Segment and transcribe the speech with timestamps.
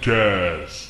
[0.00, 0.88] Podcast.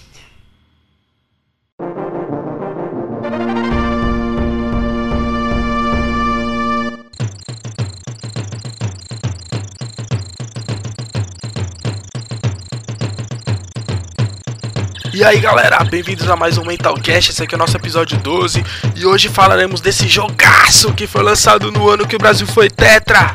[15.12, 18.64] E aí galera, bem-vindos a mais um Mentalcast, esse aqui é o nosso episódio 12
[18.94, 23.34] e hoje falaremos desse jogaço que foi lançado no ano que o Brasil foi tetra!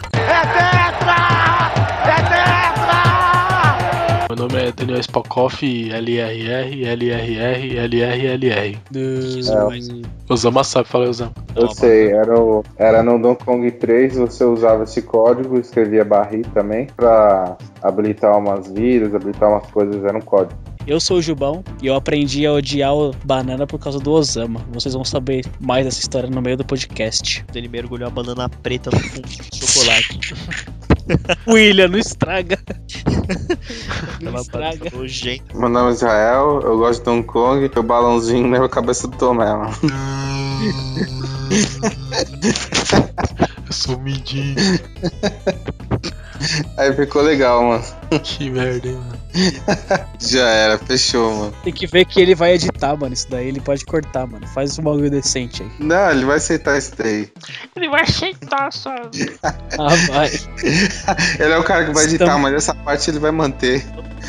[4.35, 8.77] Meu nome é Daniel Spokoff, LRR, LRR, LRLR.
[10.27, 11.31] Osama sabe, fala Osama.
[11.55, 16.41] Eu sei, era, o, era no Donkey Kong 3, você usava esse código, escrevia barri
[16.53, 20.59] também, pra habilitar umas vidas, habilitar umas coisas, era um código.
[20.85, 24.59] Eu sou o Jubão e eu aprendi a odiar o banana por causa do Osama.
[24.73, 27.43] Vocês vão saber mais dessa história no meio do podcast.
[27.55, 30.19] Ele mergulhou a banana preta no fundo de chocolate.
[31.47, 32.59] William, não estraga.
[34.21, 34.91] não Tava estraga.
[34.91, 35.57] nojento.
[35.57, 39.17] Meu nome é Israel, eu gosto de Donkey Kong, meu balãozinho leva a cabeça do
[39.17, 39.73] Tomé, mano.
[43.67, 44.55] Eu sou midinho,
[46.77, 47.83] Aí ficou legal, mano.
[48.21, 49.19] que merda, hein, mano.
[50.19, 51.53] Já era, fechou, mano.
[51.63, 53.13] Tem que ver que ele vai editar, mano.
[53.13, 54.45] Isso daí ele pode cortar, mano.
[54.47, 55.69] Faz um bagulho decente aí.
[55.79, 57.29] Não, ele vai aceitar isso daí.
[57.75, 59.33] Ele vai aceitar, sabe?
[59.43, 60.29] ah, vai.
[61.39, 63.85] Ele é o cara que vai editar, Estamos- mas essa parte ele vai manter.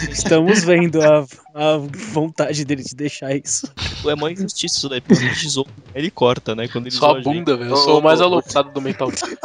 [0.08, 1.24] Estamos vendo a,
[1.56, 1.78] a
[2.12, 3.72] vontade dele de deixar isso.
[4.06, 5.66] É mó injustiça isso daí, porque zoou.
[5.94, 6.68] Ele corta, né?
[6.68, 7.70] Quando ele Só a bunda, velho.
[7.70, 9.38] Eu sou o mais aloprado do Mentalcast.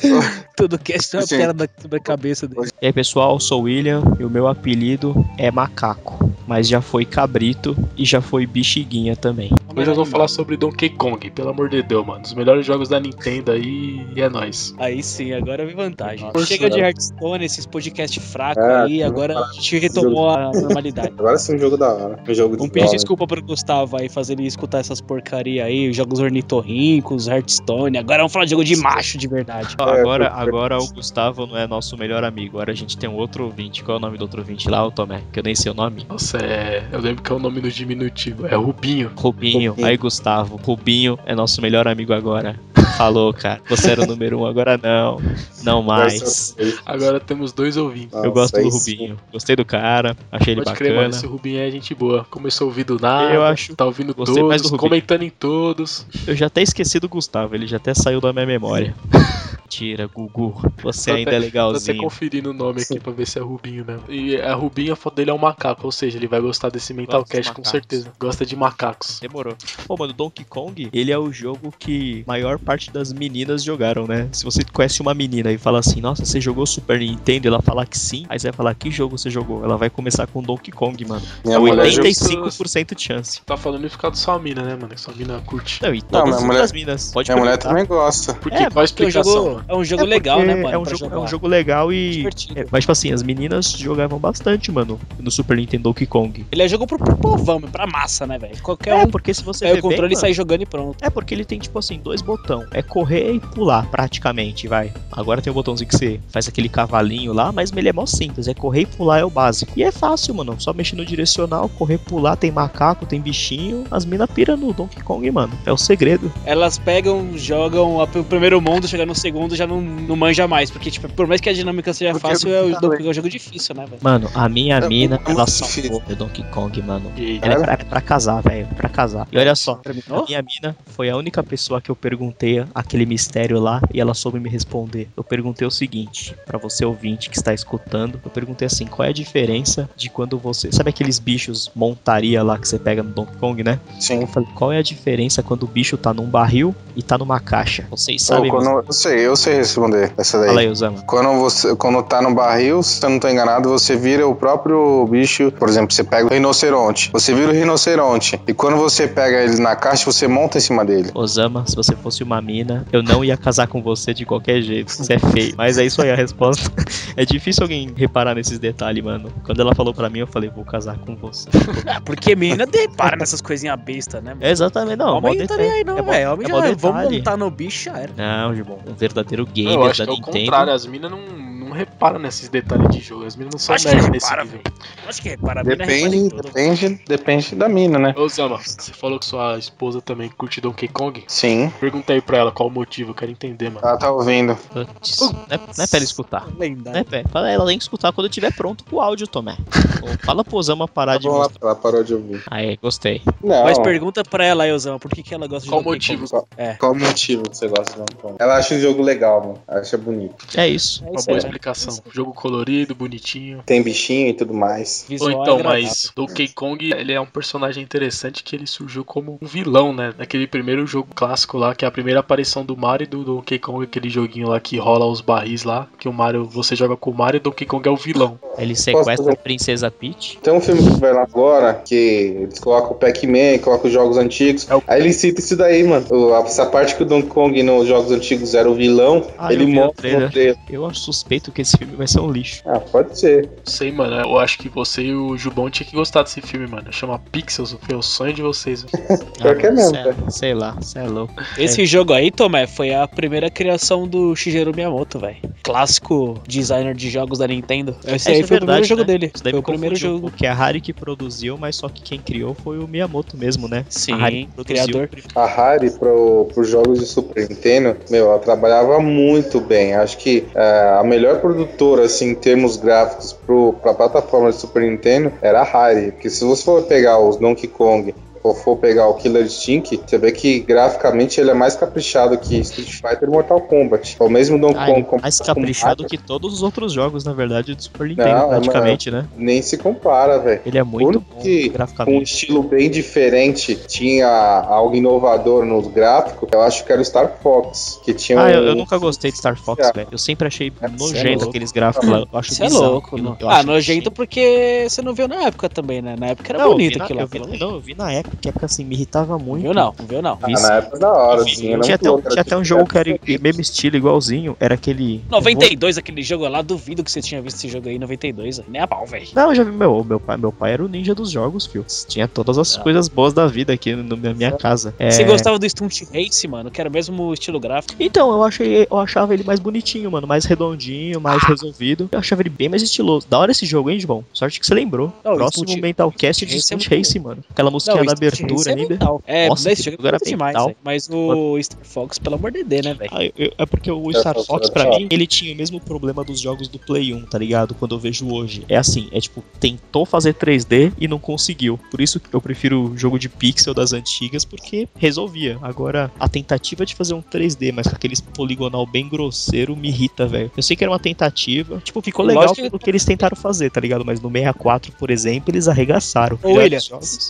[0.56, 2.70] Tudo cast é uma piada sobre a cabeça dele.
[2.80, 6.27] E aí, pessoal, eu sou o William e o meu apelido é Macaco.
[6.48, 9.50] Mas já foi Cabrito e já foi Bexiguinha também.
[9.76, 12.22] Hoje eu vou falar sobre Donkey Kong, pelo amor de Deus, mano.
[12.24, 14.74] Os melhores jogos da Nintendo aí e é nóis.
[14.78, 16.26] Aí sim, agora vem vantagem.
[16.26, 16.80] Nossa, Chega de?
[16.80, 21.12] Hearthstone, esses podcasts fracos É, aí, agora a gente retomou a normalidade.
[21.18, 22.18] Agora sim um jogo da hora.
[22.26, 25.90] Um jogo de Vamos pedir desculpa pro Gustavo aí, fazer ele escutar essas porcaria aí,
[25.90, 27.98] os jogos ornitorrincos, Hearthstone.
[27.98, 29.76] Agora vamos falar de jogo de macho de verdade.
[29.78, 32.56] Ó, Agora, agora o Gustavo não é nosso melhor amigo.
[32.56, 33.84] Agora a gente tem um outro ouvinte.
[33.84, 35.22] Qual é o nome do outro ouvinte lá, o Tomé?
[35.32, 36.06] Que eu nem sei o nome.
[36.08, 36.84] Nossa, é.
[36.92, 38.46] Eu lembro que é o nome no diminutivo.
[38.46, 39.10] É Rubinho.
[39.16, 39.70] Rubinho.
[39.72, 39.86] Rubinho.
[39.86, 40.56] Aí, Gustavo.
[40.56, 42.58] Rubinho é nosso melhor amigo agora.
[42.96, 43.60] Falou, cara.
[43.68, 45.20] Você era o número um, agora não.
[45.62, 46.56] Não mais.
[46.84, 48.12] Agora temos dois ouvintes.
[48.12, 48.92] Nossa, Eu gosto do aí sim.
[48.96, 49.16] Rubinho.
[49.32, 50.16] Gostei do cara.
[50.32, 51.02] Achei ele Pode crer, mano.
[51.02, 51.16] bacana.
[51.16, 52.26] Esse Rubinho é gente boa.
[52.30, 53.32] Começou a ouvir do nada.
[53.32, 54.90] Eu acho- Tá ouvindo gostei mais todos, do Rubinho.
[54.90, 56.06] comentando em todos.
[56.26, 58.94] Eu já até esqueci do Gustavo, ele já até saiu da minha memória.
[59.68, 60.54] Mentira, Gugu.
[60.82, 61.98] Você ainda é Tô até legalzinho.
[62.02, 64.02] conferindo o nome aqui pra ver se é Rubinho mesmo.
[64.08, 66.94] E a Rubinho, a foto dele é um macaco, ou seja, ele vai gostar desse
[66.94, 67.70] Mentalcast com macacos.
[67.70, 68.10] certeza.
[68.18, 69.20] Gosta de macacos.
[69.20, 69.54] Demorou.
[69.86, 74.26] Pô, mano, Donkey Kong, ele é o jogo que maior parte das meninas jogaram, né?
[74.32, 77.48] Se você conhece uma menina e fala assim, nossa, você jogou Super Nintendo?
[77.48, 79.62] Ela falar que sim, aí você vai falar, que jogo você jogou?
[79.62, 81.22] Ela vai começar com Donkey Kong, mano.
[81.44, 83.42] Minha é mulher jogou- 85% de chance.
[83.44, 84.88] Tá falando em ficar sua mina, né, mano?
[84.94, 85.82] Que sua mina curte.
[85.82, 87.12] Não, e todas minha as mulher- minas.
[87.12, 87.68] Pode Minha mulher perguntar.
[87.68, 88.32] também gosta.
[88.32, 88.62] Por É, que?
[88.62, 90.74] Qual a Porque explicação, jogo, é um jogo É legal, né, mano?
[90.74, 91.20] É um, jogo, é jogar.
[91.20, 92.10] um jogo legal e.
[92.10, 92.60] Divertido.
[92.60, 96.46] é, mas, tipo assim, as meninas jogavam bastante, mano, no Super Nintendo Donkey Kong.
[96.50, 98.60] Ele é jogo pro, pro povão, pra massa, né, velho?
[98.62, 100.96] Qualquer É, um porque se você ver o controle bem, e sai jogando e pronto.
[101.00, 102.68] É porque ele tem, tipo assim, dois botões.
[102.72, 104.92] É correr e pular, praticamente, vai.
[105.12, 108.48] Agora tem o botãozinho que você faz aquele cavalinho lá, mas ele é mó simples.
[108.48, 109.72] É correr e pular é o básico.
[109.76, 110.56] E é fácil, mano.
[110.58, 113.84] Só mexer no direcional, correr, pular, tem macaco, tem bichinho.
[113.90, 115.52] As minas pira no Donkey Kong, mano.
[115.64, 116.32] É o segredo.
[116.44, 120.70] Elas pegam, jogam o primeiro mundo, chega no segundo já não, não manja mais.
[120.70, 123.10] Porque, tipo, por mais que a dinâmica seja Porque fácil, é é, o, Donkey- é
[123.10, 124.00] um jogo difícil, né, velho?
[124.02, 127.12] Mano, a minha É mina, ela salvou o Donkey Kong, mano.
[127.16, 128.68] E- Ela é pra, é pra casar, velho.
[128.70, 129.26] é Pra casar.
[129.32, 130.22] E olha só, Terminou?
[130.22, 134.14] A minha mina foi a única pessoa que eu perguntei aquele mistério lá e ela
[134.14, 135.08] soube me responder.
[135.16, 139.10] Eu perguntei o seguinte, pra você ouvinte que está escutando, eu perguntei assim, qual é
[139.10, 143.36] a diferença de quando você, sabe aqueles bichos montaria lá que você pega no Donkey
[143.38, 143.78] Kong, né?
[143.98, 144.20] Sim.
[144.20, 147.40] Eu falei, qual é a diferença quando o bicho tá num barril e tá numa
[147.40, 147.86] caixa?
[147.90, 148.50] Vocês sabem?
[148.50, 150.48] Ou quando- mas- eu sei, eu sei responder essa daí.
[150.48, 151.02] Fala aí, Osama.
[151.06, 155.06] Quando você quando tá no barril, se eu não tô enganado, você vira o próprio
[155.06, 155.50] bicho.
[155.52, 157.10] Por exemplo, você pega o rinoceronte.
[157.12, 158.40] Você vira o rinoceronte.
[158.46, 161.10] E quando você pega ele na caixa, você monta em cima dele.
[161.14, 164.92] Osama, se você fosse uma mina, eu não ia casar com você de qualquer jeito.
[164.92, 165.54] Você é feio.
[165.56, 166.70] Mas é isso aí a resposta.
[167.16, 169.30] É difícil alguém reparar nesses detalhes, mano.
[169.44, 171.48] Quando ela falou pra mim, eu falei, vou casar com você.
[171.86, 174.34] É, porque menina depara nessas coisinhas bestas, né?
[174.34, 174.46] mano?
[174.46, 175.18] É exatamente, não.
[175.18, 176.32] Homem não tá nem aí, não, é velho.
[176.32, 178.12] Homem é já mó vamos montar no bicho, já era.
[178.16, 180.38] Não, Gibon, um verdadeiro Eu gamer acho da que é o Nintendo.
[180.38, 181.18] contrário, as minas não,
[181.68, 183.26] não não repara nesses detalhes de jogo.
[183.26, 184.60] As meninas não são nerds nesse repara, nível.
[185.06, 188.14] Acho que repara, Depende, depende, depende da mina, né?
[188.16, 191.24] Ô Zama, você falou que sua esposa também curte Donkey Kong?
[191.26, 191.72] Sim.
[191.78, 193.86] Pergunta aí pra ela qual o motivo, eu quero entender, mano.
[193.86, 194.56] Ela tá ouvindo.
[194.72, 196.46] Putz, não, é, não é pra ela escutar.
[196.58, 196.98] Lendário.
[196.98, 197.24] Né, pé?
[197.30, 199.56] Fala, ela tem que escutar quando tiver pronto pro áudio, Tomé.
[200.24, 202.42] Fala pro Osama parar Tá de bom, ela, ela parou de ouvir.
[202.50, 203.22] Aí, gostei.
[203.42, 203.64] Não.
[203.64, 206.28] Mas pergunta pra ela aí, Osama, por que, que ela gosta de Qual Donkey motivo?
[206.28, 206.46] Kong?
[206.56, 206.74] É.
[206.74, 208.34] Qual o motivo que você gosta de Donkey Kong?
[208.38, 209.58] Ela acha o jogo legal, mano.
[209.66, 210.46] Acha bonito.
[210.56, 211.04] É isso.
[211.04, 211.30] É Uma isso.
[211.58, 211.98] Explicação.
[212.12, 213.62] Jogo colorido, bonitinho.
[213.66, 215.02] Tem bichinho e tudo mais.
[215.02, 215.82] Ou Visual então, agradável.
[215.82, 220.14] mas Donkey Kong, ele é um personagem interessante que ele surgiu como um vilão, né?
[220.16, 223.58] Naquele primeiro jogo clássico lá, que é a primeira aparição do Mario e do Donkey
[223.58, 227.10] Kong, aquele joguinho lá que rola os barris lá, que o Mario, você joga com
[227.10, 228.38] o Mario e o Donkey Kong é o vilão.
[228.56, 230.38] Ele sequestra a Princesa Peach.
[230.42, 234.16] Tem um filme que vai lá agora, que eles colocam o Pac-Man, colocam os jogos
[234.16, 234.68] antigos.
[234.70, 236.06] É o- Aí ele cita isso daí, mano.
[236.44, 239.94] Essa parte que o Donkey Kong nos jogos antigos era o vilão, Ah, ele mostra
[240.02, 240.20] trailer.
[240.22, 240.56] no trailer.
[240.68, 242.62] Eu acho suspeito que esse filme vai ser um lixo.
[242.66, 243.48] Ah, pode ser.
[243.64, 244.16] Sei, mano.
[244.20, 246.92] Eu acho que você e o Jubão tinham que gostar desse filme, mano.
[246.92, 248.84] Chama Pixels, foi o sonho de vocês.
[249.40, 251.34] Pior que é mesmo, cê- Sei lá, você é louco.
[251.56, 255.36] Esse jogo aí, Tomé, foi a primeira criação do Shigeru Miyamoto, velho.
[255.62, 257.94] Clássico designer de jogos da Nintendo.
[258.06, 259.06] Esse É, aí foi é o primeiro verdade, jogo né?
[259.06, 259.30] dele.
[259.34, 260.30] Isso daí Foi o primeiro jogo.
[260.30, 263.84] Porque a Harry que produziu, mas só que quem criou foi o Miyamoto mesmo, né?
[263.88, 265.08] Sim, a Harry que criador.
[265.36, 269.94] A Harry pro, pros jogos de Super Nintendo, meu, ela trabalhava muito bem.
[269.94, 274.82] Acho que é, a melhor produtora, assim, em termos gráficos pro, pra plataforma de Super
[274.82, 276.12] Nintendo era a Harry.
[276.12, 280.18] Porque se você for pegar os Donkey Kong ou for pegar o Killer Instinct, você
[280.18, 284.16] vê que graficamente ele é mais caprichado que Street Fighter e Mortal Kombat.
[284.20, 287.32] O mesmo Donkey Ah, Kong é com- mais caprichado que todos os outros jogos, na
[287.32, 289.26] verdade, do Super Nintendo, Não, é praticamente, né?
[289.36, 290.60] nem se compara, velho.
[290.64, 292.32] Ele é muito bom que- Com um graficamente.
[292.32, 298.00] estilo bem diferente, tinha algo inovador nos gráficos, eu acho que era o Star Fox,
[298.04, 299.92] que tinha Ah, eu, um- eu nunca gostei de Star Fox, Ah.
[299.94, 300.08] velho.
[300.12, 301.48] Eu sempre achei É, nojento cê é louco.
[301.48, 302.18] aqueles gráficos lá.
[302.32, 303.30] Eu acho Você é bizarro louco, aquilo.
[303.30, 303.36] não.
[303.40, 306.16] Eu Ah, nojento porque você não viu na época também, né?
[306.18, 307.46] Na época era Não, eu bonito na- aquilo eu lá.
[307.50, 309.62] vi, não, eu vi na época, que época assim, me irritava muito.
[309.62, 310.38] viu não, não viu não.
[310.42, 311.78] Ah, na época da hora, sim.
[311.80, 314.56] tinha até, um, tinha até um jogo que era i- mesmo estilo, igualzinho.
[314.60, 315.22] Era aquele.
[315.30, 318.68] 92, aquele jogo lá, duvido que você tinha visto esse jogo aí em 92, velho.
[318.70, 319.26] nem a pau, velho.
[319.34, 320.36] Não, eu já vi meu, meu pai.
[320.36, 321.84] Meu pai era o ninja dos jogos, fio.
[322.06, 322.80] Tinha todas as Ah.
[322.82, 324.94] coisas boas da vida aqui no- na minha casa.
[324.98, 327.94] É, Você gostava do Stunt Race, mano, que era o mesmo estilo gráfico.
[328.00, 332.08] Então, eu achei, eu achava ele mais bonitinho, mano, mais redondinho, mais resolvido.
[332.12, 333.26] Eu achava ele bem mais estiloso.
[333.28, 334.24] Da hora esse jogo, hein, João?
[334.32, 335.12] Sorte que você lembrou.
[335.24, 337.44] Não, Próximo Stunt- Mental Cast de Stunt Race é Stunt Race, mano.
[337.50, 338.88] Aquela musiquinha da abertura é ainda.
[338.90, 339.22] mental.
[339.26, 340.76] É, Nossa, esse que jogo era demais, velho.
[340.84, 343.10] Mas o Star Fox, pelo amor de Deus, né, velho?
[343.12, 346.68] Ah, é porque o Star Fox pra mim, ele tinha o mesmo problema dos jogos
[346.68, 347.74] do Play 1, tá ligado?
[347.74, 348.64] Quando eu vejo hoje.
[348.68, 351.78] É assim, é tipo, tentou fazer 3D e não conseguiu.
[351.90, 355.58] Por isso que eu prefiro o jogo de pixel das antigas, porque resolvia.
[355.62, 360.26] Agora, a tentativa de fazer um 3D, mas com aqueles poligonal bem grosseiro, me irrita,
[360.26, 360.50] velho.
[360.56, 363.36] Eu sei que era uma tentativa, tipo, ficou legal Lógico que- pelo que eles tentaram
[363.36, 364.04] fazer, tá ligado?
[364.04, 366.38] Mas no 64, por exemplo, eles arregaçaram.
[366.42, 366.78] Ô, William,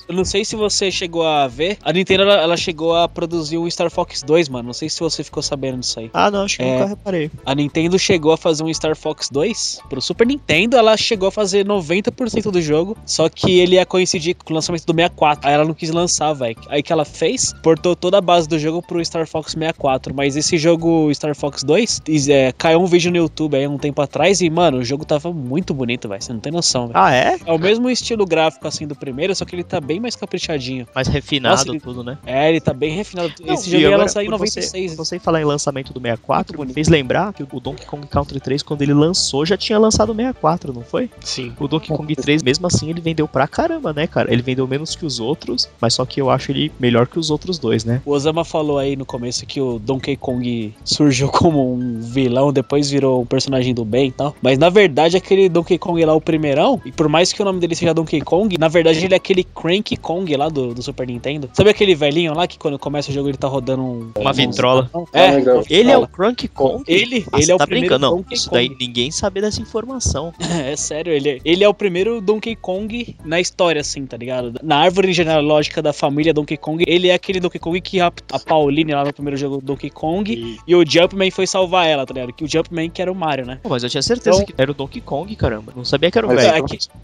[0.09, 1.79] eu não sei se você chegou a ver.
[1.83, 4.67] A Nintendo, ela, ela chegou a produzir o Star Fox 2, mano.
[4.69, 6.11] Não sei se você ficou sabendo disso aí.
[6.13, 6.73] Ah, não, acho que É.
[6.75, 7.31] nunca reparei.
[7.45, 11.33] A Nintendo chegou a fazer um Star Fox 2 pro Super Nintendo, ela chegou a
[11.33, 15.47] fazer 90% do jogo, só que ele ia coincidir com o lançamento do 64.
[15.49, 16.57] Aí ela não quis lançar, velho.
[16.69, 20.37] Aí que ela fez, portou toda a base do jogo pro Star Fox 64, mas
[20.37, 24.01] esse jogo Star Fox 2, is- é, caiu um vídeo no YouTube aí um tempo
[24.03, 26.21] atrás e, mano, o jogo tava muito bonito, velho.
[26.23, 26.99] Você não tem noção, velho.
[26.99, 27.39] Ah, é?
[27.47, 30.68] É o mesmo estilo gráfico assim do primeiro, só que ele tá bem mais caprichadinho.
[30.95, 32.19] Mais refinado Nossa, ele- tudo, né?
[32.27, 33.33] É, ele tá bem refinado.
[33.45, 34.93] Não, Esse jogo ia lançar em por 96.
[34.93, 36.75] Você, você falar em lançamento do 64, Muito bonito.
[36.75, 40.15] fez lembrar que o Donkey Kong Country 3, quando ele lançou, já tinha lançado o
[40.15, 41.11] 64, não foi?
[41.21, 41.53] Sim.
[41.59, 44.33] O Donkey Kong 3, mesmo assim, ele vendeu pra caramba, né, cara?
[44.33, 47.31] Ele vendeu menos que os outros, mas só que eu acho ele melhor que os
[47.31, 48.03] outros dois, né?
[48.05, 52.91] O Osama falou aí no começo que o Donkey Kong surgiu como um vilão, depois
[52.91, 54.35] virou um personagem do bem e tal.
[54.43, 57.61] Mas na verdade, aquele Donkey Kong lá, o primeirão, e por mais que o nome
[57.61, 61.07] dele seja Donkey Kong, na verdade ele é aquele Cranky Kong lá do, do Super
[61.07, 61.49] Nintendo.
[61.53, 64.11] Sabe aquele velhinho lá que quando começa o jogo ele tá rodando um.
[64.17, 64.91] Uma um- vitrola.
[65.13, 65.63] É, Legal.
[65.69, 66.85] Ele é o Cranky Kong?
[66.87, 68.07] ele, Ah, ele você é o tá primeiro brincando?
[68.11, 68.69] Não, Donkey isso Kong.
[68.69, 70.33] daí ninguém sabe dessa informação.
[70.69, 74.59] É sério, ele, ele é o primeiro Donkey Kong na história, assim, tá ligado?
[74.63, 78.39] Na árvore genealógica da família Donkey Kong, ele é aquele Donkey Kong que a, a
[78.39, 82.05] Pauline lá no primeiro jogo do Donkey Kong E e o Jumpman foi salvar ela,
[82.05, 82.33] tá ligado?
[82.33, 83.61] Que o Jumpman que era o Mario, né?
[83.63, 85.73] Pô, mas eu tinha certeza Então- que era o Donkey Kong, caramba.
[85.77, 86.41] Não sabia que era o velho.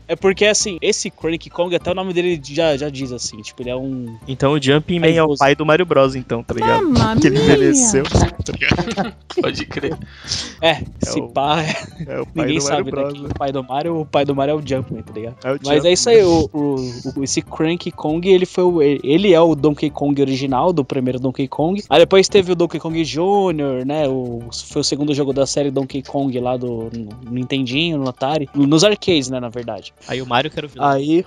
[0.08, 3.42] É, é porque, assim, esse Cranky Kong, até o nome dele já, já diz, assim,
[3.44, 4.16] Tipo, ele é um.
[4.26, 6.82] Então o Jumping Man é o pai do Mario Bros, então, tá ligado?
[6.88, 8.02] Mamma Que ele envelheceu.
[8.04, 9.14] Tá ligado?
[9.40, 9.96] Pode crer.
[10.60, 11.74] É, se o- pá, é-
[12.06, 12.90] É o pai ninguém do Mario sabe, né?
[13.02, 13.12] Bros.
[13.12, 15.36] que o pai do Mario, o pai do Mario é o Jumpman, tá ligado?
[15.44, 15.90] É o Mas Jumpman.
[15.90, 16.74] é isso aí, o, o-
[17.16, 21.18] o- esse Cranky Kong, ele foi o, ele é o Donkey Kong original, do primeiro
[21.20, 21.82] Donkey Kong.
[21.90, 24.08] Aí depois teve o Donkey Kong Jr., né?
[24.08, 28.48] O, foi o segundo jogo da série Donkey Kong lá do no Nintendinho, no Atari.
[28.54, 29.92] Nos arcades, né, na verdade.
[30.08, 30.86] Aí o Mario que era o vilão.
[30.88, 31.24] Aí.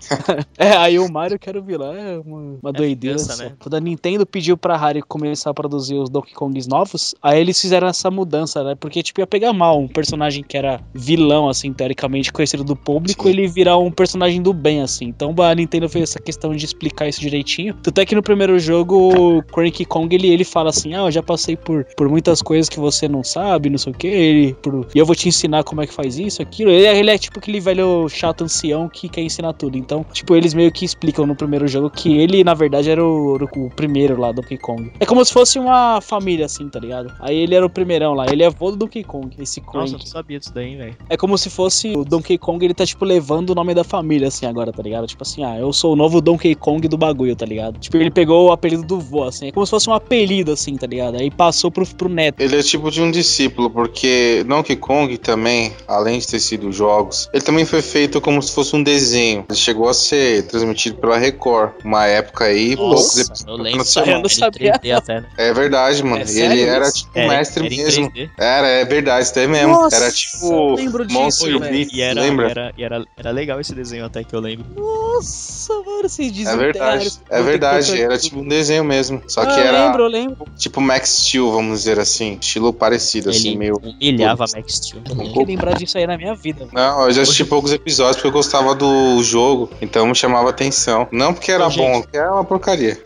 [0.58, 1.94] é, aí o Mario que era o vilão.
[1.94, 3.18] É uma, uma É doideira.
[3.38, 3.54] né?
[3.60, 7.60] Quando a Nintendo pediu pra Harry começar a produzir os Donkey Kongs novos, aí eles
[7.60, 8.76] fizeram essa mudança, né?
[8.80, 13.24] Porque, tipo, ia pegar mal um personagem que era vilão, assim, teoricamente conhecido do público,
[13.24, 13.30] Sim.
[13.30, 15.06] ele virar um personagem do bem, assim.
[15.06, 17.74] Então a Nintendo fez essa questão de explicar isso direitinho.
[17.76, 21.12] Tanto é que no primeiro jogo, o Cranky Kong, ele, ele fala assim: Ah, eu
[21.12, 24.54] já passei por, por muitas coisas que você não sabe, não sei o que, ele,
[24.56, 26.70] por- e eu vou te ensinar como é que faz isso, aquilo.
[26.72, 29.78] Ele, é- ele é tipo aquele velho chato ancião que quer ensinar tudo.
[29.78, 33.36] Então, tipo, eles meio que explicam no primeiro jogo que ele, na verdade, era o,
[33.36, 34.92] o primeiro lá do Donkey Kong.
[35.00, 37.12] É como se fosse uma família, assim, tá ligado?
[37.20, 39.82] Aí ele era o primeirão lá, ele é avô do Donkey Kong, esse Nossa, eu
[39.82, 39.92] Crank.
[39.94, 40.96] não sabia disso daí, velho.
[41.10, 44.28] É como se fosse o Donkey Kong, ele tá, tipo, levando o nome da família,
[44.28, 45.08] assim, agora, tá ligado?
[45.08, 47.80] Tipo assim, ah, eu sou o novo Donkey Kong do bagulho, tá ligado?
[47.80, 50.76] Tipo, ele pegou o apelido do vô, assim, é como se fosse um apelido, assim,
[50.76, 51.18] tá ligado?
[51.18, 52.40] Aí passou pro, pro neto.
[52.40, 57.28] Ele é tipo de um discípulo, porque Donkey Kong também, além de ter sido jogos,
[57.34, 59.46] ele também foi feito como se fosse um desenho.
[59.50, 63.46] Ele chegou a ser transmitido pela Record, uma época aí, poucos Nossa, episódios.
[63.48, 63.72] eu lembro.
[63.72, 64.70] Eu não sabia.
[64.70, 65.28] Ele 3D até, né?
[65.38, 66.18] É verdade, mano.
[66.18, 68.12] É E sério ele era tipo Era- mestre era mesmo.
[68.12, 68.30] 3D.
[68.38, 69.74] Era, é verdade, isso daí mesmo.
[69.74, 72.50] Nossa, era eu tipo lembro disso, Monstro E era, lembra?
[72.50, 74.66] era, e era, era legal esse desenho até que eu lembro.
[74.76, 79.22] Nossa, mano, vocês dizem É verdade, é verdade, era tipo um desenho mesmo.
[79.28, 80.46] Só que ah, eu era lembro, eu lembro.
[80.58, 82.38] tipo Max Steel, vamos dizer assim.
[82.40, 83.76] Estilo parecido, assim, Ele meio.
[83.82, 85.02] humilhava Max Steel.
[85.10, 86.68] Eu tenho que lembrar disso aí na minha vida.
[86.72, 91.08] Não, eu já assisti poucos episódios porque eu gostava do jogo, então me chamava atenção.
[91.12, 91.92] Não porque era Ô, gente.
[91.92, 92.98] bom, porque era uma porcaria.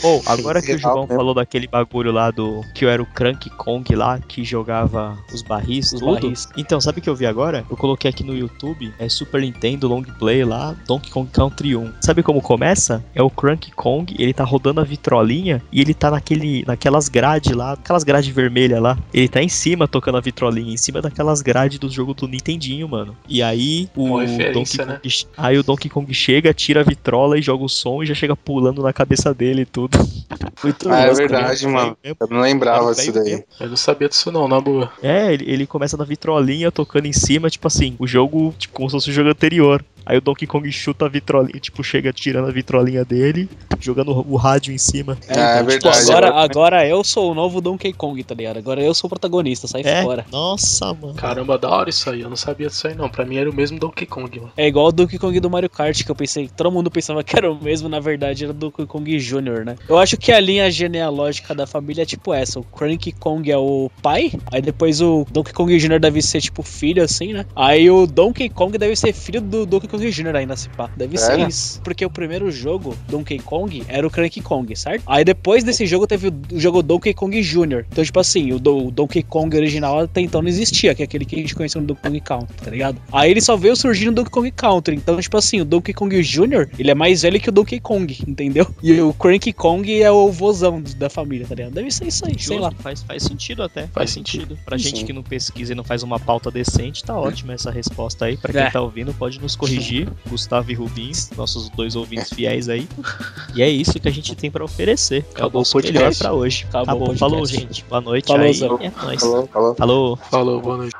[0.00, 1.16] Pô, agora que o João mesmo.
[1.16, 2.62] falou daquele bagulho lá do.
[2.74, 6.20] Que eu era o Crank Kong lá, que jogava os barris, Os tudo.
[6.20, 6.48] barris.
[6.56, 7.64] Então, sabe o que eu vi agora?
[7.70, 11.92] Eu coloquei aqui no YouTube, é Super Nintendo Long Play lá, Donkey Kong Country 1.
[12.00, 13.04] Sabe como começa?
[13.14, 17.52] É o Crank Kong, ele tá rodando a vitrolinha e ele tá naquele, naquelas grades
[17.52, 18.98] lá, aquelas grades vermelhas lá.
[19.12, 22.88] Ele tá em cima tocando a vitrolinha, em cima daquelas grades do jogo do Nintendinho,
[22.88, 23.16] mano.
[23.28, 25.00] E aí o Donkey referência, Kong, né?
[25.36, 28.34] aí o Donkey Kong chega, tira a vitrola e joga o som e já chega
[28.36, 29.96] pulando na cabeça dele e tudo.
[30.62, 31.72] Muito Ah, é verdade, né?
[31.72, 31.96] mano.
[32.02, 33.24] Eu não lembrava disso daí.
[33.24, 33.44] mesmo.
[33.60, 34.90] Eu não sabia disso não, na boa.
[35.02, 38.88] É, ele, ele começa na vitrolinha tocando em cima, tipo assim, o jogo, tipo, como
[38.90, 39.84] se fosse o jogo anterior.
[40.04, 43.48] Aí o Donkey Kong chuta a vitrolinha, tipo, chega tirando a vitrolinha dele,
[43.80, 45.16] jogando o rádio em cima.
[45.28, 46.10] É, Ah, é então, tipo, verdade.
[46.12, 48.58] agora, agora eu sou o novo Donkey Kong, tá ligado?
[48.58, 50.24] Agora eu sou o protagonista, sai É, fora.
[50.30, 51.14] nossa, mano.
[51.14, 52.20] Caramba, da hora isso aí.
[52.20, 53.08] Eu não sabia disso aí não.
[53.08, 54.52] Pra mim era o mesmo Donkey Kong, mano.
[54.56, 57.36] É igual o Donkey Kong do Mario Kart, que eu pensei, todo mundo pensava que
[57.36, 59.76] era o mesmo, na verdade era o Donkey Kong Jr., né?
[59.88, 63.56] Eu acho que a linha genealógica da família é tipo essa: o Cranky Kong é
[63.58, 65.98] o pai, aí depois o Donkey Kong Jr.
[66.00, 67.44] deve ser tipo filho, assim, né?
[67.54, 70.36] Aí o Donkey Kong deve ser filho do Donkey Kong Jr.
[70.36, 70.90] ainda, se pá.
[70.96, 71.48] Deve ser Sério?
[71.48, 71.80] isso.
[71.82, 75.02] Porque o primeiro jogo, Donkey Kong, era o Cranky Kong, certo?
[75.06, 77.84] Aí depois desse jogo teve o jogo Donkey Kong Jr.
[77.90, 81.04] Então, tipo assim, o, do- o Donkey Kong original até então não existia, que é
[81.04, 83.00] aquele que a gente conheceu no Donkey Kong Country, tá ligado?
[83.12, 84.96] Aí ele só veio surgir no Donkey Kong Country.
[84.96, 88.16] Então, tipo assim, o Donkey Kong Jr., ele é mais velho que o Donkey Kong,
[88.26, 88.66] entendeu?
[88.82, 91.72] E o Cranky Kong é o vozão da família, tá ligado?
[91.74, 92.70] Deve ser isso aí, sei lá.
[92.72, 93.82] Faz, faz sentido até.
[93.82, 94.58] Faz, Faz sentido.
[94.64, 94.84] Pra Sim.
[94.84, 98.36] gente que não pesquisa e não faz uma pauta decente, tá ótima essa resposta aí.
[98.36, 98.70] Pra quem É.
[98.70, 100.08] tá ouvindo, pode nos corrigir.
[100.28, 102.86] Gustavo e Rubins, nossos dois ouvintes fiéis aí.
[103.58, 105.24] E é isso que a gente tem pra oferecer.
[105.24, 106.22] É o Acabou o nosso melhor podcast.
[106.22, 106.64] pra hoje.
[106.68, 107.16] Acabou o Acabou.
[107.16, 107.84] Falou, gente.
[107.88, 108.52] Boa noite Falou, aí.
[108.86, 109.20] É nóis.
[109.20, 109.74] Falou, falou.
[109.74, 110.16] Falou.
[110.30, 110.94] Falou, boa noite.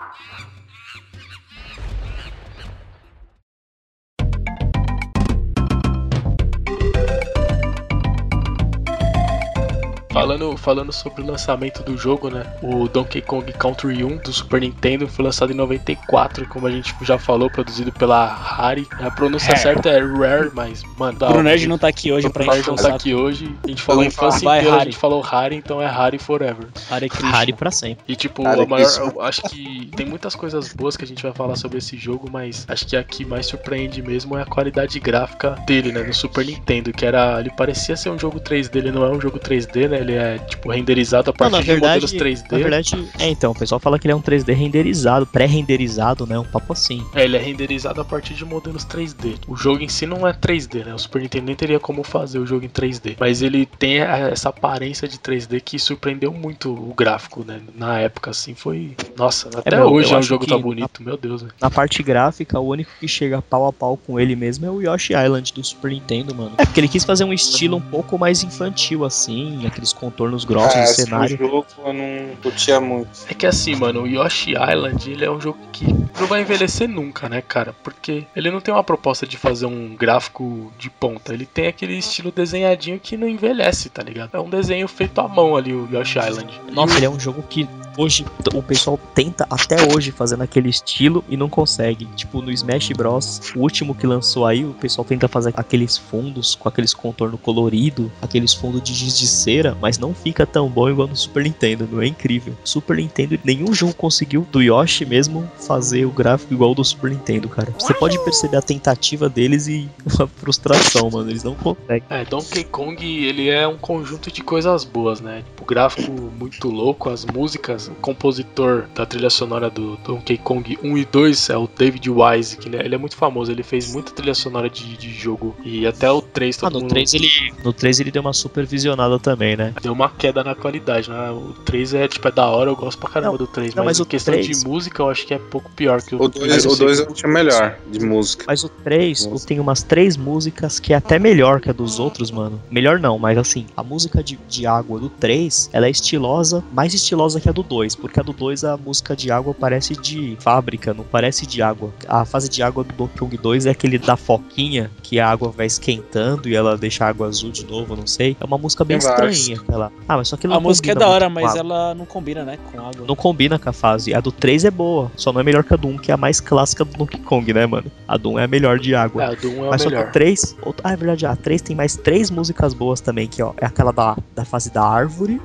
[10.18, 12.44] Falando, falando sobre o lançamento do jogo, né?
[12.60, 16.92] O Donkey Kong Country 1 do Super Nintendo foi lançado em 94, como a gente
[17.02, 18.87] já falou, produzido pela Rare.
[19.00, 19.60] A pronúncia Rare.
[19.60, 22.58] certa é Rare, mas, mano, O Bruno Nerd não tá aqui hoje o pra Bruno
[22.58, 23.54] encher Nerd o não tá aqui hoje.
[23.62, 24.90] A gente falou a infância Vai, inteira, a Rare.
[24.90, 26.66] gente falou Rare, então é Rare Forever.
[26.90, 27.30] Hare Krishna.
[27.30, 28.04] Rare pra sempre.
[28.08, 31.32] E tipo, a maior, eu acho que tem muitas coisas boas que a gente vai
[31.32, 34.98] falar sobre esse jogo, mas acho que a que mais surpreende mesmo é a qualidade
[34.98, 38.90] gráfica dele, né, no Super Nintendo, que era, ele parecia ser um jogo 3D, ele
[38.90, 40.07] não é um jogo 3D, né?
[40.08, 42.52] Ele é, tipo, renderizado a Não, partir na de verdade, modelos 3D.
[42.52, 46.38] na verdade, é então, o pessoal fala que ele é um 3D renderizado, pré-renderizado, né?
[46.38, 47.04] Um papo assim.
[47.14, 49.36] É, ele é renderizado a partir de modelos 3D.
[49.46, 50.94] O jogo em si não é 3D, né?
[50.94, 53.16] O Super Nintendo nem teria como fazer o jogo em 3D.
[53.18, 57.60] Mas ele tem essa aparência de 3D que surpreendeu muito o gráfico, né?
[57.76, 58.96] Na época, assim, foi.
[59.16, 61.54] Nossa, até meu, hoje é acho jogo tão bonito, meu Deus, velho.
[61.60, 64.80] Na parte gráfica, o único que chega pau a pau com ele mesmo é o
[64.80, 66.52] Yoshi Island do Super Nintendo, mano.
[66.58, 70.74] É porque ele quis fazer um estilo um pouco mais infantil, assim, aqueles contornos grossos
[70.74, 71.34] Ah, do assim, cenário.
[71.34, 73.10] O jogo eu não curtia muito.
[73.28, 76.88] É que assim, mano, o Yoshi Island, ele é um jogo que não vai envelhecer
[76.88, 77.74] nunca, né, cara?
[77.82, 81.32] Porque ele não tem uma proposta de fazer um gráfico de ponta.
[81.34, 84.30] Ele tem aquele estilo desenhadinho que não envelhece, tá ligado?
[84.34, 86.60] É um desenho feito à mão ali, o Yoshi Island.
[86.72, 88.24] Nossa, ele é um jogo que hoje
[88.54, 92.06] o pessoal tenta até hoje fazer naquele estilo e não consegue.
[92.14, 96.54] Tipo, no Smash Bros, o último que lançou aí, o pessoal tenta fazer aqueles fundos
[96.54, 100.88] com aqueles contorno colorido, aqueles fundos de giz de cera, mas não fica tão bom
[100.88, 102.54] igual no Super Nintendo, não é incrível.
[102.62, 107.48] Super Nintendo, nenhum jogo conseguiu do Yoshi mesmo fazer o gráfico igual do Super Nintendo,
[107.48, 107.72] cara.
[107.78, 112.02] Você pode perceber a tentativa deles e uma frustração, mano, eles não conseguem.
[112.08, 115.42] É, Donkey Kong, ele é um conjunto de coisas boas, né?
[115.42, 120.99] Tipo, gráfico muito louco, as músicas, o compositor da trilha sonora do Donkey Kong 1
[120.99, 124.12] e 2 é o David Wise, que né, ele é muito famoso, ele fez muita
[124.12, 125.57] trilha sonora de, de jogo.
[125.64, 127.28] E até o 3 todo Ah, no mundo 3 ele,
[127.64, 129.75] no 3 ele deu uma supervisionada também, né?
[129.83, 131.30] deu uma queda na qualidade, né?
[131.30, 133.85] O 3 é tipo é da hora, eu gosto pra caramba Não, do 3, não,
[133.85, 136.14] mas, mas em o questão 3 de música eu acho que é pouco pior que
[136.14, 137.11] o, O 2 primeiro o e o dois segundo.
[137.11, 138.45] eu tinha melhor de música.
[138.47, 139.47] Mas o 3, Nossa.
[139.47, 142.61] tem umas três músicas que é até melhor que a dos outros, mano.
[142.71, 146.92] Melhor não, mas assim, a música de, de água do 3, ela é estilosa, mais
[146.95, 150.37] estilosa que a do 2, porque a do 2 a música de água parece de
[150.40, 151.92] fábrica, não parece de água.
[152.08, 155.50] A fase de água do Donkey Kong 2 é aquele da foquinha, que a água
[155.50, 158.37] vai esquentando e ela deixa a água azul de novo, não sei.
[158.40, 159.38] É uma música bem vários.
[159.38, 159.92] estranha, aquela.
[160.08, 162.78] Ah, mas só que A música é da hora, mas ela não combina, né, com
[162.80, 163.06] água.
[163.06, 164.14] Não combina com a fase.
[164.14, 166.14] A do 3 é boa, só não é melhor que a do 1, que é
[166.14, 167.90] a mais clássica do Donkey Kong, né, mano?
[168.06, 169.25] A do 1 é a melhor de água.
[169.25, 170.08] É, o do 1 é o Mas só que melhor.
[170.08, 170.56] o 3.
[170.82, 173.92] Ah, é verdade, a 3 tem mais três músicas boas também, que ó, é aquela
[173.92, 175.40] da, da fase da árvore.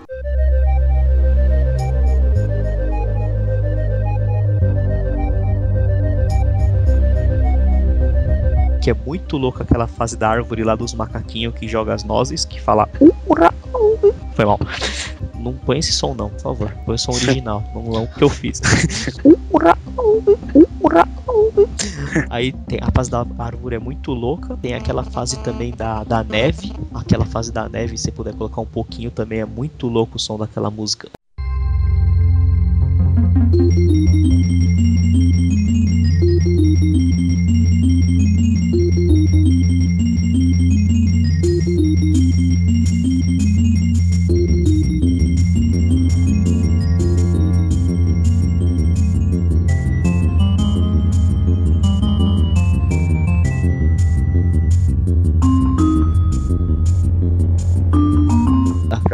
[8.83, 12.43] Que é muito louca aquela fase da árvore lá dos macaquinhos que joga as nozes,
[12.43, 12.89] que fala.
[14.35, 14.59] Foi mal.
[15.39, 16.75] Não põe esse som não, por favor.
[16.85, 18.59] Põe o som original, não é o que eu fiz.
[22.29, 24.57] Aí tem a fase da árvore é muito louca.
[24.57, 26.73] Tem aquela fase também da, da neve.
[26.93, 30.19] Aquela fase da neve, se você puder colocar um pouquinho também, é muito louco o
[30.19, 31.07] som daquela música.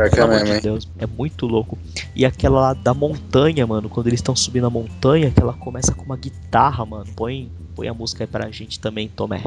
[0.09, 0.61] Pior que pelo é amor mesmo, de?
[0.61, 1.77] Deus, é muito louco.
[2.15, 5.93] E aquela lá da montanha, mano, quando eles estão subindo a montanha, que ela começa
[5.93, 7.05] com uma guitarra, mano.
[7.15, 9.41] Põe, põe a música aí pra gente também, Tomé.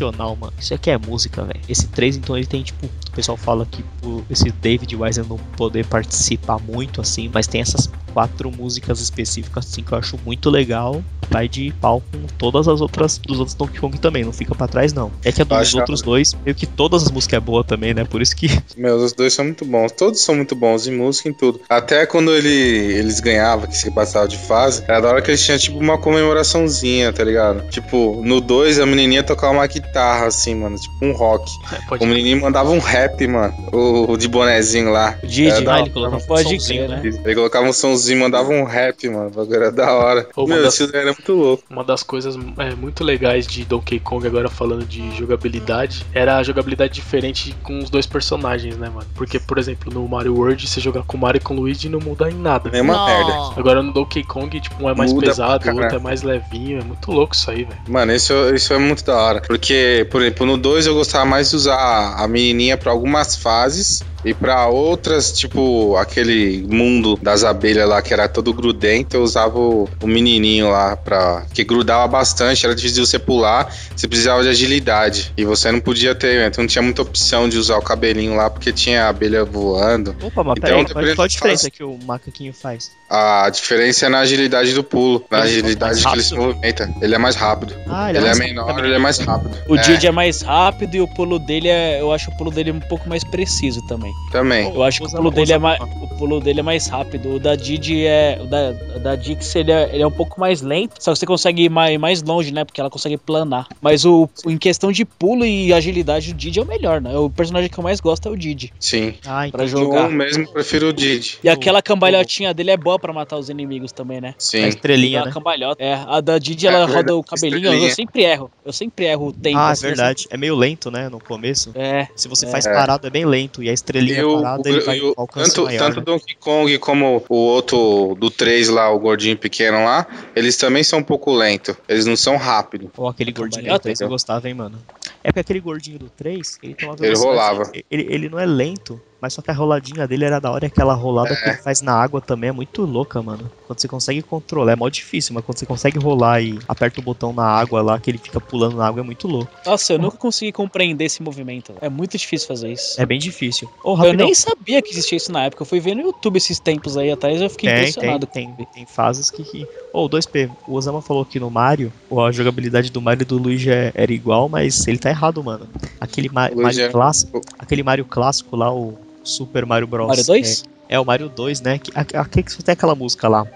[0.00, 0.52] Sensacional, mano.
[0.58, 1.60] Isso aqui é música, velho.
[1.68, 3.84] Esse 3, então, ele tem, tipo, o pessoal fala que
[4.30, 9.82] esse David Wise não poder participar muito, assim, mas tem essas quatro músicas específicas, assim,
[9.82, 11.02] que eu acho muito legal.
[11.30, 14.66] Vai de pau com todas as outras dos outros Donkey Kong também, não fica pra
[14.66, 15.10] trás, não.
[15.24, 18.04] É que a dos outros dois, meio que todas as músicas é boa também, né?
[18.04, 18.48] Por isso que.
[18.76, 19.92] Meus, os dois são muito bons.
[19.92, 21.60] Todos são muito bons em música e em tudo.
[21.68, 25.44] Até quando ele, eles ganhavam, que se passava de fase, era da hora que eles
[25.44, 27.68] tinham tipo uma comemoraçãozinha, tá ligado?
[27.68, 31.50] Tipo, no 2 a menininha tocava uma guitarra, assim, mano, tipo um rock.
[31.70, 33.54] É, O menininho mandava um rap, mano.
[33.72, 35.16] O, o de bonezinho lá.
[35.22, 37.00] O Didi, da Ah, ele colocava um pode crer, né?
[37.04, 39.28] Ele colocava um somzinho, mandava um rap, mano.
[39.28, 40.28] O bagulho era da hora.
[40.34, 41.64] Ô, Meu, esse era muito louco.
[41.70, 46.42] Uma das coisas é, muito legais de Donkey Kong, agora falando de jogabilidade, era a
[46.42, 49.06] jogabilidade diferente com os dois personagens, né, mano?
[49.14, 51.88] Porque, por exemplo, no Mario World, você jogar com o Mario e com o Luigi
[51.88, 52.70] não muda em nada.
[52.72, 53.32] É uma merda.
[53.56, 56.80] Agora no Donkey Kong, tipo, um é mais Muda pesado, o outro é mais levinho.
[56.80, 57.80] É muito louco isso aí, velho.
[57.88, 59.42] Mano, isso, isso é muito da hora.
[59.42, 64.02] Porque, por exemplo, no 2 eu gostava mais de usar a menininha pra algumas fases
[64.24, 69.58] E pra outras, tipo, aquele mundo das abelhas lá que era todo grudento, eu usava
[69.58, 71.44] o, o menininho lá pra.
[71.54, 75.32] que grudava bastante, era difícil de você pular, você precisava de agilidade.
[75.36, 78.50] E você não podia ter, então não tinha muita opção de usar o cabelinho lá
[78.50, 80.14] porque tinha abelha voando.
[80.22, 82.90] Opa, mas Então, peraí, qual, a diferença fase- que o macaquinho faz?
[83.08, 86.34] A diferença é na agilidade do pulo, na Ele é agilidade mais que ele se
[86.36, 86.94] movimenta.
[87.02, 87.74] Ele é mais rápido.
[87.88, 89.58] Ah, Ele, é mais menor, rápido ele é mais rápido.
[89.68, 92.00] O é, Didi é mais rápido e o pulo dele é.
[92.00, 94.09] Eu acho o pulo dele um pouco mais preciso também.
[94.30, 94.72] Também.
[94.72, 95.80] Eu acho que o pulo dele é mais.
[95.80, 97.34] O pulo dele é mais rápido.
[97.34, 98.38] O da Didi é.
[98.40, 100.94] O da, o da Dix ele é, ele é um pouco mais lento.
[100.98, 102.64] Só que você consegue ir mais, mais longe, né?
[102.64, 103.66] Porque ela consegue planar.
[103.80, 107.16] Mas o, em questão de pulo e agilidade, o Didi é o melhor, né?
[107.16, 108.72] O personagem que eu mais gosto é o Didi.
[108.78, 109.14] Sim.
[109.26, 110.06] Ah, Pra jogar.
[110.06, 111.38] um mesmo, eu prefiro o Didi.
[111.42, 114.30] E aquela cambalhotinha dele é boa pra matar os inimigos também, né?
[114.30, 114.66] A Sim.
[114.66, 115.32] estrelinha, a né?
[115.32, 115.82] cambalhota.
[115.82, 117.56] É, a da Didi, É ela verdade, roda o cabelinho.
[117.58, 117.94] Eu estrelinha.
[117.94, 118.50] sempre erro.
[118.64, 119.58] Eu sempre erro o tempo.
[119.58, 120.26] Ah, é assim, eu verdade.
[120.30, 121.08] É meio lento, né?
[121.08, 121.72] No começo.
[121.74, 122.06] É.
[122.14, 122.48] Se você É.
[122.50, 123.62] faz parado, é bem lento.
[123.62, 125.78] E a estrelinha E o, parada, o- ele vai e alcance tanto, maior.
[125.78, 126.04] tanto né?
[126.04, 131.00] Donkey Kong como o outro do 3 lá, o gordinho pequeno lá, eles também são
[131.00, 131.74] um pouco lentos.
[131.88, 132.88] Eles não são rápidos.
[132.96, 134.78] Ou aquele gordinho do Cambalhota, 3 eu gostava, hein, mano.
[135.22, 137.70] É porque aquele gordinho do 3, ele tem uma Ele rolava.
[137.90, 140.68] Ele, ele não é lento, mas só que a roladinha dele era da hora e
[140.68, 141.36] aquela rolada É.
[141.36, 143.50] que ele faz na água também é muito louca, mano.
[143.66, 147.02] Quando você consegue controlar, é mó difícil, mas quando você consegue rolar e aperta o
[147.02, 149.50] botão na água lá, que ele fica pulando na água, é muito louco.
[149.64, 151.74] Nossa, eu nunca consegui compreender esse movimento.
[151.80, 153.00] É muito difícil fazer isso.
[153.00, 153.68] É bem difícil.
[153.84, 155.62] Ô, Eu nem sabia que existia isso na época.
[155.62, 158.26] Eu fui ver no YouTube esses tempos aí atrás e eu fiquei Tem, tem, impressionado.
[158.26, 159.44] tem, tem fases que.
[159.44, 159.66] que...
[159.92, 161.92] Ô, 2P, o Osama falou que no Mario,
[162.26, 165.68] a jogabilidade do Mario e do Luigi é- era igual, mas ele tá errado, mano.
[166.00, 170.08] Aquele Luigi Mario é- clássico, aquele Mario clássico lá, o Super Mario Bros.
[170.08, 170.64] Mario 2?
[170.88, 171.78] É, é o Mario 2, né?
[171.78, 173.46] Que, a, a, que tem aquela música lá.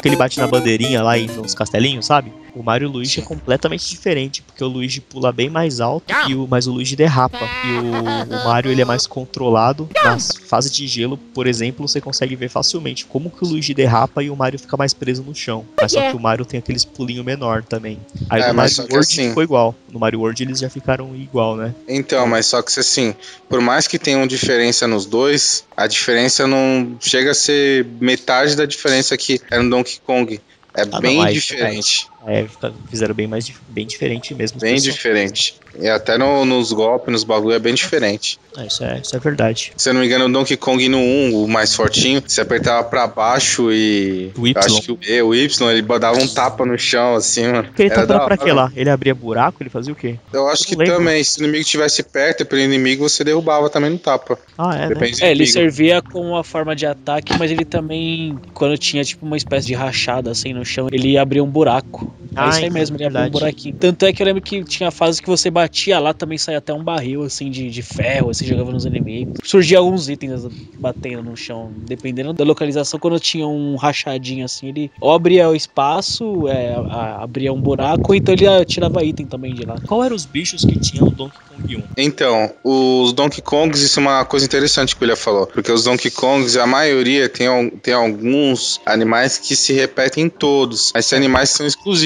[0.00, 2.32] Que ele bate na bandeirinha lá e nos castelinhos, sabe?
[2.54, 6.14] O Mario e o Luigi é completamente diferente, porque o Luigi pula bem mais alto,
[6.28, 7.38] e o, mas o Luigi derrapa.
[7.64, 9.88] E o, o Mario ele é mais controlado.
[10.04, 14.22] Nas fases de gelo, por exemplo, você consegue ver facilmente como que o Luigi derrapa
[14.22, 15.64] e o Mario fica mais preso no chão.
[15.80, 17.98] Mas só que o Mario tem aqueles pulinhos menor também.
[18.30, 19.74] Aí É, no Mario World assim- ficou igual.
[19.90, 21.74] No Mario World eles já ficaram igual, né?
[21.88, 23.14] Então, mas só que assim,
[23.48, 28.64] por mais que tenham diferença nos dois, a diferença não chega a ser metade da
[28.66, 30.40] diferença que é no Donkey Kong.
[30.76, 32.08] É não, bem aí- diferente.
[32.26, 34.58] É, fica- fizeram bem mais bem diferente mesmo.
[34.60, 35.54] Bem diferente.
[35.78, 38.38] E até no- nos golpes, nos bagulho é bem diferente.
[38.56, 39.72] É, isso, é, isso é verdade.
[39.76, 42.84] Se eu não me engano, o Donkey Kong no 1, o mais fortinho, você apertava
[42.84, 44.30] pra baixo e.
[44.38, 44.56] O Y.
[44.64, 47.64] Acho que o E, o Y, ele dava um tapa no chão, assim, mano.
[47.64, 48.72] Porque ele tá Era dando da pra quê lá?
[48.76, 49.60] Ele abria buraco?
[49.62, 50.16] Ele fazia o quê?
[50.32, 50.94] Eu acho Eu que lembro.
[50.94, 54.38] também, se o inimigo estivesse perto, pelo inimigo, você derrubava também no tapa.
[54.56, 54.88] Ah, é, né?
[54.88, 59.26] Depende É, ele servia como uma forma de ataque, mas ele também, quando tinha tipo
[59.26, 62.13] uma espécie de rachada assim no chão, ele abria um buraco.
[62.36, 63.74] É Ah, isso aí então, mesmo, ele abria um buraquinho.
[63.78, 66.72] Tanto é que eu lembro que tinha fases que você batia lá, também saía até
[66.74, 69.38] um barril assim de, de ferro, assim, jogava nos inimigos.
[69.44, 70.46] Surgia alguns itens
[70.76, 75.54] batendo no chão, dependendo da localização, quando tinha um rachadinho assim, ele ou abria o
[75.54, 79.76] espaço, é, a- abria um buraco, ou então ele ah, tirava item também de lá.
[79.86, 81.84] Qual eram os bichos que tinham no Donkey Kong 1?
[81.96, 85.46] Então, os Donkey Kongs, isso é uma coisa interessante que o William falou.
[85.46, 90.92] Porque os Donkey Kongs, a maioria tem, tem alguns animais que se repetem em todos.
[90.94, 92.03] Esses animais são exclusivos.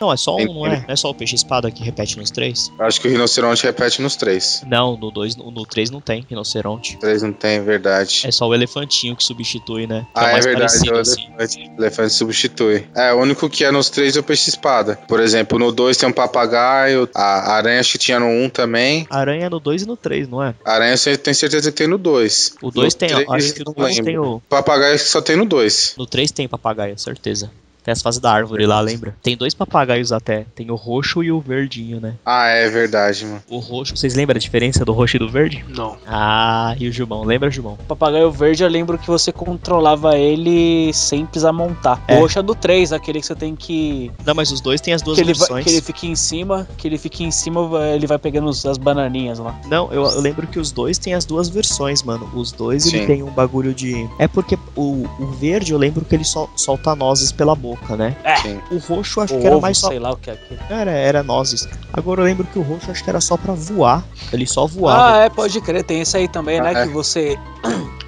[0.00, 0.80] Não, é só um, não é?
[0.80, 2.70] Não é só o peixe-espada que repete nos três?
[2.78, 4.62] Eu Acho que o rinoceronte repete nos três.
[4.66, 6.96] Não, no 2, no, no 3 não tem rinoceronte.
[6.98, 8.22] Três não tem, verdade.
[8.24, 10.06] É só o elefantinho que substitui, né?
[10.14, 11.70] Que Ah, é mais verdade, o assim.
[11.78, 12.86] elefante, substitui.
[12.94, 14.98] É, o único que é nos três é o peixe-espada.
[15.08, 18.48] Por exemplo, no 2 tem um papagaio, a aranha acho que tinha no 1 um
[18.48, 19.06] também.
[19.10, 20.54] Aranha é no 2 e no 3, não é?
[20.64, 22.54] Aranha eu tenho certeza que tem no 2.
[22.62, 24.04] O 2 tem, três, acho que no 2 lembro.
[24.04, 24.42] tem o.
[24.48, 25.94] Papagaio acho que só tem no 2.
[25.98, 27.50] No 3 tem papagaio, certeza.
[27.82, 29.14] Tem as fases da árvore lá, lembra?
[29.22, 30.44] Tem dois papagaios até.
[30.54, 32.14] Tem o roxo e o verdinho, né?
[32.24, 33.42] Ah, é verdade, mano.
[33.48, 35.64] O roxo, vocês lembram a diferença do roxo e do verde?
[35.68, 35.96] Não.
[36.06, 37.74] Ah, e o Gilmão, lembra, Gilmão?
[37.80, 42.02] O papagaio verde, eu lembro que você controlava ele sem precisar montar.
[42.06, 42.16] É.
[42.16, 44.10] O roxo é do 3, aquele que você tem que.
[44.24, 45.64] Não, mas os dois têm as duas Que ele, vai, versões.
[45.64, 47.60] que ele fica em cima, que ele fica em cima,
[47.94, 49.58] ele vai pegando as bananinhas lá.
[49.66, 52.30] Não, eu, eu lembro que os dois têm as duas versões, mano.
[52.34, 53.06] Os dois ele Sim.
[53.06, 54.08] tem um bagulho de.
[54.18, 58.16] É porque o, o verde eu lembro que ele sol, solta nozes pela boca, né?
[58.42, 58.60] Sim.
[58.70, 59.88] O roxo acho O que era ovo, mais só.
[59.88, 60.60] sei lá o que é aquilo.
[60.70, 61.68] Era, era nozes.
[61.92, 64.04] Agora eu lembro que o roxo acho que era só pra voar.
[64.32, 65.18] Ele só voava.
[65.20, 66.72] Ah, é, pode crer, tem esse aí também, né?
[66.74, 66.86] Ah, é.
[66.86, 67.38] Que você.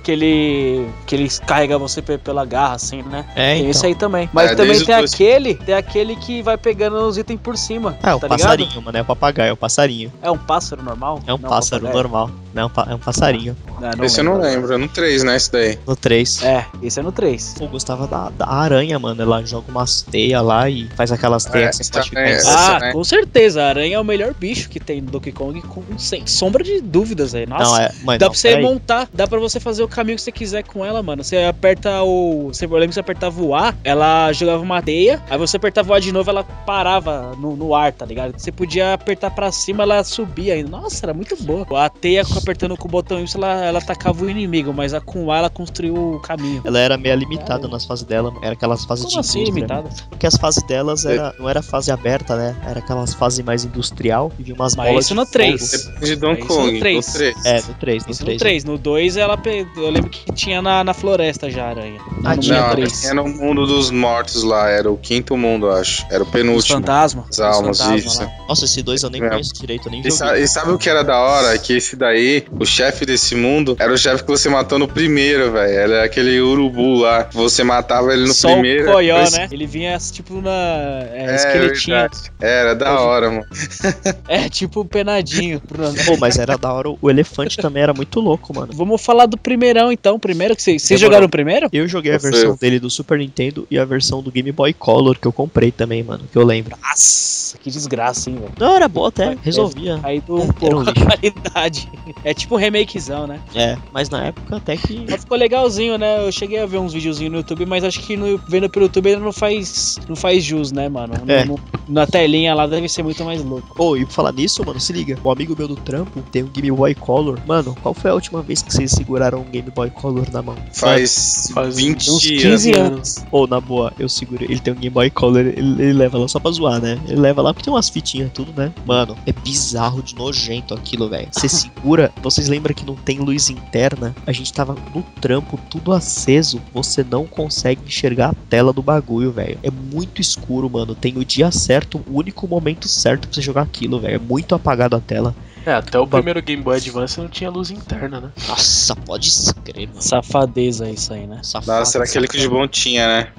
[0.03, 0.89] Que ele.
[1.07, 3.25] Que ele carrega você pe- pela garra, assim, né?
[3.37, 3.71] é, Tem então.
[3.71, 4.29] esse aí também.
[4.33, 5.15] Mas É, também tem dois.
[5.15, 5.55] aquele.
[5.55, 7.97] Tem aquele que vai pegando os itens por cima.
[8.03, 8.85] É, o tá passarinho, ligado?
[8.85, 8.99] mano.
[8.99, 10.13] É o papagaio, é o passarinho.
[10.23, 11.21] É um pássaro normal?
[11.27, 12.03] É um Não, pássaro papagaio.
[12.03, 12.31] normal.
[12.55, 13.57] Não, é um passarinho.
[13.83, 15.37] Ah, Esse eu não lembro, é no 3, né?
[15.37, 15.79] Esse daí.
[15.87, 16.43] No 3.
[16.43, 17.55] É, esse é no 3.
[17.61, 19.23] Eu gostava da, da aranha, mano.
[19.23, 22.77] Ela joga umas teias lá e faz aquelas teias que você pode ficar é, essa,
[22.77, 22.93] Ah, né?
[22.93, 23.63] com certeza.
[23.63, 26.81] A aranha é o melhor bicho que tem no Donkey Kong, com, sem sombra de
[26.83, 27.47] dúvidas aí.
[27.47, 27.65] Nossa.
[27.65, 27.91] Não, é.
[28.05, 30.63] Mas Dá não, pra você montar, dá pra você fazer o caminho que você quiser
[30.65, 31.23] com ela, mano.
[31.23, 32.49] Você aperta o.
[32.49, 35.93] Você, eu lembro que você apertava o A, ela jogava uma teia, aí você apertava
[35.93, 38.39] o A de novo, ela parava no, no ar, tá ligado?
[38.39, 40.71] Você podia apertar pra cima, ela subia ainda.
[40.71, 41.67] Nossa, era muito boa.
[41.85, 45.25] A teia apertando com o botão Y, ela, ela atacava o inimigo, mas a com
[45.27, 46.63] o A ela construiu o caminho.
[46.65, 49.89] Ela era meio limitada nas fases dela, era aquelas fases Como de assim, limitada?
[50.09, 52.57] Porque as fases delas era, não era fase aberta, né?
[52.67, 55.33] Era aquelas fases mais industrial e vinha umas Mas bolas isso de no fogo.
[55.33, 55.71] 3.
[55.71, 56.73] Depende de Donkey Isso Kong.
[56.73, 57.07] no três.
[57.07, 57.45] No 3.
[57.45, 58.35] É, no 3, no Isso 3.
[58.35, 58.65] no 3.
[58.65, 59.37] No 2 ela
[59.85, 62.01] eu lembro que tinha na, na floresta já a aranha.
[62.25, 63.05] Ah, no tinha Não, três.
[63.05, 66.05] era o mundo dos mortos lá, era o quinto mundo, acho.
[66.11, 66.79] Era o Os penúltimo.
[66.79, 67.25] fantasmas.
[67.31, 68.23] As almas, os fantasmas isso.
[68.23, 68.31] lá.
[68.49, 69.29] Nossa, esse dois eu nem É.
[69.29, 71.57] conheço direito, nem E, sa- e sabe o que era da hora?
[71.59, 75.53] Que esse daí, o chefe desse mundo, era o chefe que você matou no primeiro,
[75.53, 75.73] velho.
[75.73, 77.29] Era aquele urubu lá.
[77.33, 78.89] Você matava ele no Só primeiro.
[78.91, 79.49] o coió, depois- né?
[79.51, 80.51] Ele vinha tipo na.
[80.51, 81.97] É, É, esqueletinho.
[81.97, 82.33] verdade.
[82.41, 83.47] Era da hora, mano.
[84.29, 85.61] É, tipo penadinho.
[86.07, 86.89] Pô, mas era da hora.
[87.01, 88.73] O elefante também era muito louco, mano.
[88.75, 89.37] Vamos falar do
[89.73, 90.19] primeirão então.
[90.19, 91.01] Primeiro que vocês.
[91.01, 91.69] Jogaram o primeiro?
[91.73, 95.19] Eu joguei a versão dele do Super Nintendo e a versão do Game Boy Color
[95.19, 96.77] que eu comprei também, mano, que eu lembro.
[96.83, 98.53] Nossa, que desgraça, hein, velho.
[98.59, 99.97] Não, era boa até, resolvia.
[99.97, 101.89] Um Era um pouco a qualidade.
[102.25, 103.41] É tipo um remakezão, né?
[103.55, 105.05] É, mas na época até que.
[105.09, 106.27] Mas ficou legalzinho, né?
[106.27, 109.09] Eu cheguei a ver uns videozinhos no YouTube, mas acho que no, vendo pelo YouTube
[109.09, 111.15] ainda não faz, não faz jus, né, mano?
[111.25, 111.45] No- É.
[111.45, 113.75] no- na telinha lá deve ser muito mais louco.
[113.75, 115.19] Pô, e pra falar nisso, mano, se liga.
[115.25, 117.39] Um amigo meu do trampo tem um Game Boy Color.
[117.47, 120.57] Mano, qual foi a última vez que vocês seguraram um Game Boy Color na mão?
[120.73, 122.43] Faz, Faz 20 uns dias.
[122.43, 123.25] 15 anos.
[123.31, 124.45] Ou, na boa, eu seguro.
[124.45, 126.99] Ele tem um Game Boy Color, ele, ele leva lá só pra zoar, né?
[127.09, 128.73] Ele leva lá porque tem umas fitinhas tudo, né?
[128.87, 131.29] Mano, é bizarro de nojento aquilo, velho.
[131.31, 134.15] Você segura, vocês lembram que não tem luz interna?
[134.27, 136.61] A gente tava no trampo, tudo aceso.
[136.73, 139.59] Você não consegue enxergar a tela do bagulho, velho.
[139.63, 140.95] É muito escuro, mano.
[140.95, 144.17] Tem o dia certo, o único momento certo pra você jogar aquilo, velho.
[144.17, 145.35] É muito apagado a tela.
[145.65, 148.31] É, até o primeiro Game Boy Advance não tinha luz interna, né?
[148.49, 150.03] Nossa, pode escrever, mano.
[150.03, 151.41] Safadeza isso aí, né?
[151.43, 153.33] Safado, Nossa, era aquele que de bom tinha, né?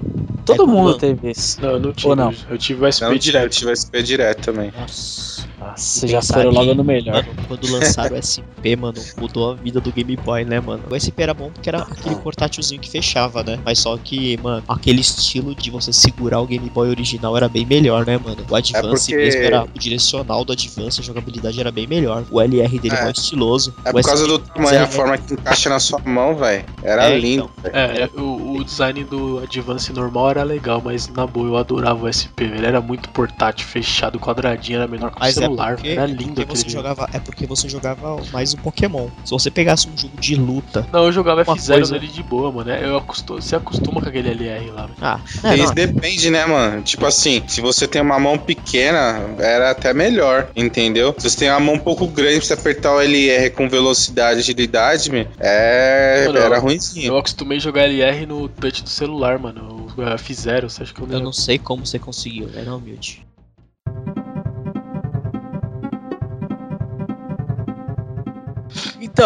[0.45, 0.97] Todo É, mundo mano.
[0.97, 1.61] teve isso.
[1.61, 2.09] Não, eu não tinha.
[2.09, 2.33] Ou não?
[2.49, 3.51] Eu tive o SP Não, eu direto.
[3.51, 4.73] tive SP direto também.
[4.77, 5.33] Nossa.
[5.57, 7.25] Nossa, já foram logo no melhor.
[7.25, 10.83] Mano, quando lançaram o SP, mano, mudou a vida do Game Boy, né, mano?
[10.91, 13.57] O SP era bom porque era aquele portátilzinho que fechava, né?
[13.63, 17.65] Mas só que, mano, aquele estilo de você segurar o Game Boy original era bem
[17.65, 18.45] melhor, né, mano?
[18.49, 22.12] O Advance porque- mesmo era o direcional do Advance, a jogabilidade era bem melhor.
[22.29, 23.03] O LR dele é, É.
[23.03, 23.73] mais estiloso.
[23.85, 26.35] É O por causa SP do tamanho, é- a forma que encaixa na sua mão,
[26.35, 26.63] velho.
[26.81, 27.75] Era É, lindo, velho.
[27.75, 32.07] É, o, o design do Advance normal era legal, mas na boa eu adorava o
[32.11, 32.43] SP.
[32.45, 35.75] Ele era muito portátil, fechado, quadradinho, era menor que o é celular.
[35.75, 39.07] porque, era é lindo aquele você jogava, é porque você jogava mais o Pokémon.
[39.25, 40.87] Se você pegasse um jogo de luta.
[40.91, 42.69] Não, eu jogava Uma F0 coisa- nele de boa, mano.
[42.69, 44.81] É, Eu acostumo, você acostuma com aquele LR lá.
[44.83, 44.93] velho.
[45.01, 46.81] Ah, é, não, depende, né, mano?
[46.81, 51.13] Tipo assim, se você tem uma mão pequena, era até melhor, entendeu?
[51.17, 54.39] Se você tem uma mão um pouco grande pra você apertar o LR com velocidade
[54.39, 56.25] e agilidade, meu, é...
[56.27, 57.17] Mano, era Eu ruimzinho.
[57.17, 59.87] acostumei jogar LR no touch do celular, mano.
[59.95, 62.77] O F0, você acha que eu não eu não sei como você conseguiu, né, não,
[62.77, 63.25] humilde.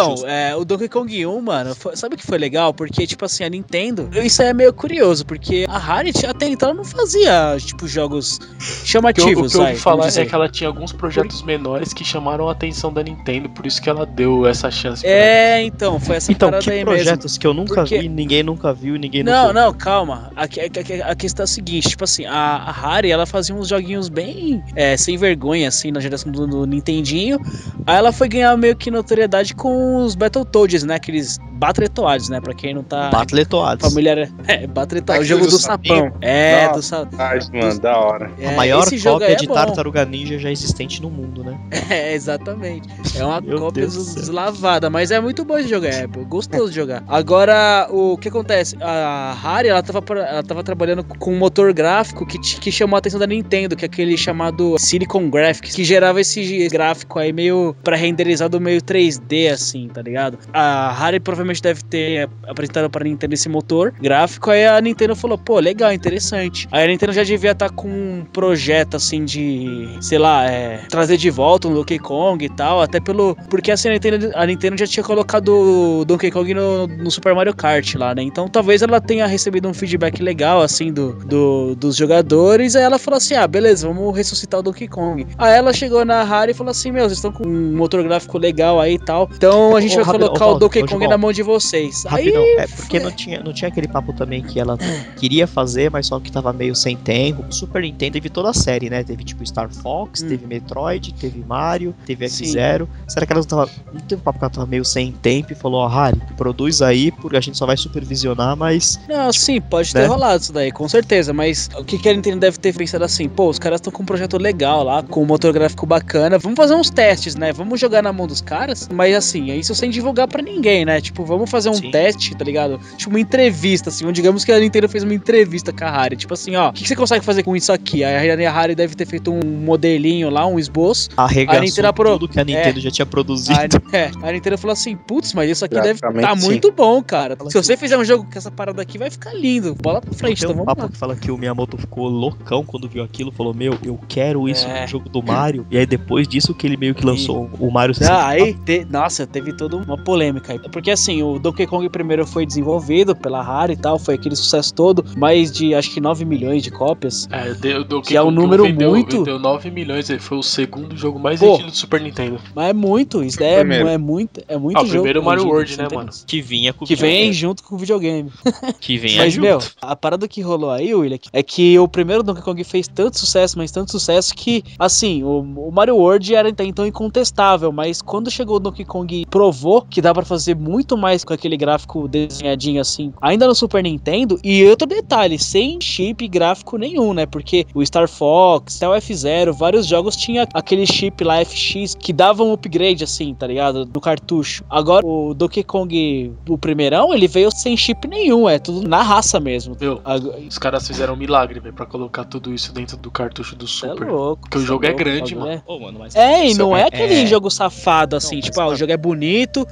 [0.02, 2.72] Então, é, o Donkey Kong 1, mano, foi- sabe o que foi legal?
[2.72, 6.72] Porque, tipo assim, a Nintendo, isso aí é meio curioso, porque a Harry até então
[6.74, 10.34] não fazia, tipo, jogos O que eu, o chamativos, que eu ouvi falar é que
[10.34, 14.04] ela tinha alguns projetos menores que chamaram a atenção da Nintendo, por isso que ela
[14.06, 16.90] deu essa chance pra É, então, foi essa Então, parada que aí mesmo.
[16.92, 20.30] projetos que eu nunca Porque- vi, ninguém nunca viu ninguém Não, nunca não, calma.
[20.36, 23.68] A, a a questão é a seguinte, tipo assim, a, a Harry, ela fazia uns
[23.68, 27.38] joguinhos bem é, sem vergonha, assim, na geração do, do Nintendinho.
[27.86, 30.94] Aí ela foi ganhar meio que notoriedade com os Battletoads, né?
[30.96, 32.40] Aqueles Battletoads, né?
[32.40, 33.88] Pra quem não tá Batletoads.
[33.88, 34.28] familiar.
[34.46, 36.12] É, Battletoads, o Aquele jogo do do sapão.
[36.20, 36.74] É, Nossa.
[36.78, 37.18] do sapão.
[37.60, 38.30] Mano, da hora.
[38.46, 39.54] A maior cópia é de bom.
[39.54, 41.58] Tartaruga Ninja já existente no mundo, né?
[41.90, 42.88] É, exatamente.
[43.18, 47.02] É uma cópia Deus deslavada, mas é muito bom esse jogo, é gostoso de jogar.
[47.08, 48.76] Agora, o que acontece?
[48.80, 52.70] A Harry, ela tava, pra- ela tava trabalhando com um motor gráfico que, t- que
[52.72, 57.18] chamou a atenção da Nintendo, que é aquele chamado Silicon Graphics, que gerava esse gráfico
[57.18, 60.38] aí meio pré-renderizado, meio 3D, assim, tá ligado?
[60.52, 65.36] A Harry provavelmente deve ter apresentado pra Nintendo esse motor gráfico, aí a Nintendo falou,
[65.36, 66.66] pô, legal, interessante.
[66.70, 71.16] Aí a Nintendo já devia estar com um projeto, assim, de, sei lá, é, trazer
[71.16, 73.36] de volta um Donkey Kong e tal, até pelo...
[73.50, 77.34] Porque assim, a Nintendo, a Nintendo já tinha colocado o Donkey Kong no, no Super
[77.34, 78.22] Mario Kart lá, né?
[78.22, 82.98] Então talvez ela tenha recebido um feedback legal, assim, do, do- dos jogadores, aí ela
[82.98, 85.26] falou assim, ah, beleza, vamos ressuscitar o Donkey Kong.
[85.36, 88.38] Aí ela chegou na Harry e falou assim, meu, vocês estão com um motor gráfico
[88.38, 91.06] legal aí e tal, então Então a gente vai rapidão, colocar ô, o Donkey Kong
[91.08, 92.04] na mão de vocês.
[92.04, 94.76] Rapidão, Aí, é porque não tinha, não tinha aquele papo também que ela
[95.16, 97.44] queria fazer, mas só que tava meio sem tempo.
[97.48, 99.02] O Super Nintendo teve toda a série, né?
[99.02, 100.28] Teve tipo Star Fox, Hum.
[100.28, 102.26] teve Metroid, teve Mario, teve.
[102.26, 102.88] F-Zero.
[103.06, 103.70] Será que ela não tava.
[103.92, 106.82] Não teve um papo que ela tava meio sem tempo e falou, ó, Harry, produz
[106.82, 108.98] aí, porque a gente só vai supervisionar, mas.
[109.08, 110.06] Não, sim, pode ter Né?
[110.06, 111.32] rolado isso daí, com certeza.
[111.32, 113.28] Mas o que, que a Nintendo deve ter pensado assim?
[113.28, 116.38] Pô, os caras estão com um projeto legal lá, com um motor gráfico bacana.
[116.38, 117.52] Vamos fazer uns testes, né?
[117.52, 118.88] Vamos jogar na mão dos caras.
[118.92, 121.00] Mas assim, isso sem divulgar pra ninguém, né?
[121.00, 121.90] Tipo, vamos fazer um Sim.
[121.90, 122.78] teste, tá ligado?
[122.96, 124.04] Tipo, uma entrevista, assim.
[124.04, 126.16] Onde digamos que a Nintendo fez uma entrevista com a Harry.
[126.16, 128.02] Tipo assim, ó, o que, que você consegue fazer com isso aqui?
[128.02, 131.08] Aí a Harry deve ter feito um modelinho lá, um esboço.
[131.16, 133.58] Arregaçou Nintendo apro- tudo que a Nintendo já tinha produzido.
[133.92, 136.46] A, é, a Nintendo falou assim, putz, mas isso aqui deve tá sim.
[136.46, 137.36] muito bom, cara.
[137.36, 139.74] Fala Se que- você fizer um jogo com essa parada aqui, vai ficar lindo.
[139.74, 140.88] Bola pra frente, Tem então um vamos papo lá.
[140.88, 144.66] que fala que o Miyamoto ficou loucão quando viu aquilo, falou, meu, eu quero isso
[144.66, 144.82] É.
[144.82, 145.66] no jogo do Mario.
[145.70, 149.26] E aí depois disso que ele meio que lançou o Mario Ah, aí, te- nossa,
[149.38, 150.58] teve toda uma polêmica aí.
[150.58, 154.74] Porque assim, o Donkey Kong primeiro foi desenvolvido pela Rare e tal, foi aquele sucesso
[154.74, 157.28] todo, mais de acho que 9 milhões de cópias.
[157.30, 160.38] É, o Donkey Que é um Kong número vendeu, muito- Vendeu 9 milhões, ele foi
[160.38, 161.52] o segundo jogo mais Pô.
[161.52, 162.40] vendido do Super Nintendo.
[162.54, 163.88] Mas é muito, isso o é, primeiro.
[163.88, 164.94] é muito, é muito Ah, o jogo.
[164.98, 166.10] primeiro é o Mario World, né, mano?
[166.26, 167.32] Que vinha com o Que vem videogame.
[167.32, 168.30] junto com o videogame.
[168.80, 169.44] Que vinha Mas, junto.
[169.44, 173.18] meu, a parada que rolou aí, William, é que o primeiro Donkey Kong fez tanto
[173.18, 178.00] sucesso, mas tanto sucesso que, assim, o, o Mario World era até então incontestável, mas
[178.02, 182.08] quando chegou o Donkey Kong provou que dá pra fazer muito mais com aquele gráfico
[182.08, 187.26] desenhadinho assim, ainda no Super Nintendo, e outro detalhe, sem chip gráfico nenhum, né?
[187.26, 192.12] Porque o Star Fox, até o F-Zero, vários jogos tinha aquele chip lá FX que
[192.12, 193.84] dava um upgrade assim, tá ligado?
[193.84, 194.64] Do cartucho.
[194.68, 199.38] Agora o Donkey Kong, o primeirão, ele veio sem chip nenhum, é tudo na raça
[199.40, 199.76] mesmo.
[199.80, 203.54] Meu, Agora- os caras fizeram um milagre, velho, pra colocar tudo isso dentro do cartucho
[203.56, 204.08] do é Super.
[204.08, 204.42] louco.
[204.42, 205.62] Porque o cê jogo é louco, grande, mano.
[205.66, 208.60] Ô, mano, mas É, e não é- é aquele é- jogo safado assim, Não, tipo,
[208.60, 209.17] ah, o jogo é bonito,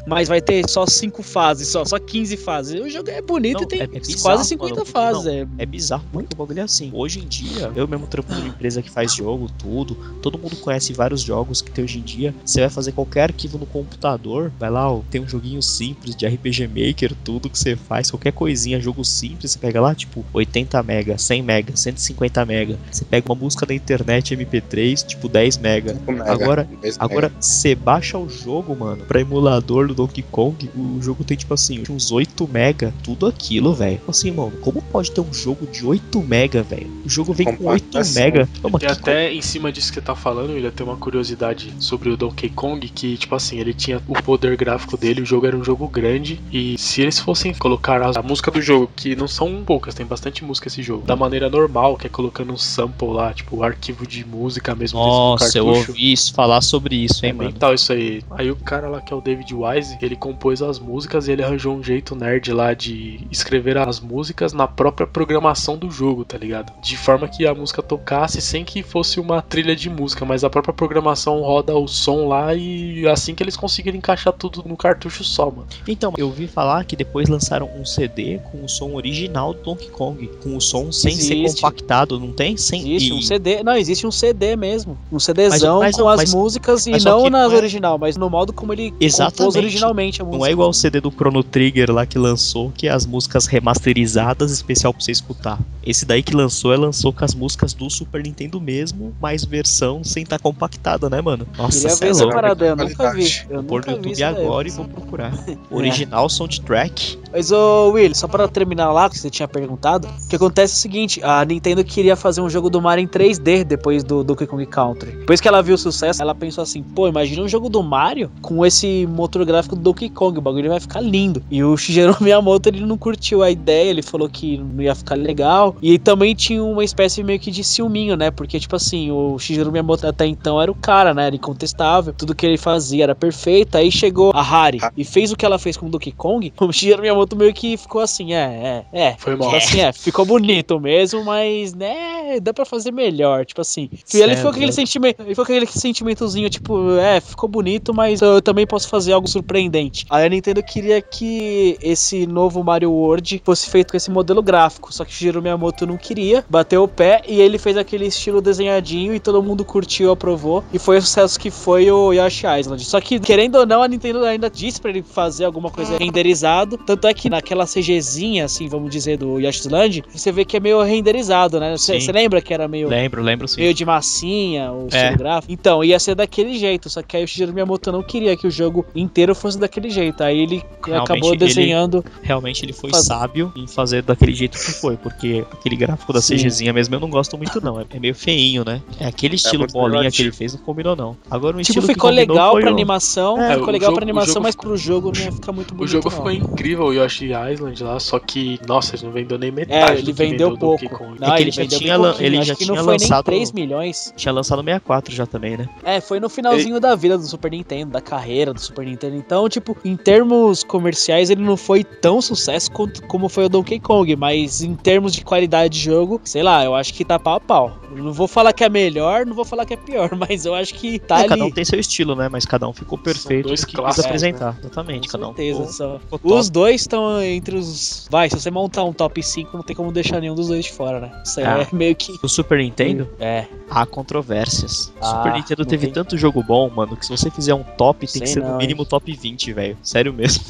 [0.07, 2.81] mas vai ter só 5 fases, só, só 15 fases.
[2.81, 5.25] O jogo é bonito Não, e tem é- é bizarro, quase 50 mano, fases.
[5.25, 5.33] não.
[5.33, 6.91] É, É bizarro, porque o bagulho é assim.
[6.93, 9.97] Hoje em dia, eu mesmo trampo numa empresa que faz jogo, tudo.
[10.23, 12.35] Todo mundo conhece vários jogos que tem hoje em dia.
[12.45, 16.27] Você vai fazer qualquer arquivo no computador, vai lá, ó, tem um joguinho simples de
[16.27, 20.83] RPG Maker, tudo que você faz, qualquer coisinha, jogo simples, você pega lá, tipo, 80
[20.83, 22.79] mega, 100 mega, 150 mega.
[22.91, 25.95] Você pega uma música da internet MP3, tipo 10 mega.
[25.95, 27.43] Cinco mega, Agora- Agora, mega.
[27.43, 31.83] você baixa o jogo, mano, pra emulador do Donkey Kong, o jogo tem, tipo assim,
[31.89, 34.01] uns 8 mega, tudo aquilo, velho.
[34.09, 36.91] Assim, mano, como pode ter um jogo de 8 mega, velho?
[37.05, 38.23] O jogo vem com 8 Compactação.
[38.23, 38.49] mega.
[38.63, 42.09] Ô, E até em cima disso que você tá falando, ele tem uma curiosidade sobre
[42.11, 45.57] o Donkey Kong, que, tipo assim, ele tinha o poder gráfico dele, o jogo era
[45.57, 49.29] um jogo grande, e se eles fossem colocar a, a música do jogo, que não
[49.29, 53.09] são poucas, tem bastante música esse jogo, da maneira normal, que é colocando um sample
[53.09, 57.29] lá, tipo, o arquivo de música mesmo Nossa, eu ouvi isso, falar sobre isso, É
[57.29, 57.51] hein, mano.
[57.51, 58.23] mental isso aí.
[58.31, 61.43] Aí o cara lá que é o David Wise, ele compôs as músicas e ele
[61.43, 66.39] arranjou um jeito nerd lá de escrever as músicas na própria programação do jogo, tá
[66.39, 66.73] ligado?
[66.81, 70.51] De forma que a música tocasse sem que fosse uma trilha de música, mas a
[70.51, 75.25] própria programação roda o som lá e assim que eles conseguirem encaixar tudo no cartucho
[75.25, 75.67] só, mano.
[75.89, 79.89] Então, eu ouvi falar que depois lançaram um CD com o som original do Donkey
[79.91, 81.61] Kong, com o som sem ser Existe.
[81.61, 82.57] compactado, não tem?
[82.57, 84.97] Sem, existe e- um CD, não, existe um CD mesmo.
[85.11, 87.57] Um CDzão Mas- mas com não, as mas- músicas e mas não que nas é-
[87.57, 89.59] original, mas no modo como ele Exatamente.
[89.59, 90.39] originalmente a música.
[90.39, 93.47] Não é igual o CD do Chrono Trigger lá que lançou, que é as músicas
[93.47, 95.59] remasterizadas, especial pra você escutar.
[95.85, 100.03] Esse daí que lançou, é lançou com as músicas do Super Nintendo mesmo, mais versão
[100.03, 101.47] sem estar compactada, né, mano?
[101.57, 103.47] Nossa, Queria cê ver é essa parada, eu nunca vi.
[103.49, 105.33] Eu Vou pôr no YouTube agora e vou procurar.
[105.71, 107.19] Original soundtrack.
[107.33, 110.77] Mas, ô Will, só pra terminar lá, que você tinha perguntado, o que acontece é
[110.77, 114.47] o seguinte, a Nintendo queria fazer um jogo do Mario em 3D depois do Donkey
[114.47, 115.13] Kong Country.
[115.13, 118.31] Depois que ela viu o sucesso, ela pensou assim, pô, imagina um jogo do Mario
[118.41, 121.43] com esse motor gráfico do Donkey Kong, o bagulho vai ficar lindo.
[121.51, 125.17] E o Shigeru Miyamoto, ele não curtiu a ideia, ele falou que não ia ficar
[125.17, 125.77] legal.
[125.83, 128.31] E também tinha uma espécie meio que de ciúminho, né?
[128.31, 131.27] Porque, tipo assim, o Shigeru Miyamoto até então era o cara, né?
[131.27, 133.77] Era incontestável, tudo que ele fazia era perfeito.
[133.77, 136.73] Aí chegou a Harry e fez o que ela fez com o Donkey Kong, o
[136.73, 139.17] Shigeru Miyamoto meio que ficou assim, é, é, é.
[139.19, 139.49] Foi mal.
[139.49, 143.91] Tipo assim, é, ficou bonito mesmo, mas, né, dá pra fazer melhor, tipo assim.
[144.13, 144.75] E ele ficou com aquele louco.
[144.75, 149.13] sentimento, ele ficou com aquele sentimentozinho, tipo, é, ficou bonito, mas eu também posso fazer
[149.13, 150.07] algo surpreendente.
[150.11, 154.93] Aí a Nintendo queria que esse novo Mario World fosse feito com esse modelo gráfico,
[154.93, 158.41] só que o Shigeru Miyamoto não queria, bateu o pé e ele fez aquele estilo
[158.41, 162.85] desenhadinho e todo mundo curtiu, aprovou, e foi o sucesso que foi o Yoshi Island.
[162.85, 166.79] Só que, querendo ou não, a Nintendo ainda disse pra ele fazer alguma coisa renderizado,
[166.79, 170.61] tanto é que naquela CGzinha, assim, vamos dizer, do Yoshi Island, você vê que é
[170.61, 171.77] meio renderizado, né?
[171.77, 173.61] Você lembra que era meio Lembro, lembro sim.
[173.61, 174.97] meio de massinha, o É.
[174.97, 175.53] estilo gráfico.
[175.53, 178.51] Então, ia ser daquele jeito, só que aí o Shigeru Miyamoto não queria que o
[178.51, 180.23] jogo jogo inteiro fosse daquele jeito.
[180.23, 182.05] Aí ele Realmente, acabou ele- desenhando.
[182.23, 186.21] Realmente ele foi Faz- sábio em fazer daquele jeito que foi, porque aquele gráfico da
[186.21, 186.37] Sim.
[186.37, 188.83] CGzinha mesmo eu não gosto muito não, é é meio feinho, né?
[189.01, 190.29] É aquele estilo muito bolinha que negativo.
[190.29, 191.17] ele fez não combinou não.
[191.31, 193.95] Agora o Tipo, estilo que ficou legal foi pra o- animação, É, ficou legal jogo-
[193.97, 195.85] pra animação, mas pro jogo não ia ficar muito bonito.
[195.89, 196.17] O jogo não.
[196.17, 199.77] ficou incrível, o Yoshi Island lá, só que, nossa, ele não vendeu nem metade.
[199.77, 200.83] É, do ele que vendeu pouco.
[200.85, 201.17] Donkey Kong.
[201.21, 203.37] Não, É que ele ele já tinha ele já que tinha não foi lançado- nem
[203.39, 204.13] 3 milhões.
[204.17, 205.69] Tinha lançado no 64 já também, né?
[205.85, 209.17] É, foi no finalzinho da vida do Super Nintendo, da carreira do Super Nintendo.
[209.17, 213.79] Então, tipo, em termos comerciais, ele não foi tão sucesso quanto, como foi o Donkey
[213.81, 217.35] Kong, mas em termos de qualidade de jogo, sei lá, eu acho que tá pau
[217.37, 217.79] a pau.
[217.95, 220.55] Eu não vou falar que é melhor, não vou falar que é pior, mas eu
[220.55, 221.29] acho que tá É, ali.
[221.29, 222.29] cada um tem seu estilo, né?
[222.29, 224.57] Mas cada um ficou perfeito que quis clássicos, apresentar.
[224.61, 225.73] Exatamente, Com cada um certeza.
[225.73, 226.01] só-.
[226.23, 228.07] Os dois estão entre os.
[228.11, 230.73] Vai, se você montar um top 5, não tem como deixar nenhum dos dois de
[230.73, 231.23] fora, né?
[231.25, 231.67] Isso aí Ah.
[231.71, 232.15] é meio que.
[232.23, 233.47] O Super Nintendo, É.
[233.71, 234.87] há controvérsias.
[234.89, 237.63] O Ah, Super Nintendo teve tem- tanto jogo bom, mano, que se você fizer um
[237.63, 239.79] top, tem Sei que ser não, no mínimo top 20, velho.
[239.83, 240.45] Sério mesmo.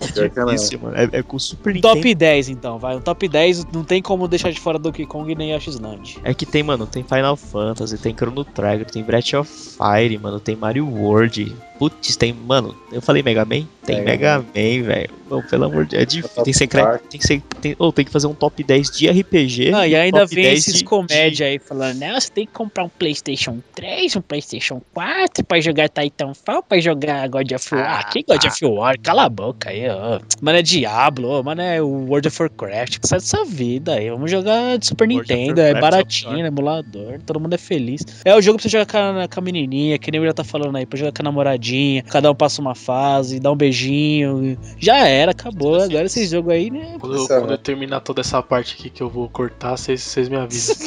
[0.00, 0.46] É não.
[0.46, 0.96] difícil, mano.
[0.96, 1.94] É, é com o Super Nintendo.
[1.94, 2.96] Top 10, então, vai.
[2.96, 6.18] Um top 10 não tem como deixar de fora Donkey Kong nem Yoshi's Land.
[6.24, 10.40] É que tem, mano, tem Final Fantasy, tem Chrono Trigger, tem Breath of Fire, mano,
[10.40, 11.54] tem Mario World.
[11.80, 13.66] Putz, tem, mano, eu falei Mega Man?
[13.86, 15.20] Tem Mega Mega Man, velho.
[15.48, 16.42] Pelo amor de Deus, é difícil.
[16.42, 16.82] Tem, secre...
[16.82, 17.02] Park.
[17.08, 17.42] tem que ser.
[17.62, 17.76] Tem...
[17.78, 19.70] ou tem que fazer um top 10 de RPG.
[19.70, 22.84] Não, e ainda vem 10 esses de- comédia aí falando, não, você tem que comprar
[22.84, 28.00] um Playstation 3, um Playstation 4 pra jogar Titanfall, pra jogar God of War.
[28.00, 28.98] Ah, que God of War?
[29.00, 30.20] Cala a boca aí, ó.
[30.42, 32.98] Mano, é Diablo, ó, mano, é o World of Warcraft.
[33.04, 37.20] Sai dessa vida aí, vamos jogar de Super World Nintendo, é é baratinho, é emulador,
[37.24, 38.02] todo mundo é feliz.
[38.24, 40.32] É o jogo pra você jogar com a, com a menininha, que nem o já
[40.34, 41.69] tá falando aí, pra jogar com a namoradinha,
[42.08, 45.80] cada um passa uma fase, dá um beijinho, já era, acabou.
[45.80, 46.96] Agora esse jogo aí, né?
[46.98, 50.76] Quando, quando eu terminar toda essa parte aqui que eu vou cortar, vocês me avisam.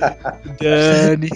[0.60, 1.30] Dani.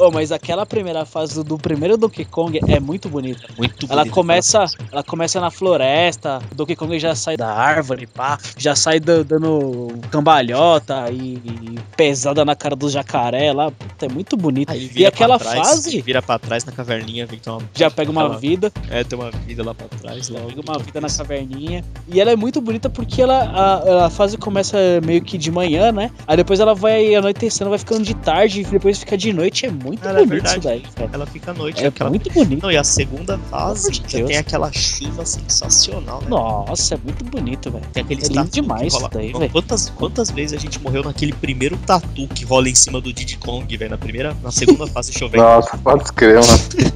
[0.00, 3.46] Oh, mas aquela primeira fase do, do primeiro Donkey Kong é muito bonita.
[3.58, 8.06] Muito Ela bonito, começa, ela começa na floresta, o Donkey Kong já sai da árvore,
[8.06, 13.70] pá, já sai da- dando cambalhota e, e pesada na cara do jacaré lá.
[13.70, 14.72] Puta, é muito bonito.
[14.74, 17.62] E aquela trás, fase Vira pra trás na caverninha, vem tomar.
[17.74, 20.28] já pega uma vida, É, tem uma vida lá pra trás.
[20.28, 21.84] Logo, pega uma vida na caverninha.
[22.08, 25.92] E ela é muito bonita porque ela, a, a fase começa meio que de manhã,
[25.92, 26.10] né?
[26.26, 29.66] Aí depois ela vai anoitecendo, vai ficando de tarde, e depois fica de noite.
[29.66, 30.82] É muito Ela é bonito isso verdade.
[30.82, 31.10] daí, cara.
[31.12, 31.82] Ela fica à noite.
[31.84, 32.10] É aquela...
[32.10, 32.62] muito bonito.
[32.62, 36.28] Não, e a segunda fase de tem aquela chuva sensacional, né?
[36.28, 37.84] Nossa, é muito bonito, velho.
[37.92, 39.50] Tem aquele É lindo demais rola- isso daí, velho.
[39.50, 43.36] Quantas, quantas vezes a gente morreu naquele primeiro tatu que rola em cima do Diddy
[43.38, 43.90] Kong, velho?
[43.90, 45.42] Na primeira, na segunda fase chovendo.
[45.42, 46.90] Nossa, pode crer, mano.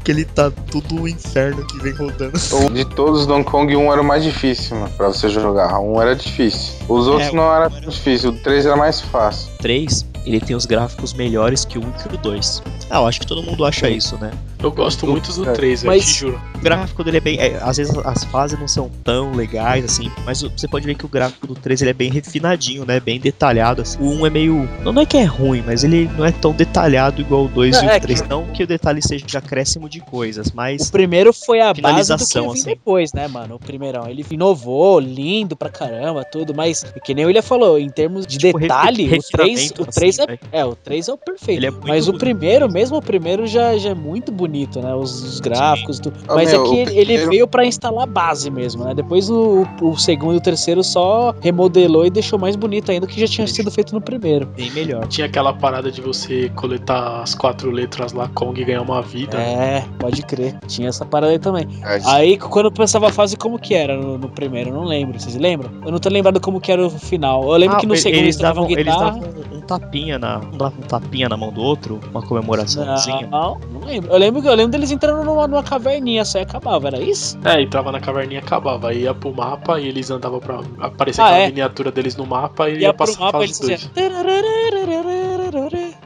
[0.00, 2.38] Aquele tatu do inferno que vem rodando.
[2.74, 5.78] De todos, Donkey Kong 1 era o mais difícil, mano, pra você jogar.
[5.80, 6.74] Um era difícil.
[6.88, 8.30] Os outros É, não era tão difícil.
[8.30, 9.50] O 3 era mais fácil.
[9.58, 12.62] 3, ele tem os gráficos melhores que o 1 e que o 2.
[12.90, 14.30] Ah, eu acho que todo mundo acha isso, né?
[14.64, 15.52] Eu gosto muito do É.
[15.52, 16.40] 3, velho, Mas- te juro.
[16.54, 17.38] O gráfico dele é bem.
[17.38, 20.94] é, às vezes as fases não são tão legais assim, mas o- você pode ver
[20.94, 22.98] que o gráfico do 3 ele é bem refinadinho, né?
[23.00, 23.82] Bem detalhado.
[23.82, 23.98] Assim.
[24.00, 24.68] O 1 é meio.
[24.82, 27.84] Não, é que é ruim, mas ele não é tão detalhado igual o 2 Não,
[27.84, 28.22] e é o 3.
[28.22, 30.90] que- Não que o detalhe seja acréscimo de coisas, O mas.
[30.90, 32.64] primeiro foi a base do que Finalização, assim.
[32.64, 33.56] depois, né, mano?
[33.56, 34.08] O primeirão.
[34.08, 38.38] Ele inovou, lindo pra caramba, tudo, mas que nem o William falou, em termos de
[38.38, 41.66] Tipo, detalhe, o 3, refinamento, o 3 assim, é, é, o 3 é o perfeito.
[41.66, 44.94] É mas o primeiro, mesmo o primeiro já, já é muito bonito, né?
[44.94, 46.16] Os, os gráficos, tudo.
[46.28, 48.94] Ah, Mas meu, é que ele, ele primeiro- veio pra instalar a base mesmo, né?
[48.94, 53.10] Depois o, o segundo e o terceiro só remodelou e deixou mais bonito ainda do
[53.12, 54.46] que já tinha sido feito no primeiro.
[54.56, 55.06] Bem melhor.
[55.08, 59.36] Tinha aquela parada de você coletar as quatro letras lá, Kong e ganhar uma vida.
[59.38, 60.58] É, pode crer.
[60.66, 61.66] Tinha essa parada aí também.
[61.82, 64.70] É, Aí, quando eu pensava a fase, como que era no, no primeiro?
[64.70, 65.18] Eu não lembro.
[65.18, 65.70] Vocês lembram?
[65.84, 67.42] Eu não tô lembrado como que era o final.
[67.44, 69.12] Eu lembro Ah, que no segundo eles eles guitarra.
[69.12, 69.20] davam
[69.52, 70.38] um tapinha na.
[70.38, 73.26] Um davam um tapinha na mão do outro, uma comemoraçãozinha.
[73.30, 74.10] Não, não lembro.
[74.12, 77.38] Eu lembro, eu lembro deles entrando numa, numa caverninha só e acabava, era isso?
[77.44, 78.90] É, entrava na caverninha e acabava.
[78.90, 80.60] Aí ia pro mapa e eles andavam pra.
[80.80, 81.46] Aparecia Ah, aquela é?
[81.48, 83.82] miniatura deles no mapa e ia, Ia passar mapa fase eles 2.
[83.84, 83.92] faziam.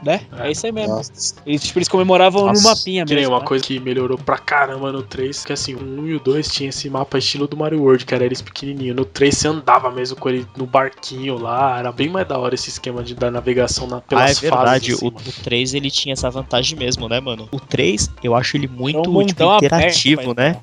[0.03, 0.21] Né?
[0.37, 0.51] É, É.
[0.51, 0.95] isso aí mesmo.
[0.95, 1.35] Nossa.
[1.45, 3.33] Eles, tipo, eles comemoravam Nossa, no mapinha Que nem mesmo.
[3.33, 3.45] uma né?
[3.47, 6.69] coisa que melhorou pra caramba no 3, que assim, o 1 e o 2 tinha
[6.69, 8.93] esse mapa estilo do Mario World, que era eles pequenininho.
[8.95, 12.55] No 3 você andava mesmo com ele no barquinho lá, era bem mais da hora
[12.55, 14.91] esse esquema de da navegação na, Ah, pelas é verdade.
[14.91, 14.93] fases.
[14.95, 17.47] assim, o, o 3 ele tinha essa vantagem mesmo, né, mano?
[17.51, 20.61] O 3, eu acho ele muito É um tipo, interativo, aberto, né?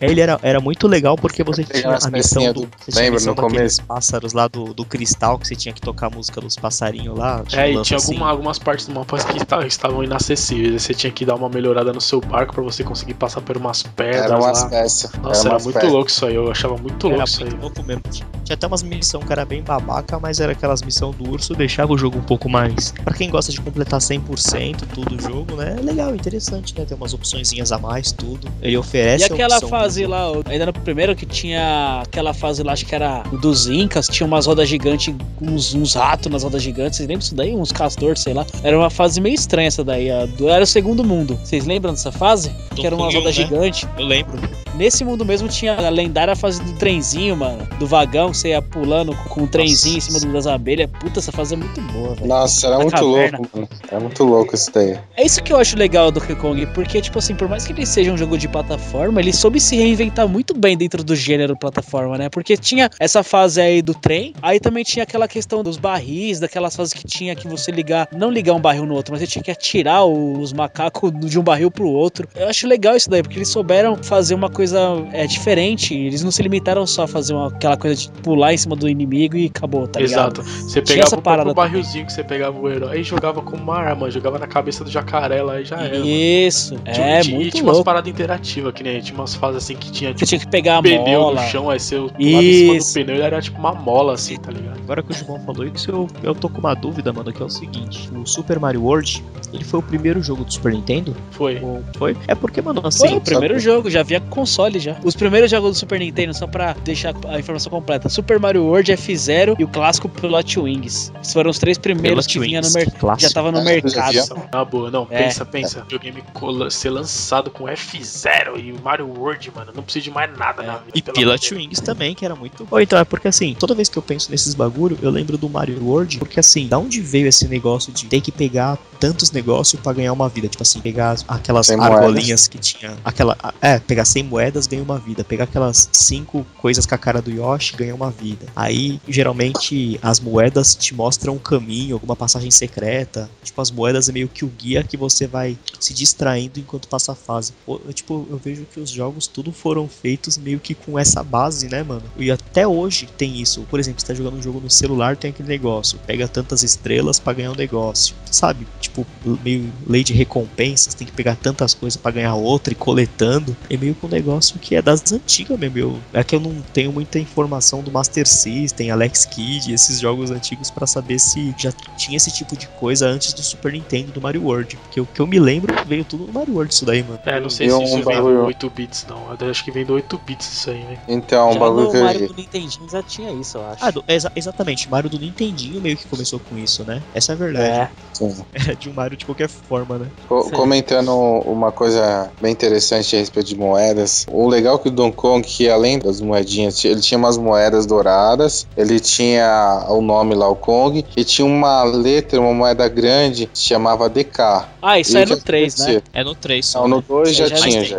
[0.00, 2.68] É, Ele era, era muito legal porque você tinha a missão do.
[2.86, 6.10] Você lembra no daqueles pássaros lá do, do cristal que você tinha que tocar a
[6.10, 7.42] música dos passarinhos lá.
[7.44, 8.12] tipo, é e lance tinha assim.
[8.12, 10.82] alguma- algumas partes do mapa que esta- estavam inacessíveis.
[10.82, 13.82] Você tinha que dar uma melhorada no seu barco pra você conseguir passar por umas
[13.82, 14.68] pedras Era umas lá.
[14.68, 15.12] peças.
[15.22, 15.92] Nossa, era era muito peças.
[15.92, 17.50] louco isso aí, eu achava muito Era louco isso aí.
[17.50, 18.02] louco mesmo.
[18.10, 21.92] Tinha- até umas missões que era bem babaca, mas era aquelas missões do urso, deixava
[21.92, 22.92] o jogo um pouco mais.
[23.04, 25.76] Pra quem gosta de completar 100% tudo o jogo, né?
[25.78, 26.84] É legal, interessante, né?
[26.84, 28.48] Tem umas opçõezinhas a mais, tudo.
[28.62, 29.24] Ele oferece.
[29.24, 32.94] E aquela opção fase lá, ainda no primeiro que tinha aquela fase lá, acho que
[32.94, 36.96] era dos Incas, tinha umas rodas gigantes, uns, uns ratos nas rodas gigantes.
[36.96, 37.54] Vocês lembram disso daí?
[37.54, 38.46] Uns castores, sei lá.
[38.68, 40.10] Era uma fase meio estranha essa daí.
[40.10, 41.38] a do- Era o segundo mundo.
[41.42, 42.50] Vocês lembram dessa fase?
[42.68, 43.44] Do que era umas Kong, rodas né?
[43.44, 43.88] gigantes.
[43.98, 44.38] Eu lembro.
[44.78, 47.66] Nesse mundo mesmo tinha a lendária fase do trenzinho, mano.
[47.80, 50.88] Do vagão, que você ia pulando com, com um trenzinho em cima das abelhas.
[51.00, 52.28] Puta, essa fase é muito boa, velho.
[52.28, 53.38] Nossa, era Na muito caverna.
[53.38, 53.68] louco, mano.
[53.90, 54.96] É muito louco isso daí.
[55.16, 57.84] É isso que eu acho legal do Kong, porque, tipo assim, por mais que ele
[57.84, 62.16] seja um jogo de plataforma, ele soube se reinventar muito bem dentro do gênero plataforma,
[62.16, 62.28] né?
[62.28, 66.76] Porque tinha essa fase aí do trem, aí também tinha aquela questão dos barris, daquelas
[66.76, 69.42] fases que tinha que você ligar, não ligar um barril no outro, mas você tinha
[69.42, 72.28] que atirar os macacos de um barril pro outro.
[72.36, 74.67] Eu acho legal isso daí, porque eles souberam fazer uma coisa
[75.12, 78.56] é, diferente, eles não se limitaram só a fazer uma- aquela coisa de pular em
[78.56, 80.40] cima do inimigo e acabou, tá ligado?
[80.40, 80.42] Exato.
[80.42, 83.76] Você pegava essa o parada barrilzinho que você pegava o herói e jogava como uma
[83.76, 85.94] arma, jogava na cabeça do jacaré lá e já era.
[85.98, 86.06] mano.
[86.06, 87.84] Isso, Tinha- é e tinha, e muito tinha umas louco.
[87.84, 90.78] paradas interativas, que nem tinha umas fases assim que tinha Você tipo tinha que pegar
[90.78, 91.42] a pneu mola.
[91.42, 94.36] no chão, aí você pulava em cima do pneu e era tipo uma mola assim,
[94.36, 94.78] tá ligado?
[94.88, 97.44] Agora que o João falou isso, eu, eu tô com uma dúvida, mano, que é
[97.44, 101.14] o seguinte: o Super Mario World, ele foi o primeiro jogo do Super Nintendo?
[101.30, 101.58] Foi.
[101.62, 102.16] Ou foi?
[102.26, 103.16] É porque, mano, Foi assim.
[103.16, 104.96] o primeiro jogo, já havia console já.
[105.04, 108.92] Os primeiros jogos do Super Nintendo, só pra deixar a informação completa: Super Mario World,
[108.92, 111.12] F0 e o clássico Pilot Wings.
[111.20, 113.20] Esses foram os três primeiros Pilot que vinha no mercado.
[113.20, 114.12] Já tava no Ah, mercado.
[114.12, 114.24] já.
[114.52, 115.22] Na boa, não, É.
[115.24, 115.80] pensa, pensa.
[115.80, 116.22] O videogame
[116.70, 120.90] ser lançado com F0 e Mario World, mano, não precisa de mais nada na vida.
[120.94, 122.78] E Pilot Wings também, que era muito bom.
[122.80, 125.78] Então, é porque assim, toda vez que eu penso nesses bagulho, eu lembro do Mario
[125.84, 129.92] World, porque assim, da onde veio esse negócio de ter que pegar tantos negócios pra
[129.92, 130.48] ganhar uma vida?
[130.48, 132.96] Tipo assim, pegar as- aquelas argolinhas que tinha.
[133.04, 133.36] Aquela.
[133.60, 135.24] É, pegar 100 moedas ganha uma vida.
[135.24, 138.46] Pegar aquelas cinco coisas com a cara do Yoshi ganha uma vida.
[138.54, 143.30] Aí, geralmente, as moedas te mostram um caminho, alguma passagem secreta.
[143.42, 147.12] Tipo, as moedas é meio que o guia que você vai se distraindo enquanto passa
[147.12, 147.52] a fase.
[147.66, 151.68] Eu, tipo, eu vejo que os jogos tudo foram feitos meio que com essa base,
[151.68, 152.02] né, mano?
[152.16, 153.62] E até hoje tem isso.
[153.70, 155.98] Por exemplo, você tá jogando um jogo no celular, tem aquele negócio.
[156.06, 158.14] Pega tantas estrelas pra ganhar um negócio.
[158.30, 158.66] Sabe?
[158.80, 159.06] Tipo,
[159.44, 163.56] meio lei de recompensas, tem que pegar tantas coisas pra ganhar outra e coletando.
[163.68, 165.78] É meio que um negócio que é das antigas mesmo.
[165.78, 170.30] Eu, é que eu não tenho muita informação do Master System, Alex Kidd, esses jogos
[170.30, 174.20] antigos pra saber se já tinha esse tipo de coisa antes do Super Nintendo, do
[174.20, 174.76] Mario World.
[174.76, 177.18] Porque o que eu me lembro veio tudo no Mario World isso daí, mano.
[177.26, 179.36] É, não sei E se um isso vem do bagulho- 8 bits, não.
[179.38, 180.98] Eu acho que vem do 8 bits isso aí, né?
[181.08, 183.84] Então, um já bagulho no que Mario do Nintendinho já tinha isso, eu acho.
[183.84, 184.88] Ah, do- exa- exatamente.
[184.90, 187.02] Mario do Nintendinho meio que começou com isso, né?
[187.14, 187.64] Essa é a verdade.
[187.68, 187.90] é.
[188.12, 188.36] Sim.
[188.52, 190.06] Era de um Mario de qualquer forma, né?
[190.28, 190.50] Co- Sim.
[190.50, 191.10] Comentando
[191.46, 194.17] uma coisa bem interessante a respeito de moedas.
[194.30, 197.86] O legal é que o Donkey Kong, que além das moedinhas, ele tinha umas moedas
[197.86, 203.46] douradas, ele tinha o nome lá, o Kong, e tinha uma letra, uma moeda grande,
[203.46, 204.66] que se chamava DK.
[204.80, 206.02] Ah, isso E é já no 3, né?
[206.12, 206.80] É no 3 só.
[206.82, 207.04] Não, no né?
[207.08, 207.84] 2 já, Já tinha, tem.
[207.84, 207.98] já.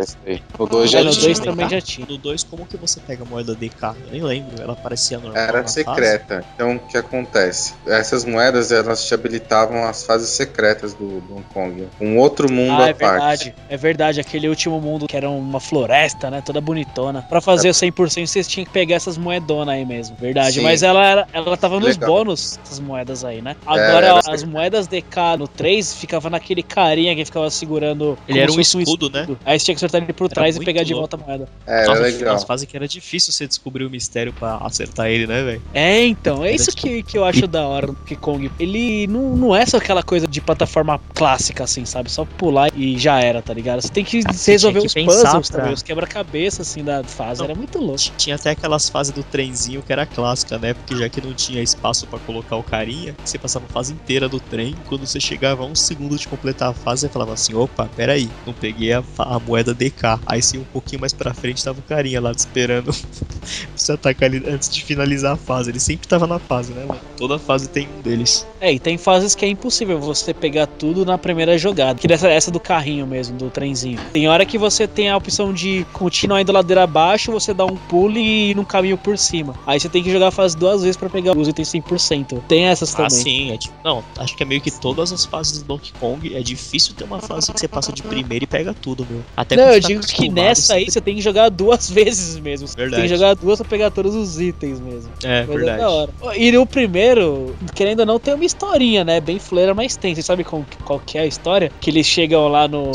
[0.58, 1.24] No 2 É, já no tinha.
[1.24, 2.06] 2 também já tinha.
[2.08, 3.82] No 2, como que você pega a moeda DK?
[4.06, 5.36] Eu nem lembro, ela parecia normal.
[5.42, 5.74] Era fase.
[5.74, 6.44] secreta.
[6.54, 7.74] Então, o que acontece?
[7.86, 11.88] Essas moedas, elas te habilitavam as fases secretas do Donkey Kong.
[12.00, 12.98] Um outro mundo Ah, é à parte.
[13.44, 13.54] verdade.
[13.68, 16.42] É verdade, aquele último mundo que era uma floresta, né?
[16.44, 17.22] Toda bonitona.
[17.22, 20.16] Pra fazer o 100%, vocês tinham que pegar essas moedonas aí mesmo.
[20.16, 20.54] Verdade.
[20.56, 20.62] Sim.
[20.62, 22.08] Mas ela era, ela tava nos Legal.
[22.10, 23.56] bônus, essas moedas aí, né?
[23.66, 28.18] É, Agora, era as moedas DK no 3 ficava naquele carinha que ficava segurando.
[28.28, 29.26] Ele era um fosse escudo, né?
[29.44, 31.08] Aí você tinha que acertar ele por Era trás e pegar de louco.
[31.16, 31.48] volta a moeda.
[31.66, 32.34] É, era Nossa, legal.
[32.36, 35.62] As fases que era difícil você descobrir o mistério pra acertar ele, né, velho?
[35.74, 38.50] É, então, é isso que, que eu acho da hora do Donkey Kong.
[38.58, 42.10] Ele não, não é só aquela coisa de plataforma clássica, assim, sabe?
[42.10, 43.80] Só pular e já era, tá ligado?
[43.82, 47.40] Você tem que resolver que os puzzles pra- também, os quebra-cabeça, assim, da fase.
[47.40, 47.46] Não.
[47.46, 48.00] Era muito louco.
[48.16, 50.74] Tinha até aquelas fases do trenzinho que era clássica, né?
[50.74, 54.28] Porque já que não tinha espaço pra colocar o carinha, você passava a fase inteira
[54.28, 54.74] do trem.
[54.86, 58.28] Quando você chegava a um segundo de completar a fase, você falava assim: opa, peraí,
[58.46, 60.20] não peguei a, a moeda DK.
[60.26, 62.94] Aí sim, um pouquinho mais pra frente tava o carinha lá esperando
[63.76, 65.70] você atacar ele antes de finalizar a fase.
[65.70, 66.84] Ele sempre tava na fase, né?
[66.86, 67.00] mano?
[67.16, 68.46] Toda fase tem um deles.
[68.60, 71.98] É, e tem fases que é impossível você pegar tudo na primeira jogada.
[71.98, 73.98] Que dessa essa do carrinho mesmo, do trenzinho.
[74.12, 77.76] Tem hora que você tem a opção de continuar indo ladeira abaixo, você dá um
[77.76, 79.54] pulo e ir num caminho por cima.
[79.66, 82.40] Aí você tem que jogar a fase duas vezes pra pegar os itens 100%.
[82.48, 83.06] Tem essas também.
[83.06, 85.92] Ah, sim, é tipo, não, acho que é meio que todas as fases do Donkey
[86.00, 89.22] Kong é difícil ter uma fase que você passa de primeira e pega tudo, meu.
[89.36, 92.66] Até Não, eu tá digo que nessa aí você- tem que jogar duas vezes mesmo.
[92.68, 93.02] Você tem Verdade.
[93.02, 95.10] que jogar duas pra pegar todos os itens mesmo.
[95.24, 95.78] É, Mas verdade.
[95.78, 96.10] da hora.
[96.36, 99.20] E o primeiro, querendo ou não, tem uma historinha, né?
[99.20, 100.14] Bem fleira, mas tem.
[100.14, 101.70] Você sabe qual, qual que é a história?
[101.80, 102.90] Que eles chegam lá no,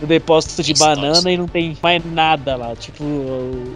[0.00, 2.74] no depósito de banana e não tem mais nada lá.
[2.76, 3.04] Tipo,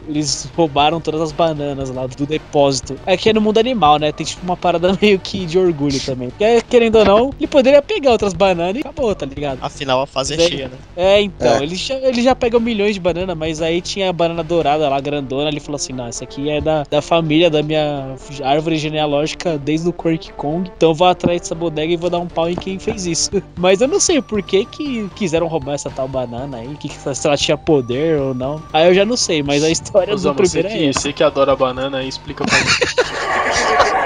[0.08, 2.96] eles roubaram todas as bananas lá do depósito.
[3.06, 4.12] É que é no mundo animal, né?
[4.12, 6.30] Tem tipo uma parada meio que de orgulho também.
[6.30, 9.58] Porque, querendo ou não, ele poderia pegar outras bananas e acabou, tá ligado?
[9.62, 10.76] Afinal, a fase é Daí- cheia, né?
[10.96, 11.62] É, então, É.
[11.62, 15.00] Ele, já, ele já pegou milhões de bananas, mas aí tinha a banana dourada lá,
[15.00, 15.48] grandona.
[15.48, 19.88] Ele falou assim: não, essa aqui é da, da família, da minha árvore genealógica desde
[19.88, 20.70] o Quirk Kong.
[20.76, 23.30] Então eu vou atrás dessa bodega e vou dar um pau em quem fez isso.
[23.56, 27.26] Mas eu não sei por que, que quiseram roubar essa tal banana aí, que, se
[27.26, 28.51] ela tinha poder ou não.
[28.72, 31.12] Aí eu já não sei, mas a história do Osama, você primeiro é que, você
[31.12, 32.64] que adora banana aí, explica pra mim.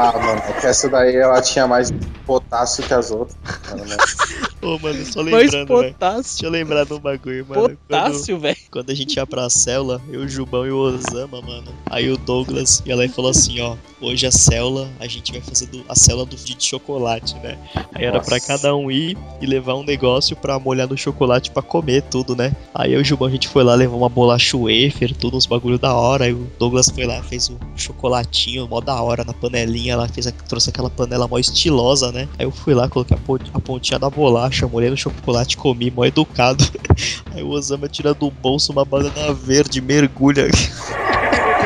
[0.00, 1.92] Ah, mano, é que essa daí ela tinha mais
[2.24, 3.36] potássio que as outras.
[3.68, 3.96] Mano, né?
[4.60, 5.90] Ô, mano, só Mas lembrando, né?
[5.92, 7.68] potássio, Deixa eu lembrar de um bagulho, mano.
[7.88, 8.56] Potássio, velho.
[8.70, 11.72] quando a gente ia pra célula, eu, o Jubão e o Osama, mano.
[11.88, 13.76] Aí o Douglas ia lá e falou assim, ó.
[14.00, 17.58] Hoje a célula, a gente vai fazer do- a célula do de chocolate, né?
[17.94, 18.46] Aí era pra Nossa.
[18.46, 22.52] cada um ir e levar um negócio pra molhar no chocolate pra comer tudo, né?
[22.74, 25.46] Aí eu e o Jubão, a gente foi lá, levou uma bolacha wafer, tudo, uns
[25.46, 26.24] bagulho da hora.
[26.26, 30.26] Aí o Douglas foi lá, fez o chocolatinho, mó da hora, na panelinha lá, fez
[30.26, 32.28] a- trouxe aquela panela mó estilosa, né?
[32.38, 36.04] Aí eu fui lá, coloquei a, a pontinha da bolacha, molhei no chocolate, comi, mó
[36.04, 36.64] educado.
[37.32, 40.48] Aí o Osama tira do bolso uma banana verde, mergulha.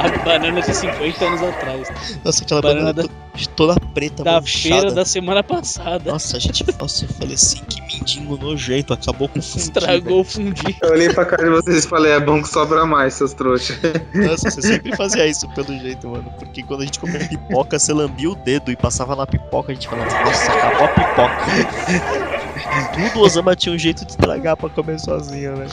[0.00, 1.90] A banana de 50 anos atrás.
[2.24, 4.48] Nossa, aquela Banana banana, to- toda preta, Da manchada.
[4.80, 6.10] feira da semana passada.
[6.12, 10.20] Nossa, a gente, nossa, eu falei assim, que mendigo nojento, acabou com o fundi, Estragou
[10.20, 10.76] o fundi.
[10.82, 13.76] Eu olhei pra cara de vocês e falei, é bom que sobra mais, seus trouxas.
[14.14, 16.32] Nossa, você sempre fazia isso pelo jeito, mano.
[16.38, 19.74] Porque quando a gente comia pipoca, você lambia o dedo e passava na pipoca, a
[19.74, 21.44] gente falava, nossa, acabou a pipoca.
[22.92, 25.66] Tudo o Osama tinha um jeito de estragar pra comer sozinho, né?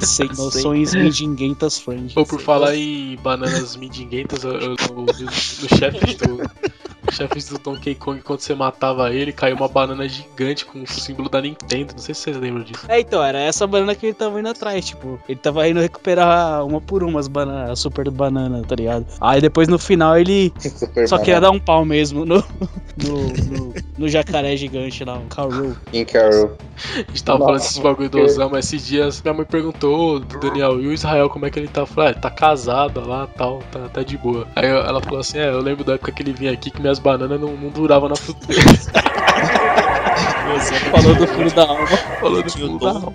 [0.00, 2.12] Sem noções mindinguentas friend.
[2.16, 6.40] Ou por falar em bananas mindinguentas, eu, eu, no, no chefes do.
[7.10, 11.28] Chefes do Donkey Kong, quando você matava ele, caiu uma banana gigante com o símbolo
[11.28, 11.92] da Nintendo.
[11.92, 12.84] Não sei se vocês lembram disso.
[12.88, 16.64] É, então, era essa banana que ele tava indo atrás, tipo, ele tava indo recuperar
[16.64, 19.06] uma por uma as bananas, a super banana, tá ligado?
[19.20, 21.24] Aí depois no final ele Super só banana.
[21.24, 22.36] queria dar um pau mesmo no,
[22.96, 25.76] no, no, no jacaré gigante lá, o Carol.
[25.90, 26.56] King Carol.
[26.94, 29.20] A gente tava Nossa, falando desses bagulho do Osama esses dias.
[29.22, 31.82] Minha mãe perguntou, "Ô, Daniel, e o Israel, como é que ele tá?
[31.82, 34.46] Eu falei, ah, ele tá casado lá tal, tá, tá de boa.
[34.56, 36.98] Aí ela falou assim: é, eu lembro da época que ele vinha aqui que minhas
[36.98, 38.62] bananas não, não duravam na fruteira.
[40.90, 41.86] Falou do furo da alma.
[42.20, 43.14] Falou do fundo da dom, alma.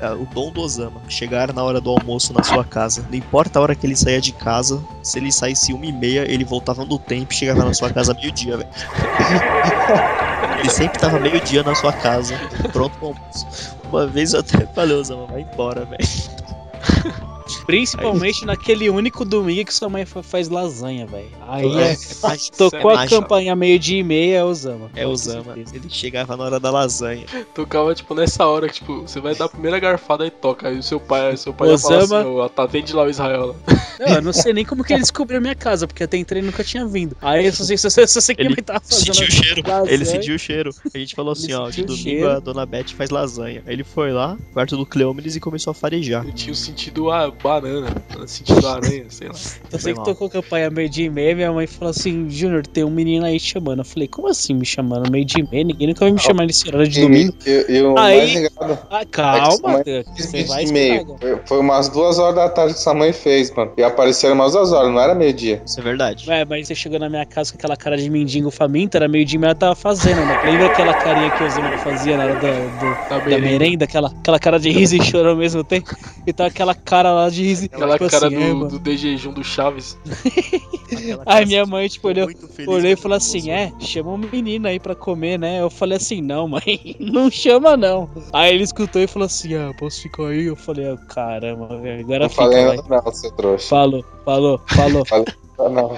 [0.00, 1.00] a- a- o dom do Osama.
[1.08, 3.04] Chegar na hora do almoço na sua casa.
[3.08, 6.30] Não importa a hora que ele saía de casa, se ele saísse uma e meia,
[6.30, 8.68] ele voltava no tempo e chegava na sua casa meio-dia, velho.
[10.58, 12.34] Ele sempre tava meio-dia na sua casa,
[12.72, 13.76] pronto pro almoço.
[13.90, 16.08] Uma vez eu até falei, Osama, vai embora, velho.
[17.66, 21.28] Principalmente naquele único domingo que sua mãe fa- faz lasanha, velho.
[21.46, 21.96] Aí É, é,
[22.56, 24.90] tocou é a macho, campanha meio-dia e meia, é Osama.
[24.94, 25.54] É Osama.
[25.56, 27.24] Ele chegava na hora da lasanha.
[27.54, 30.68] Tocava, tipo, nessa hora, que, tipo, você vai dar a primeira garfada e toca.
[30.68, 33.10] Aí o seu pai, seu pai ia falar Osama- assim, ó, tá, vende lá o
[33.10, 33.54] Israel lá.
[34.00, 36.42] Não, eu não sei nem como que ele descobriu a minha casa, porque até entrei
[36.42, 37.16] e nunca tinha vindo.
[37.20, 39.30] Aí eu só sei, só, sei- só sei que Ele mãe tava fazendo Sentiu o
[39.30, 39.62] cheiro.
[39.66, 39.92] lasanha.
[39.94, 40.70] Ele sentiu o cheiro.
[40.94, 42.30] A gente falou assim, Ele ó, de domingo cheiro.
[42.30, 43.62] a dona Beth faz lasanha.
[43.66, 46.24] Aí ele foi lá, quarto do Cleómenes e começou a farejar.
[46.24, 47.88] Eu tinha o sentido ah, banana,
[48.26, 49.34] sentido aranha, sei lá.
[49.72, 50.06] Eu sei que mal.
[50.06, 53.38] tocou campanha meio dia e meia, minha mãe falou assim, Júnior, tem um menino aí
[53.38, 53.78] te chamando.
[53.80, 55.64] Eu falei, como assim me chamando meio dia e meia?
[55.64, 57.34] Ninguém nunca vai me chamar nesse horário de domingo.
[57.46, 61.16] E, e- e o Aí- mais engraçado, Ah, É calma, mãe você vai meio.
[61.20, 63.72] Foi, foi umas duas horas da tarde que sua mãe fez, mano.
[63.76, 65.62] E apareceram umas duas horas, não era meio-dia.
[65.64, 66.30] Isso é verdade.
[66.30, 69.24] É, mas você chegou na minha casa com aquela cara de mendigo faminto, era meio
[69.24, 70.38] dia e meia, eu tava fazendo, né?
[70.42, 73.84] Lembra aquela carinha que o Zuma fazia na hora da, do- Da da merenda.
[73.84, 75.94] Aquela, aquela cara de riso e choro ao mesmo tempo?
[76.26, 77.66] E tá aquela cara lá de riso.
[77.66, 78.70] Aquela tipo cara assim, é, do, mano.
[78.70, 79.98] do de jejum do Chaves.
[81.26, 82.28] Aí minha que mãe, tipo, olhou,
[82.66, 83.50] olhei e falou assim.
[83.50, 85.60] É, chama um menino aí pra comer, né?
[85.60, 88.08] Eu falei assim: Não, mãe, não chama não.
[88.32, 90.46] Aí ele escutou e falou assim: Ah, posso ficar aí?
[90.46, 92.42] Eu falei: ah, Caramba, velho, agora Não fica.
[92.42, 93.68] falei não, seu trouxa.
[93.68, 94.60] Falou, falou,
[95.04, 95.04] falou.
[95.58, 95.96] Ah, não.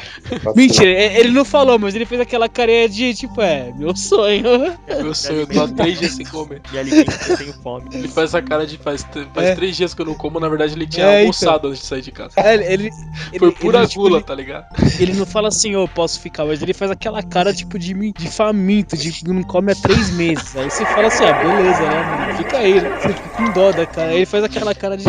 [0.56, 4.46] Mentira, e- ele não falou, mas ele fez aquela carinha de tipo, é, meu sonho.
[4.86, 6.62] É meu sonho, eu tô há três dias sem comer.
[6.72, 7.84] Me alimenta que eu tenho fome.
[7.92, 9.54] Ele faz essa cara de faz, faz É.
[9.54, 11.20] três dias que eu não como, na verdade ele tinha É, então.
[11.22, 12.32] almoçado antes de sair de casa.
[12.36, 12.90] É, ele, ele,
[13.38, 14.64] Foi ele- pura ele, tipo, gula, tá ligado?
[14.98, 18.28] Ele não fala assim, ô, posso ficar, mas ele faz aquela cara tipo de, de
[18.30, 20.56] faminto, de que não come há três meses.
[20.56, 22.36] Aí você fala assim, ah, beleza, né, mano?
[22.38, 22.98] Fica aí, né?
[22.98, 24.08] Você fica com dó da cara.
[24.10, 25.04] Aí ele faz aquela cara de.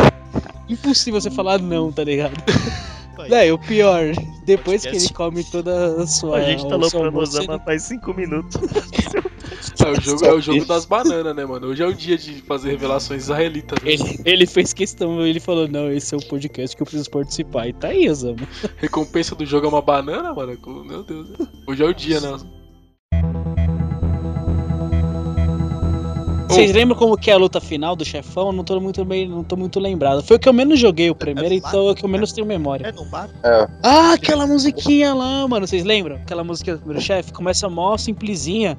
[0.68, 2.34] Impossível você falar não, tá ligado?
[3.30, 4.14] É, e o pior,
[4.46, 6.38] depois que ele come toda a sua.
[6.38, 8.60] A gente tá o seu aloprando o almoço, Osama faz 5 minutos.
[9.84, 11.68] É o jogo, é o jogo das bananas, né, mano?
[11.68, 13.82] Hoje é o dia de fazer revelações israelitas.
[13.82, 13.92] Né?
[13.94, 17.68] Ele, ele fez questão, ele falou, não, esse é o podcast que eu preciso participar.
[17.68, 18.48] E tá aí, Osama.
[18.78, 20.58] Recompensa do jogo é uma banana, mano?
[20.86, 21.30] Meu Deus.
[21.68, 22.38] Hoje é o dia, né?
[26.52, 28.52] Vocês lembram como que é a luta final do chefão?
[28.52, 30.22] Não tô muito bem, não tô muito lembrado.
[30.24, 32.46] Foi o que eu menos joguei o primeiro, então é o que eu menos tenho
[32.48, 32.88] memória.
[32.88, 33.34] É, não bate.
[33.44, 33.68] É.
[33.84, 35.68] Ah, aquela musiquinha lá, mano.
[35.68, 36.16] Vocês lembram?
[36.18, 38.78] Aquela música do primeiro chefe começa mó simplesinha.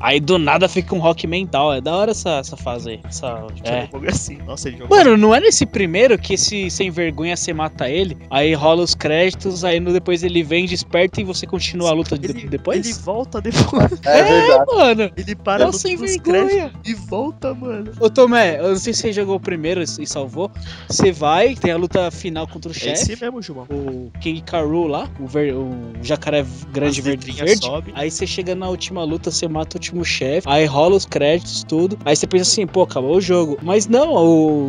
[0.00, 1.72] Aí do nada fica um rock mental.
[1.72, 3.00] É da hora essa, essa fase aí.
[3.04, 3.88] Essa, é.
[4.08, 4.38] Assim.
[4.38, 4.96] Nossa, ele jogou.
[4.96, 8.94] Mano, não é nesse primeiro que esse sem vergonha você mata ele, aí rola os
[8.94, 12.84] créditos, aí no- depois ele vem, desperta e você continua a luta de- ele, depois?
[12.86, 13.92] Ele volta depois.
[14.04, 14.74] É, verdade.
[14.74, 16.72] Mano, Ele para é no sem vergonha.
[16.84, 17.92] e volta, mano.
[18.00, 20.50] Ô Tomé, eu não sei se você jogou o primeiro e salvou.
[20.88, 23.12] Você vai, tem a luta final contra o É chefe.
[23.12, 23.66] esse mesmo, Gilmão.
[23.70, 25.70] O King Karu lá, o, ver- o
[26.02, 27.64] jacaré grande As verde verde.
[27.64, 27.92] sobe.
[27.94, 31.64] Aí você chega na última luta, você mata o último chefe, aí rola os créditos,
[31.64, 31.98] tudo.
[32.04, 33.58] Aí você pensa assim, pô, acabou o jogo.
[33.62, 34.12] Mas não,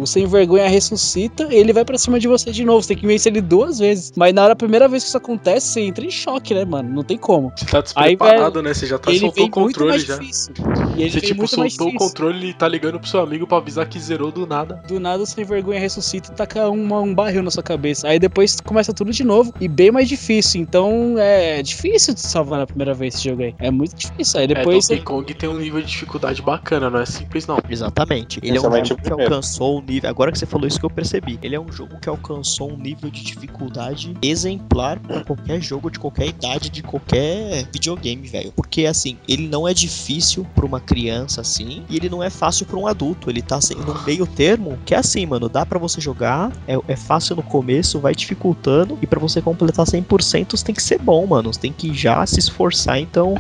[0.01, 2.81] o sem vergonha ressuscita e ele vai pra cima de você de novo.
[2.81, 4.11] Você tem que vencer ele duas vezes.
[4.15, 6.89] Mas na hora, a primeira vez que isso acontece, você entra em choque, né, mano?
[6.89, 7.51] Não tem como.
[7.55, 8.73] Você tá Aí, despreparado, né?
[8.73, 10.17] Você já tá ele soltou muito controle mais já.
[10.17, 10.53] difícil.
[10.97, 13.87] E ele Você tipo soltou o controle e tá ligando pro seu amigo pra avisar
[13.87, 14.81] que zerou do nada.
[14.87, 18.07] Do nada, sem vergonha ressuscita e taca uma- um barril na sua cabeça.
[18.07, 20.61] Aí depois começa tudo de novo e bem mais difícil.
[20.61, 23.55] Então é difícil de salvar na primeira vez esse jogo aí.
[23.59, 24.39] É muito difícil.
[24.39, 24.89] Aí depois.
[24.89, 27.57] é, Donkey Kong tem um nível de dificuldade bacana, não é simples não.
[27.69, 28.39] Exatamente.
[28.43, 30.09] Ele é um Principalmente jogo que alcançou o nível.
[30.09, 31.39] Agora que você falou isso que eu percebi.
[31.41, 35.99] Ele é um jogo que alcançou um nível de dificuldade exemplar pra qualquer jogo de
[35.99, 38.51] qualquer idade, de qualquer videogame, velho.
[38.55, 42.65] Porque assim, ele não é difícil pra uma criança assim, e ele não é fácil
[42.65, 43.29] pra um adulto.
[43.29, 45.49] Ele tá assim, num meio termo que é assim, mano.
[45.49, 49.85] Dá pra você jogar, é, é fácil no começo, vai dificultando, e pra você completar
[49.85, 51.53] 100% você tem que ser bom, mano.
[51.53, 52.99] Você tem que já se esforçar.
[52.99, 53.35] Então,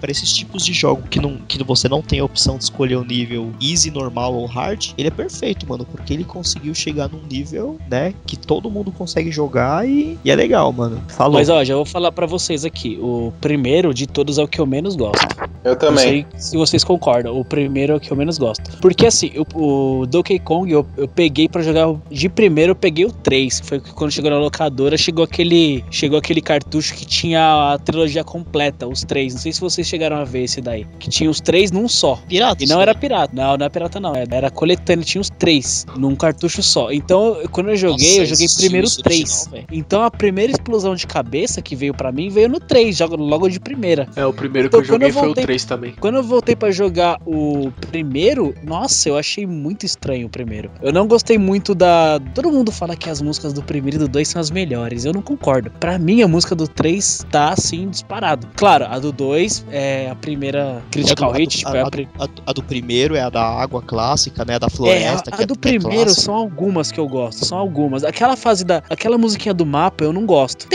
[0.00, 2.96] para esses tipos de jogo que, não, que você não tem a opção de escolher
[2.96, 7.22] o nível easy, normal ou hard, ele é perfeito, mano, porque ele conseguiu chegar num
[7.28, 11.02] nível, né, que todo mundo consegue jogar e, e é legal, mano.
[11.08, 11.34] Falou.
[11.34, 12.98] Mas ó, já vou falar pra vocês aqui.
[13.00, 15.25] O primeiro de todos é o que eu menos gosto.
[15.34, 15.55] that.
[15.66, 15.98] Eu Não também.
[16.04, 17.38] sei se vocês concordam.
[17.38, 18.78] O primeiro é o que eu menos gosto.
[18.80, 21.88] Porque assim, o, o Donkey Kong eu, eu peguei pra jogar.
[21.88, 23.60] o- De primeiro eu peguei o 3.
[23.60, 24.96] Que foi quando chegou na locadora.
[24.96, 25.84] Chegou aquele.
[25.90, 29.34] Chegou aquele cartucho que tinha a trilogia completa, os três.
[29.34, 30.86] Não sei se vocês chegaram a ver esse daí.
[30.98, 32.16] Que tinha os três num só.
[32.28, 32.62] pirata.
[32.62, 33.32] E não era pirata.
[33.34, 34.12] Não, não era pirata, não.
[34.14, 36.92] Era, coletânea, tinha os três num cartucho só.
[36.92, 39.20] Então, eu- quando eu joguei, Nossa, eu joguei primeiro estilo três.
[39.22, 39.66] original, velho.
[39.72, 43.48] Então a primeira explosão de cabeça que veio pra mim veio no 3, jogo- logo
[43.48, 44.06] de primeira.
[44.14, 45.94] É, o primeiro Então, que eu quando eu joguei foi o voltei- 3 também.
[45.98, 50.70] Quando eu voltei pra jogar o primeiro, nossa, eu achei muito estranho o primeiro.
[50.82, 52.20] Eu não gostei muito da.
[52.34, 55.04] Todo mundo fala que as músicas do primeiro e do 2 são as melhores.
[55.04, 55.70] Eu não concordo.
[55.80, 58.46] Pra mim, a música do 3 tá assim disparado.
[58.56, 61.82] Claro, a do 2 é a primeira critical É do- hit, tipo, a, é a
[61.82, 64.58] a, do- pri- a do- a do primeiro é a da água clássica, né?
[64.58, 65.30] Da é, a, floresta.
[65.30, 66.22] a que é, do é primeiro clássica.
[66.22, 68.04] são algumas que eu gosto, são algumas.
[68.04, 68.82] Aquela fase da.
[68.90, 70.66] Aquela musiquinha do mapa eu não gosto.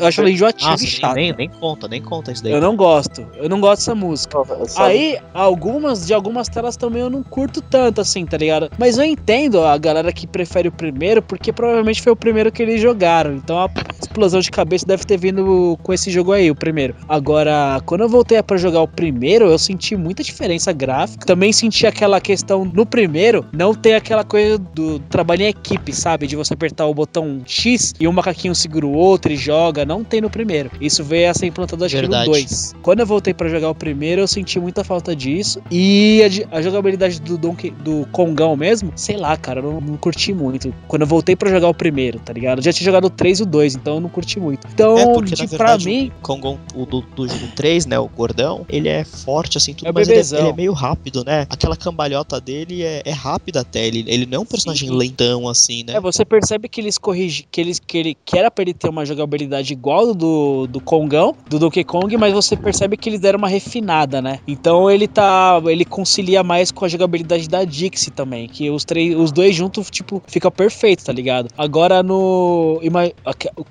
[0.00, 1.14] Eu acho ela enjoativa Nossa, e chata.
[1.14, 2.52] nem, nem conta, nem conta isso daí.
[2.52, 3.26] Eu não gosto.
[3.36, 4.38] Eu não gosto dessa música.
[4.76, 8.70] Aí, algumas, de algumas telas também eu não curto tanto, assim, tá ligado?
[8.78, 12.62] Mas eu entendo a galera que prefere o primeiro, porque provavelmente foi o primeiro que
[12.62, 13.34] eles jogaram.
[13.34, 13.70] Então a
[14.00, 16.94] explosão de cabeça deve ter vindo com esse jogo aí, o primeiro.
[17.08, 21.26] Agora, quando eu voltei pra jogar o primeiro, eu senti muita diferença gráfica.
[21.26, 26.26] Também senti aquela questão no primeiro, não ter aquela coisa do trabalho em equipe, sabe?
[26.26, 29.84] De você apertar o botão X e um macaquinho segura o outro e joga.
[29.84, 30.70] Não tem no primeiro.
[30.80, 32.30] Isso veio a ser implantado acho que no Verdade.
[32.30, 32.74] 2.
[32.82, 35.60] Quando eu voltei pra jogar o primeiro, eu senti muita falta disso.
[35.70, 39.96] E a, a jogabilidade do Donkey, do Kongão mesmo, sei lá, cara, eu não, não
[39.96, 40.72] curti muito.
[40.88, 42.58] Quando eu voltei pra jogar o primeiro, tá ligado?
[42.58, 44.66] Eu já tinha jogado o 3 e o 2, então eu não curti muito.
[44.72, 47.98] Então, É, porque de, pra verdade mim, o Kongon, o do, do, do 3, né,
[47.98, 51.24] o gordão, ele é forte assim tudo, É mas ele é, ele é meio rápido,
[51.24, 51.46] né?
[51.50, 54.94] Aquela cambalhota dele é, é rápida até, ele, ele não é um personagem Sim.
[54.94, 55.94] lentão assim, né?
[55.94, 58.88] É, você percebe que eles corrigem, que eles que ele que era pra ele ter
[58.88, 63.38] uma jogabilidade igual do do Kongão, do Donkey Kong, mas você percebe que eles deram
[63.38, 64.38] uma refinada, né?
[64.46, 69.14] Então ele tá, ele concilia mais com a jogabilidade da Dixie também, que os três,
[69.16, 71.48] os dois juntos, tipo, fica perfeito, tá ligado?
[71.56, 72.80] Agora no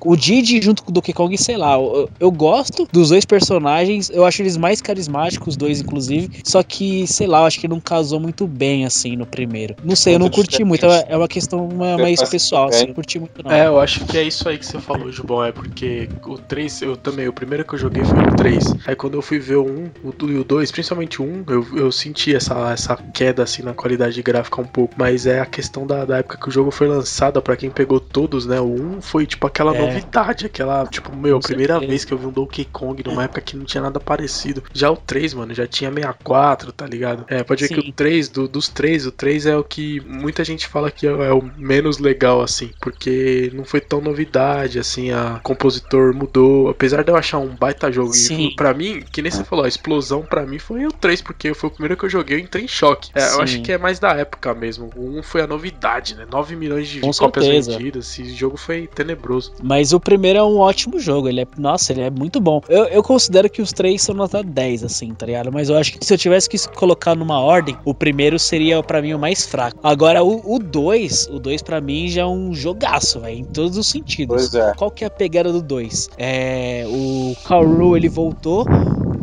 [0.05, 4.09] o Didi junto com o Donkey Kong, sei lá, eu, eu gosto dos dois personagens,
[4.09, 7.67] eu acho eles mais carismáticos, os dois inclusive, só que, sei lá, eu acho que
[7.67, 9.75] não casou muito bem assim no primeiro.
[9.83, 12.93] Não sei, eu não curti muito, é é uma questão uma- mais pessoal, assim, não
[12.93, 13.51] curti muito não.
[13.51, 15.43] É, eu acho que é isso aí que você falou, Jubão.
[15.43, 18.75] É porque o 3, eu também, o primeiro que eu joguei foi o 3.
[18.87, 21.67] Aí quando eu fui ver o 1 o, e o 2, principalmente o 1, eu,
[21.77, 24.93] eu senti essa, essa queda assim na qualidade gráfica um pouco.
[24.97, 27.99] Mas é a questão da, da época que o jogo foi lançado, para quem pegou
[27.99, 28.59] todos, né?
[28.59, 29.81] O 1 foi tipo aquela é.
[29.81, 31.89] novidade, aquela, tipo, meu, Com primeira certeza.
[31.89, 34.63] vez que eu vi um Donkey Kong numa época que não tinha nada parecido.
[34.73, 37.25] Já o 3, mano, já tinha 64, tá ligado?
[37.27, 37.81] É, pode ver Sim.
[37.81, 41.07] que o 3, do, dos 3, o 3 é o que muita gente fala que
[41.07, 46.69] é, é o menos legal, assim, porque não foi tão novidade, assim, a compositor mudou.
[46.69, 48.53] Apesar de eu achar um baita jogo, Sim.
[48.55, 51.69] pra mim, que nem você falou, a explosão pra mim foi o 3, porque foi
[51.69, 53.11] o primeiro que eu joguei, eu entrei em choque.
[53.13, 54.89] É, eu acho que é mais da época mesmo.
[54.95, 56.25] O 1 foi a novidade, né?
[56.29, 57.71] 9 milhões de Com cópias certeza.
[57.71, 58.11] vendidas.
[58.11, 59.53] Esse jogo foi tenebroso.
[59.61, 61.27] Mas o primeiro é um ótimo jogo.
[61.27, 62.61] Ele é, nossa, ele é muito bom.
[62.67, 65.51] Eu, eu considero que os três são nota 10, assim, tá ligado?
[65.51, 69.01] Mas eu acho que se eu tivesse que colocar numa ordem, o primeiro seria para
[69.01, 69.79] mim o mais fraco.
[69.83, 73.87] Agora, o 2, o 2 para mim já é um jogaço, velho, em todos os
[73.87, 74.35] sentidos.
[74.35, 74.60] Pois é.
[74.75, 76.09] Qual que é a pegada do 2?
[76.17, 78.65] É, o Kaoru, ele voltou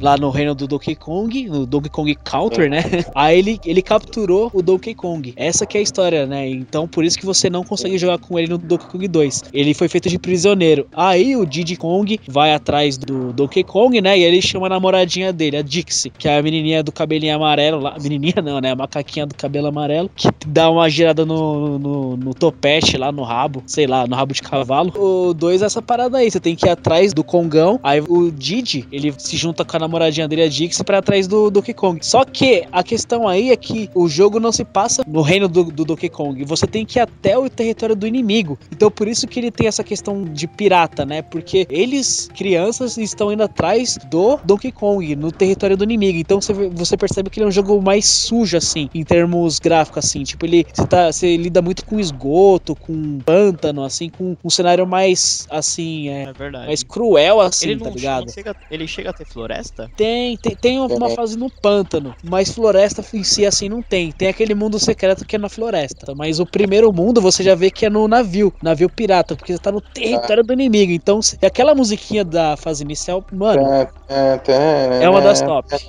[0.00, 2.82] lá no reino do Donkey Kong, no Donkey Kong Counter, né?
[3.14, 5.32] Aí ele, ele capturou o Donkey Kong.
[5.36, 6.48] Essa que é a história, né?
[6.48, 9.44] Então por isso que você não consegue jogar com ele no Donkey Kong 2.
[9.52, 10.86] Ele foi feito de prisioneiro.
[10.94, 14.18] Aí o Diddy Kong vai atrás do Donkey Kong, né?
[14.18, 17.80] E ele chama a namoradinha dele, a Dixie, que é a menininha do cabelinho amarelo
[17.80, 17.96] lá.
[18.00, 18.72] Menininha não, né?
[18.72, 23.22] A macaquinha do cabelo amarelo, que dá uma girada no, no, no topete lá no
[23.22, 24.92] rabo, sei lá, no rabo de cavalo.
[24.96, 27.78] O 2 é essa parada aí, você tem que ir atrás do Kongão.
[27.82, 31.50] Aí o Didi, ele se junta com a namoradinha dele, a Dixie, pra trás do
[31.50, 31.98] Donkey Kong.
[32.04, 35.64] Só que a questão aí é que o jogo não se passa no reino do,
[35.64, 36.44] do Donkey Kong.
[36.44, 38.58] Você tem que ir até o território do inimigo.
[38.70, 41.22] Então por isso que ele tem essa questão de pirata, né?
[41.22, 46.18] Porque eles, crianças, estão indo atrás do Donkey Kong, no território do inimigo.
[46.18, 50.04] Então você, você percebe que ele é um jogo mais sujo, assim, em termos gráficos,
[50.04, 50.22] assim.
[50.22, 54.86] Tipo, ele você, tá, você lida muito com esgoto, com pântano, assim, com um cenário
[54.86, 58.30] mais, assim, é, é mais cruel, assim, ele tá ligado?
[58.30, 59.77] Chega, ele chega a ter floresta?
[59.78, 59.90] Floresta?
[59.96, 64.10] Tem, tem, tem uma fase no pântano, mas floresta em si assim não tem.
[64.10, 66.14] Tem aquele mundo secreto que é na floresta.
[66.14, 69.58] Mas o primeiro mundo você já vê que é no navio, navio pirata, porque você
[69.58, 70.92] tá no território do inimigo.
[70.92, 73.62] Então, e aquela musiquinha da fase inicial, mano,
[74.08, 75.88] é uma das tops.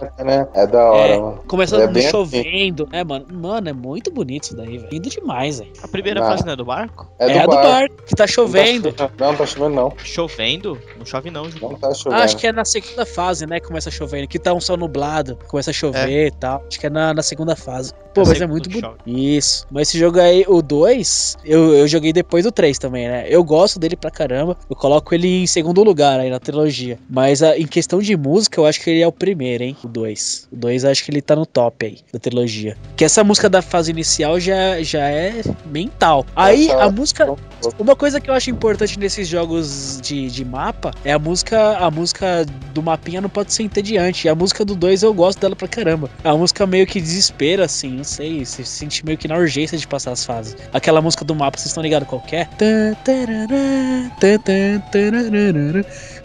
[0.53, 1.43] É da hora, é, mano.
[1.47, 2.91] Começando é chovendo, assim.
[2.91, 3.25] né, mano?
[3.31, 4.89] Mano, é muito bonito isso daí, velho.
[4.91, 5.71] Lindo demais, velho.
[5.81, 7.09] A primeira fase não é do barco?
[7.17, 7.51] É, do, é barco.
[7.51, 8.93] do barco, que tá chovendo.
[9.17, 9.93] Não, não tá chovendo, não.
[10.03, 10.77] Chovendo?
[10.97, 12.21] Não chove, não, Não tá chovendo.
[12.21, 13.59] Ah, acho que é na segunda fase, né?
[13.59, 14.27] Começa a chover.
[14.27, 16.27] Que tá um céu nublado, começa a chover é.
[16.27, 16.61] e tal.
[16.67, 17.93] Acho que é na, na segunda fase.
[18.13, 18.97] Pô, mas é muito bonito.
[19.05, 19.65] Isso.
[19.71, 23.25] Mas esse jogo aí, o 2, eu, eu joguei depois do 3 também, né?
[23.29, 24.57] Eu gosto dele pra caramba.
[24.69, 26.99] Eu coloco ele em segundo lugar aí na trilogia.
[27.09, 29.77] Mas a, em questão de música, eu acho que ele é o primeiro, hein?
[29.83, 30.49] O 2.
[30.51, 32.75] O 2 acho que ele tá no top aí da trilogia.
[32.97, 36.25] Que essa música da fase inicial já, já é mental.
[36.35, 37.35] Aí a música.
[37.77, 41.77] Uma coisa que eu acho importante nesses jogos de, de mapa é a música.
[41.77, 44.27] A música do mapinha não pode ser entediante.
[44.27, 46.09] E a música do 2 eu gosto dela pra caramba.
[46.23, 48.45] É uma música meio que desespera, assim, não sei.
[48.45, 50.55] Você se sente meio que na urgência de passar as fases.
[50.73, 52.47] Aquela música do mapa, vocês estão ligados qual é?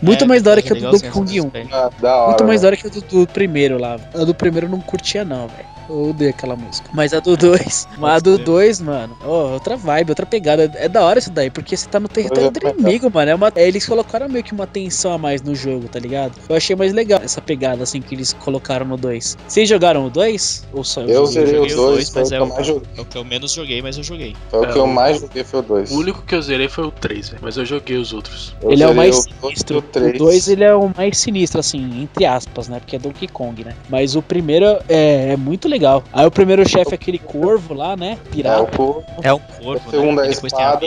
[0.02, 1.50] Muito é, mais da hora que a do Donkey Kong 1.
[1.72, 3.98] Ah, Muito mais da hora que a do, do primeiro lá.
[4.14, 5.73] A do primeiro eu não curtia, não, velho.
[5.88, 6.88] Eu odeio aquela música.
[6.92, 10.70] Mas a do 2, a do 2, mano, oh, outra vibe, outra pegada.
[10.76, 13.30] É da hora isso daí, porque você tá no território do inimigo, mano.
[13.30, 16.34] É uma, é, eles colocaram meio que uma tensão a mais no jogo, tá ligado?
[16.48, 19.36] Eu achei mais legal essa pegada, assim, que eles colocaram no 2.
[19.46, 20.66] Vocês jogaram o 2?
[20.72, 21.08] Ou só eu?
[21.08, 24.02] Eu zerei o 2, mas é o, é o que eu menos joguei, mas eu
[24.02, 24.36] joguei.
[24.50, 25.90] Foi o que eu mais joguei foi o 2.
[25.90, 28.54] O único que eu zerei foi o 3, velho, mas eu joguei os outros.
[28.62, 29.78] Eu ele é o mais sinistro.
[29.78, 32.80] O 2 ele é o mais sinistro, assim, entre aspas, né?
[32.80, 33.74] Porque é Donkey Kong, né?
[33.88, 35.73] Mas o primeiro é, é muito legal.
[36.12, 38.18] Aí o primeiro chefe é aquele corvo lá, né?
[38.30, 38.58] Pirata.
[38.58, 39.04] É o corvo.
[39.22, 39.88] É um corvo.
[39.88, 40.26] O segundo né?
[40.26, 40.86] é a espada.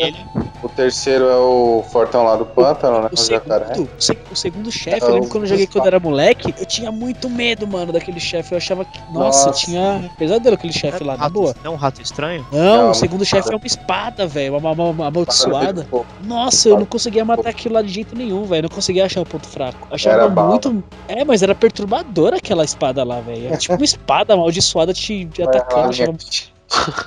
[0.64, 3.10] O terceiro é o fortão lá do pântano, né?
[3.12, 3.90] O, segundo,
[4.32, 7.30] o segundo chefe, é eu lembro quando eu joguei quando era moleque, eu tinha muito
[7.30, 8.54] medo, mano, daquele chefe.
[8.54, 9.00] Eu achava que.
[9.12, 9.66] Nossa, nossa.
[9.66, 11.56] tinha pesadelo aquele chefe lá, um na boa.
[11.64, 12.46] É um rato estranho?
[12.52, 14.58] Não, não o segundo chefe é uma espada, velho.
[14.58, 15.88] Uma, uma, uma amaldiçoada.
[16.24, 18.64] Nossa, eu não conseguia matar aquilo lá de jeito nenhum, velho.
[18.64, 19.88] Não conseguia achar o ponto fraco.
[19.92, 20.72] Achava era muito.
[20.72, 20.84] Bala.
[21.08, 23.48] É, mas era perturbadora aquela espada lá, velho.
[23.48, 25.90] Era tipo uma espada amaldiçoada te de atacando.
[25.90, 26.18] Achava...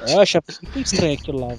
[0.06, 0.44] É, eu achava
[0.74, 1.54] muito estranho aquilo lá.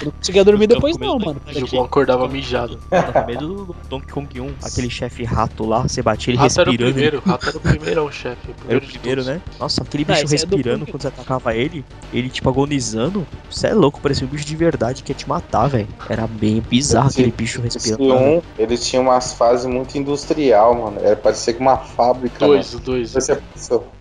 [0.00, 1.40] Eu não conseguia dormir depois, não, mano.
[1.46, 2.80] O João acordava mijado.
[2.90, 6.38] Eu tava com medo do Donkey Kong 1, aquele chefe rato lá, você batia ele
[6.38, 6.82] rato respirando.
[6.82, 8.54] Era o primeiro, rato era o primeiro chefe.
[8.66, 9.42] Era o primeiro, né?
[9.58, 13.26] Nossa, aquele bicho não, respirando é quando você atacava ele, ele tipo agonizando.
[13.50, 15.88] Você é louco, parecia um bicho de verdade que ia te matar, velho.
[16.08, 18.02] Era bem bizarro esse, aquele bicho respirando.
[18.02, 20.98] Esse um, ele tinha umas fases muito industrial, mano.
[21.00, 22.46] Era parecia que uma fábrica.
[22.46, 22.78] Dois, né?
[22.78, 23.12] o dois.
[23.12, 23.38] Você.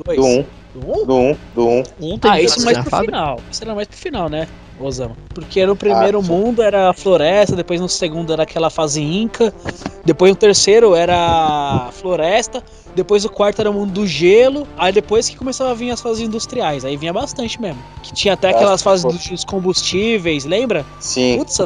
[0.06, 0.18] Dois.
[0.18, 0.46] Do um.
[0.74, 1.06] Do um?
[1.06, 1.84] Do 1, do 1.
[2.00, 3.12] Um tem Ah, isso mais pro fábrica.
[3.18, 3.40] final.
[3.52, 4.48] Isso era mais pro final, né?
[4.80, 5.18] Osama.
[5.34, 9.54] Porque no primeiro Ah, mundo era a floresta, depois no segundo era aquela fase inca,
[10.06, 12.64] depois no terceiro era a floresta,
[12.96, 16.00] depois o quarto era o mundo do gelo, aí depois que começava a vir as
[16.00, 17.84] fases industriais, aí vinha bastante mesmo.
[18.02, 19.12] Que tinha até aquelas Ah, fases pô.
[19.12, 20.86] dos combustíveis, lembra?
[21.02, 21.38] Sim.
[21.40, 21.60] Putz,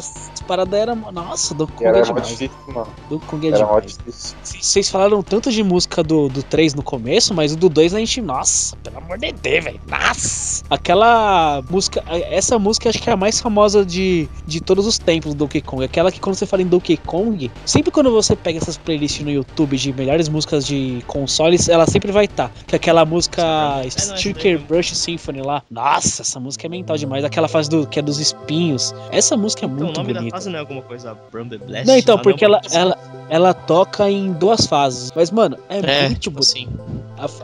[0.43, 0.95] as paradas eram.
[1.11, 2.27] Nossa, do Kong Era é demais.
[2.27, 2.87] difícil, mano.
[3.09, 3.97] Do Kong é Era demais.
[4.43, 7.99] Vocês falaram tanto de música do, do 3 no começo, mas o do 2 a
[7.99, 8.21] gente.
[8.21, 9.79] Nossa, pelo amor de Deus, velho.
[9.87, 10.63] Nossa!
[10.69, 12.03] Aquela música.
[12.29, 15.61] Essa música acho que é a mais famosa de, de todos os tempos do Donkey
[15.61, 15.83] Kong.
[15.83, 19.31] Aquela que quando você fala em Donkey Kong, sempre quando você pega essas playlists no
[19.31, 22.51] YouTube de melhores músicas de consoles, ela sempre vai estar.
[22.67, 23.41] Que é aquela música
[23.83, 25.63] É, Sticker essa Brush Symphony lá.
[25.69, 27.23] Nossa, essa música é mental demais.
[27.23, 28.93] Aquela fase do, que é dos espinhos.
[29.11, 30.32] Essa música é Então, muito da bonita.
[30.33, 31.87] Fase não é alguma coisa the Blast?
[31.87, 32.97] Não, então, Ah, porque não, ela, ela,
[33.29, 35.11] ela toca em duas fases.
[35.15, 36.49] Mas, mano, é, É, muito tipo bonito.
[36.49, 36.67] assim,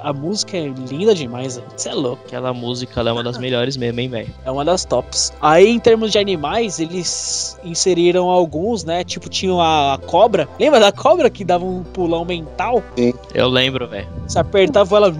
[0.01, 2.23] A, a música é linda demais, Você é louco.
[2.25, 4.33] aquela música ela é uma das melhores mesmo, hein, velho?
[4.43, 5.31] É uma das tops.
[5.39, 9.03] Aí, em termos de animais, eles inseriram alguns, né?
[9.03, 10.49] Tipo, tinham a, a cobra.
[10.59, 12.83] Lembra da cobra que dava um pulão mental?
[13.35, 14.07] Eu lembro, velho.
[14.27, 15.13] Você apertava ela.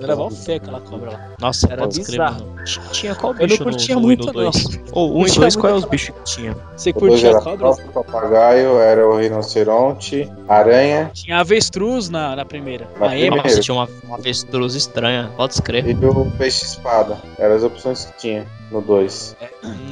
[0.00, 1.30] Era mó feia aquela cobra lá.
[1.40, 2.46] Nossa, Era bizarro.
[2.92, 4.64] Tinha qual Eu não bicho curtia no, muito, 1 no 2?
[4.68, 4.82] não.
[4.92, 6.56] Ou 1 Não e 2, qual é os bichos que tinha?
[6.76, 7.76] Você O dois curtia era cobras?
[7.80, 12.88] próprio papagaio, era o rinoceronte, aranha Tinha avestruz na, na primeira.
[12.98, 13.36] Na Na Ema.
[13.36, 13.42] primeira.
[13.48, 15.96] Nossa, tinha uma, uma avestruz estranha, pode escrever.
[16.00, 17.16] e o peixe-espada.
[17.38, 19.36] Eram as opções que tinha no 2.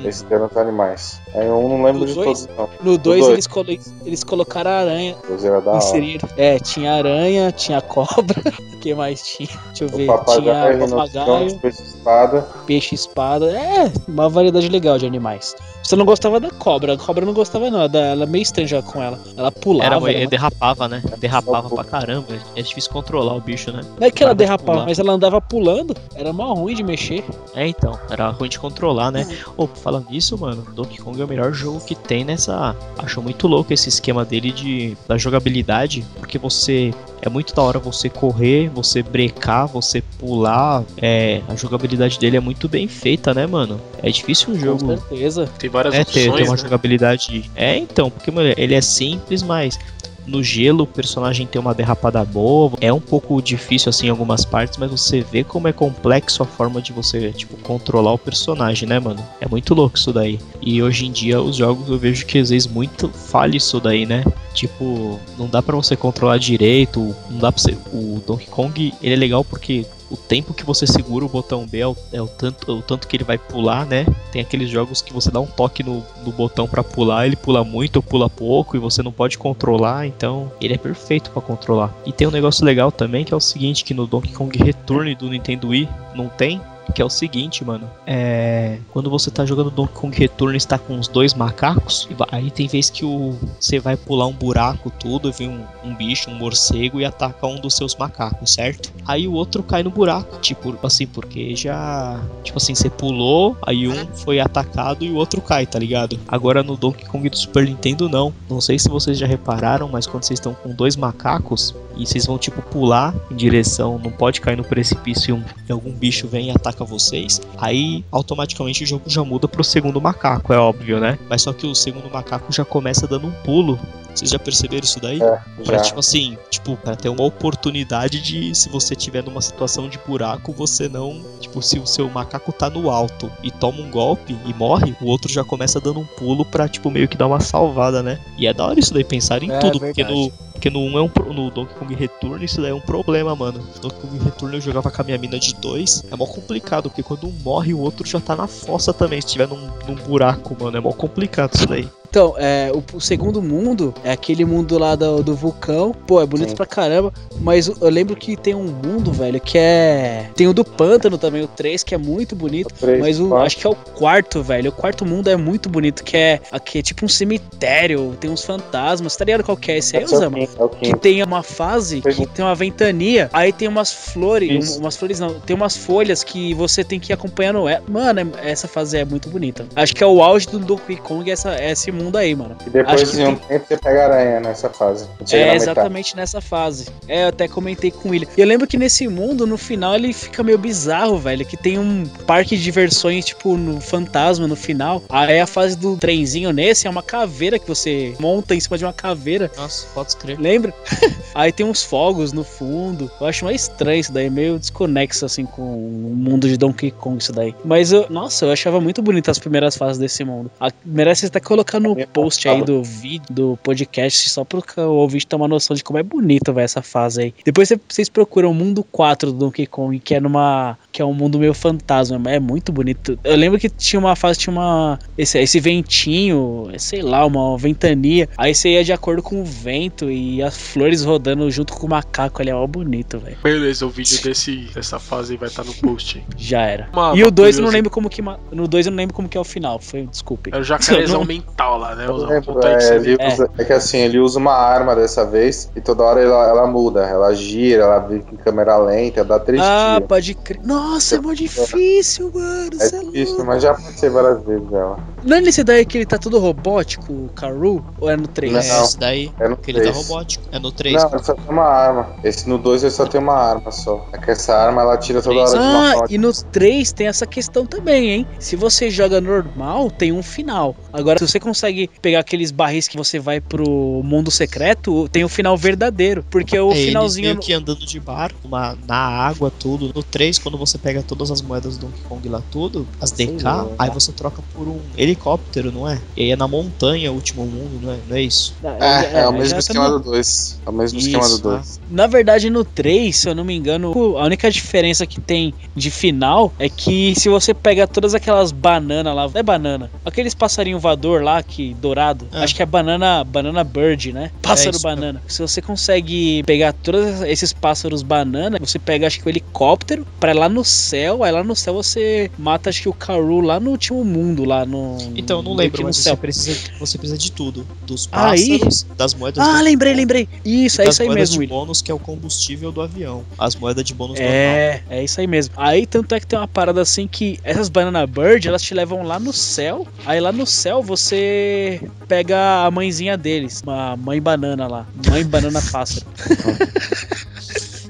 [0.04, 1.20] Esses eram os animais.
[1.34, 2.46] Aí eu não lembro No de dois?
[2.46, 2.68] todos, não.
[2.82, 3.32] No 2 dois.
[3.32, 5.16] eles, colo- eles colocaram a aranha.
[5.24, 5.78] O dois era da hora.
[5.78, 6.28] Inseriram.
[6.36, 8.40] É, tinha aranha, tinha cobra.
[8.80, 9.48] O que mais tinha?
[9.76, 10.06] Deixa eu O ver.
[10.06, 12.48] papagaio, tinha papagaio, peixe-espada.
[12.66, 13.50] peixe espada.
[13.54, 15.54] É, uma variedade legal de animais.
[15.82, 16.94] Você não gostava da cobra.
[16.94, 17.82] A cobra não gostava, não.
[17.82, 19.18] Ela é meio estranha com ela.
[19.36, 20.08] Ela pulava.
[20.10, 21.02] Era, ela- derrapava, né?
[21.18, 22.26] Derrapava pra caramba.
[22.56, 23.82] É difícil controlar o bicho, né?
[23.98, 25.94] Não é que ela derrapava, mas ela andava pulando.
[26.14, 27.24] Era mó ruim de mexer.
[27.54, 27.98] É, então.
[28.08, 29.26] Era ruim de controlar, né?
[29.56, 32.74] Ô, falando nisso, mano, Donkey Kong é o melhor jogo que tem nessa.
[32.98, 36.94] Acho muito louco esse esquema dele de da jogabilidade, porque você.
[37.22, 40.82] É muito da hora você correr, você brecar, você pular.
[40.96, 43.80] É, a jogabilidade dele é muito bem feita, né, mano?
[44.02, 45.46] É difícil um Com jogo certeza.
[45.58, 46.36] Tem várias É, ter, opções.
[46.36, 46.62] ter uma né?
[46.62, 47.50] jogabilidade.
[47.54, 49.78] É, então, porque, mano, ele é simples, mas
[50.26, 52.72] no gelo o personagem tem uma derrapada boa.
[52.80, 56.46] É um pouco difícil, assim, em algumas partes, mas você vê como é complexo a
[56.46, 59.24] forma de você, tipo, controlar o personagem, né, mano?
[59.40, 60.38] É muito louco isso daí.
[60.60, 64.06] E hoje em dia, os jogos eu vejo que às vezes muito falha isso daí,
[64.06, 64.24] né?
[64.54, 67.76] Tipo, não dá pra você controlar direito, não dá pra você.
[67.92, 69.86] O Donkey Kong, ele é legal porque.
[70.10, 73.06] O tempo que você segura o botão B é o, é o tanto, o tanto
[73.06, 74.04] que ele vai pular, né?
[74.32, 77.64] Tem aqueles jogos que você dá um toque no, no botão pra pular, ele pula
[77.64, 81.94] muito ou pula pouco e você não pode controlar, então ele é perfeito pra controlar.
[82.04, 85.14] E tem um negócio legal também que é o seguinte, que no Donkey Kong Return
[85.14, 86.60] do Nintendo Wii não tem,
[86.94, 87.88] que é o seguinte, mano.
[88.06, 88.78] É.
[88.90, 92.66] Quando você tá jogando Donkey Kong Return está com os dois macacos, e aí tem
[92.66, 96.34] vez que o você vai pular um buraco tudo, e vem um, um bicho, um
[96.34, 98.92] morcego e ataca um dos seus macacos, certo?
[99.06, 102.20] Aí o outro cai no buraco, tipo assim, porque já.
[102.42, 106.18] Tipo assim, você pulou, aí um foi atacado e o outro cai, tá ligado?
[106.26, 108.32] Agora no Donkey Kong do Super Nintendo não.
[108.48, 112.26] Não sei se vocês já repararam, mas quando vocês estão com dois macacos e vocês
[112.26, 116.26] vão tipo pular em direção, não pode cair no precipício e, um, e algum bicho
[116.26, 121.00] vem e ataca vocês, aí automaticamente o jogo já muda pro segundo macaco, é óbvio,
[121.00, 121.18] né?
[121.28, 123.78] Mas só que o segundo macaco já começa dando um pulo.
[124.14, 125.20] Vocês já perceberam isso daí?
[125.22, 125.82] É, Pra, já.
[125.84, 130.52] tipo assim, tipo, pra ter uma oportunidade de, se você tiver numa situação de buraco,
[130.52, 131.22] você não.
[131.40, 135.06] Tipo, se o seu macaco tá no alto e toma um golpe e morre, o
[135.06, 138.18] outro já começa dando um pulo pra, tipo, meio que dar uma salvada, né?
[138.38, 140.04] E é da hora isso daí, pensar em É, tudo, verdade.
[140.04, 140.50] porque no.
[140.60, 143.60] Porque no 1 é um no Donkey Kong Return isso daí é um problema, mano.
[143.76, 146.04] No Donkey Kong Return eu jogava com a minha mina de dois.
[146.12, 149.22] É mó complicado, porque quando um morre, o outro já tá na fossa também.
[149.22, 151.88] Se tiver num, num buraco, mano, é mó complicado isso daí.
[152.10, 155.94] Então, é, o, o segundo mundo é aquele mundo lá do, do vulcão.
[156.06, 156.56] Pô, é bonito Sim.
[156.56, 157.12] pra caramba.
[157.40, 160.28] Mas eu lembro que tem um mundo, velho, que é.
[160.34, 162.74] Tem o do pântano também, o 3, que é muito bonito.
[162.74, 164.70] Três, Mas o, acho que é o quarto, velho.
[164.70, 168.44] O quarto mundo é muito bonito, que é, aqui é tipo um cemitério, tem uns
[168.44, 169.14] fantasmas.
[169.14, 170.38] Tá ligado qual que é esse aí, é o Osama?
[170.40, 174.80] é o Que tem uma fase que tem uma ventania, aí tem umas flores, um-
[174.80, 177.68] umas flores não, tem umas folhas que você tem que ir acompanhando.
[177.68, 179.64] É, mano, é- essa fase é muito bonita.
[179.76, 182.56] Acho que é o auge do Donkey Kong essa, esse mundo aí, mano.
[182.66, 185.06] E depois de um tem- tempo você pega aranha nessa fase.
[185.32, 186.86] É exatamente nessa fase.
[187.08, 188.26] É, eu até comentei com ele.
[188.36, 191.44] E eu lembro que nesse mundo, no final, ele fica meio bizarro, velho.
[191.44, 195.02] Que tem um parque de diversões, tipo, no fantasma no final.
[195.08, 198.84] Aí a fase do trenzinho nesse é uma caveira que você monta em cima de
[198.84, 199.50] uma caveira.
[199.56, 200.40] Nossa, pode escrever.
[200.40, 200.72] Lembra?
[201.34, 203.10] Aí tem uns fogos no fundo.
[203.20, 207.18] Eu acho mais estranho isso daí, meio desconexo assim com o mundo de Donkey Kong
[207.18, 207.54] isso daí.
[207.64, 210.50] Mas eu, nossa, eu achava muito bonito as primeiras fases desse mundo.
[210.60, 214.86] A- merece até colocar no Eu post aí do vídeo, do podcast, só pro ca-
[214.86, 217.34] o ouvinte ter uma noção de como é bonito, vai essa fase aí.
[217.44, 221.04] Depois cê- vocês procuram o mundo 4 do Donkey Kong, que é numa que é
[221.04, 223.18] um mundo meio fantasma, é muito bonito.
[223.22, 228.28] Eu lembro que tinha uma fase tinha uma esse, esse ventinho, sei lá, uma ventania.
[228.36, 231.90] Aí você ia de acordo com o vento e as flores rodando junto com o
[231.90, 233.36] macaco, ali é ó bonito, velho.
[233.42, 236.24] Beleza, o vídeo desse, dessa fase aí vai estar no post.
[236.36, 236.88] Já era.
[236.92, 238.22] Uma- e uma o 2 eu não lembro como que
[238.52, 240.50] no 2 eu não lembro como que é o final, foi, desculpe.
[240.52, 242.08] É o jacarezão Não- mental lá, né?
[242.10, 245.24] Os- lembro, que é, você ele usa- é que assim, ele usa uma arma dessa
[245.24, 249.38] vez e toda hora ela, ela muda, ela gira, ela fica em câmera lenta, dá
[249.38, 250.08] três Ah, tiros.
[250.08, 250.60] pode crer.
[250.80, 252.70] Nossa, é mó difícil, mano.
[252.80, 254.98] É é difícil, mas já passei várias vezes ela.
[255.24, 257.84] Não é nesse daí que ele tá todo robótico, o Karu?
[258.00, 258.52] Ou é no 3?
[258.52, 258.60] Não.
[258.60, 259.96] É, esse daí, É no que ele tá 3.
[259.96, 260.44] robótico.
[260.52, 261.02] É no 3.
[261.02, 262.08] Não, ele só tem uma arma.
[262.24, 264.06] Esse no 2 ele só tem uma arma só.
[264.12, 267.06] É que essa arma ela tira toda hora de uma Ah, e no 3 tem
[267.06, 268.26] essa questão também, hein?
[268.38, 270.74] Se você joga normal, tem um final.
[270.92, 275.28] Agora, se você consegue pegar aqueles barris que você vai pro mundo secreto, tem o
[275.28, 276.24] final verdadeiro.
[276.30, 277.28] Porque o é ele finalzinho.
[277.28, 279.90] meio que andando de barco, uma- na água, tudo.
[279.94, 283.42] No 3, quando você pega todas as moedas do Donkey Kong lá, tudo, as DK,
[283.42, 283.66] lá.
[283.78, 284.78] aí você troca por um
[285.10, 286.00] helicóptero, não é?
[286.16, 287.98] E aí é na montanha, o último mundo, não é?
[288.08, 288.54] Não é isso?
[288.62, 290.60] É, é, o mesmo já esquema tá no- do 2.
[290.64, 291.80] É o mesmo esquema do Isso, 2.
[291.90, 295.90] Na verdade, no 3, se eu não me engano, a única diferença que tem de
[295.90, 300.78] final é que se você pega todas aquelas bananas lá, não é banana, aqueles passarinho
[300.78, 302.42] voador lá, que dourado, É.
[302.44, 304.30] acho que é banana, banana bird, né?
[304.42, 305.22] Pássaro isso banana.
[305.26, 310.32] Se você consegue pegar todos esses pássaros banana, você pega acho que o helicóptero pra
[310.32, 313.58] ir lá no céu, aí lá no céu você mata acho que o Karu lá
[313.58, 317.18] no último mundo, lá no Então, eu não que lembro, mas você precisa, você precisa
[317.18, 317.66] de tudo.
[317.86, 320.28] Dos Aí- pássaros, das moedas Ah, do lembrei, lembrei.
[320.44, 321.56] Isso, é isso aí moedas mesmo, de William.
[321.56, 323.24] bônus, que é o combustível do avião.
[323.38, 324.18] As moedas de bônus.
[324.20, 325.54] É, é isso aí mesmo.
[325.56, 329.02] Aí tanto é que tem uma parada assim que essas Banana Bird, elas te levam
[329.02, 329.86] lá no céu.
[330.06, 335.60] Aí lá no céu você pega a mãezinha deles, uma mãe banana lá, mãe banana
[335.70, 336.06] pássaro.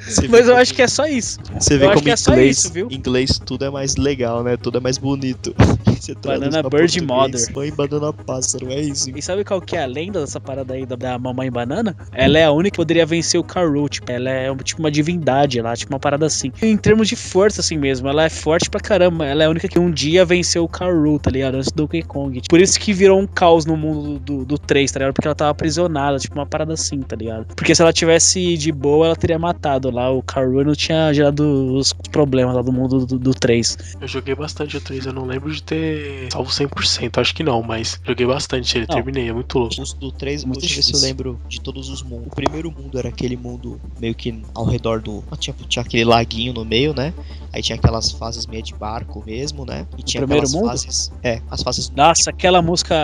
[0.00, 1.38] Você Mas eu como- acho que é só isso.
[1.58, 2.88] Você vê eu acho como que em é só isso, viu?
[2.90, 4.56] em inglês tudo é mais legal, né?
[4.56, 5.54] Tudo é mais bonito.
[6.00, 7.54] Traduz Banana Bird Mother.
[7.54, 9.10] Mãe banana pássaro, é isso.
[9.16, 11.96] E sabe qual que é a lenda dessa parada aí da, da mamãe banana?
[12.12, 15.60] Ela é a única que poderia vencer o Karu, tipo, ela é tipo uma divindade
[15.60, 16.52] lá, tipo uma parada assim.
[16.62, 19.26] Em termos de força assim mesmo, ela é forte pra caramba.
[19.26, 21.56] Ela é a única que um dia venceu o Karu, tá ligado?
[21.56, 22.40] Antes do Donkey Kong.
[22.48, 25.14] Por isso que virou um caos no mundo do, do 3, tá ligado?
[25.14, 27.46] Porque ela tava aprisionada, tipo uma parada assim, tá ligado?
[27.54, 31.12] Porque se ela tivesse de boa, ela teria matado lá o Karu e não tinha
[31.12, 33.96] gerado os problemas lá do mundo do, do 3.
[34.00, 35.89] Eu joguei bastante o 3, eu não lembro de ter
[36.30, 38.94] salvo 100%, acho que não, mas joguei bastante ele, Não.
[38.96, 39.80] terminei, é muito louco.
[39.80, 42.28] Os do 3, Muito deixa eu ver se eu lembro de todos os mundos.
[42.28, 45.22] O primeiro mundo era aquele mundo meio que ao redor do.
[45.30, 47.12] ah, Tinha, tinha aquele laguinho no meio, né?
[47.52, 49.84] Aí tinha aquelas fases meio de barco mesmo, né?
[49.98, 50.70] E tinha primeiro aquelas mundo?
[50.70, 51.10] fases.
[51.22, 51.90] É, as fases.
[51.90, 52.94] Nossa, aquela música,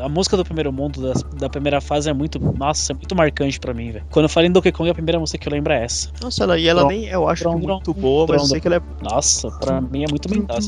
[0.00, 3.58] a música do primeiro mundo, da, da primeira fase é muito, nossa, é muito marcante
[3.58, 4.04] pra mim, velho.
[4.10, 6.10] Quando eu falo em Donkey Kong, a primeira música que eu lembro é essa.
[6.22, 7.06] Nossa, ela, e ela nem.
[7.06, 8.82] Eu acho que muito boa, mas eu sei que ela é.
[9.02, 10.58] Nossa, pra mim é muito mental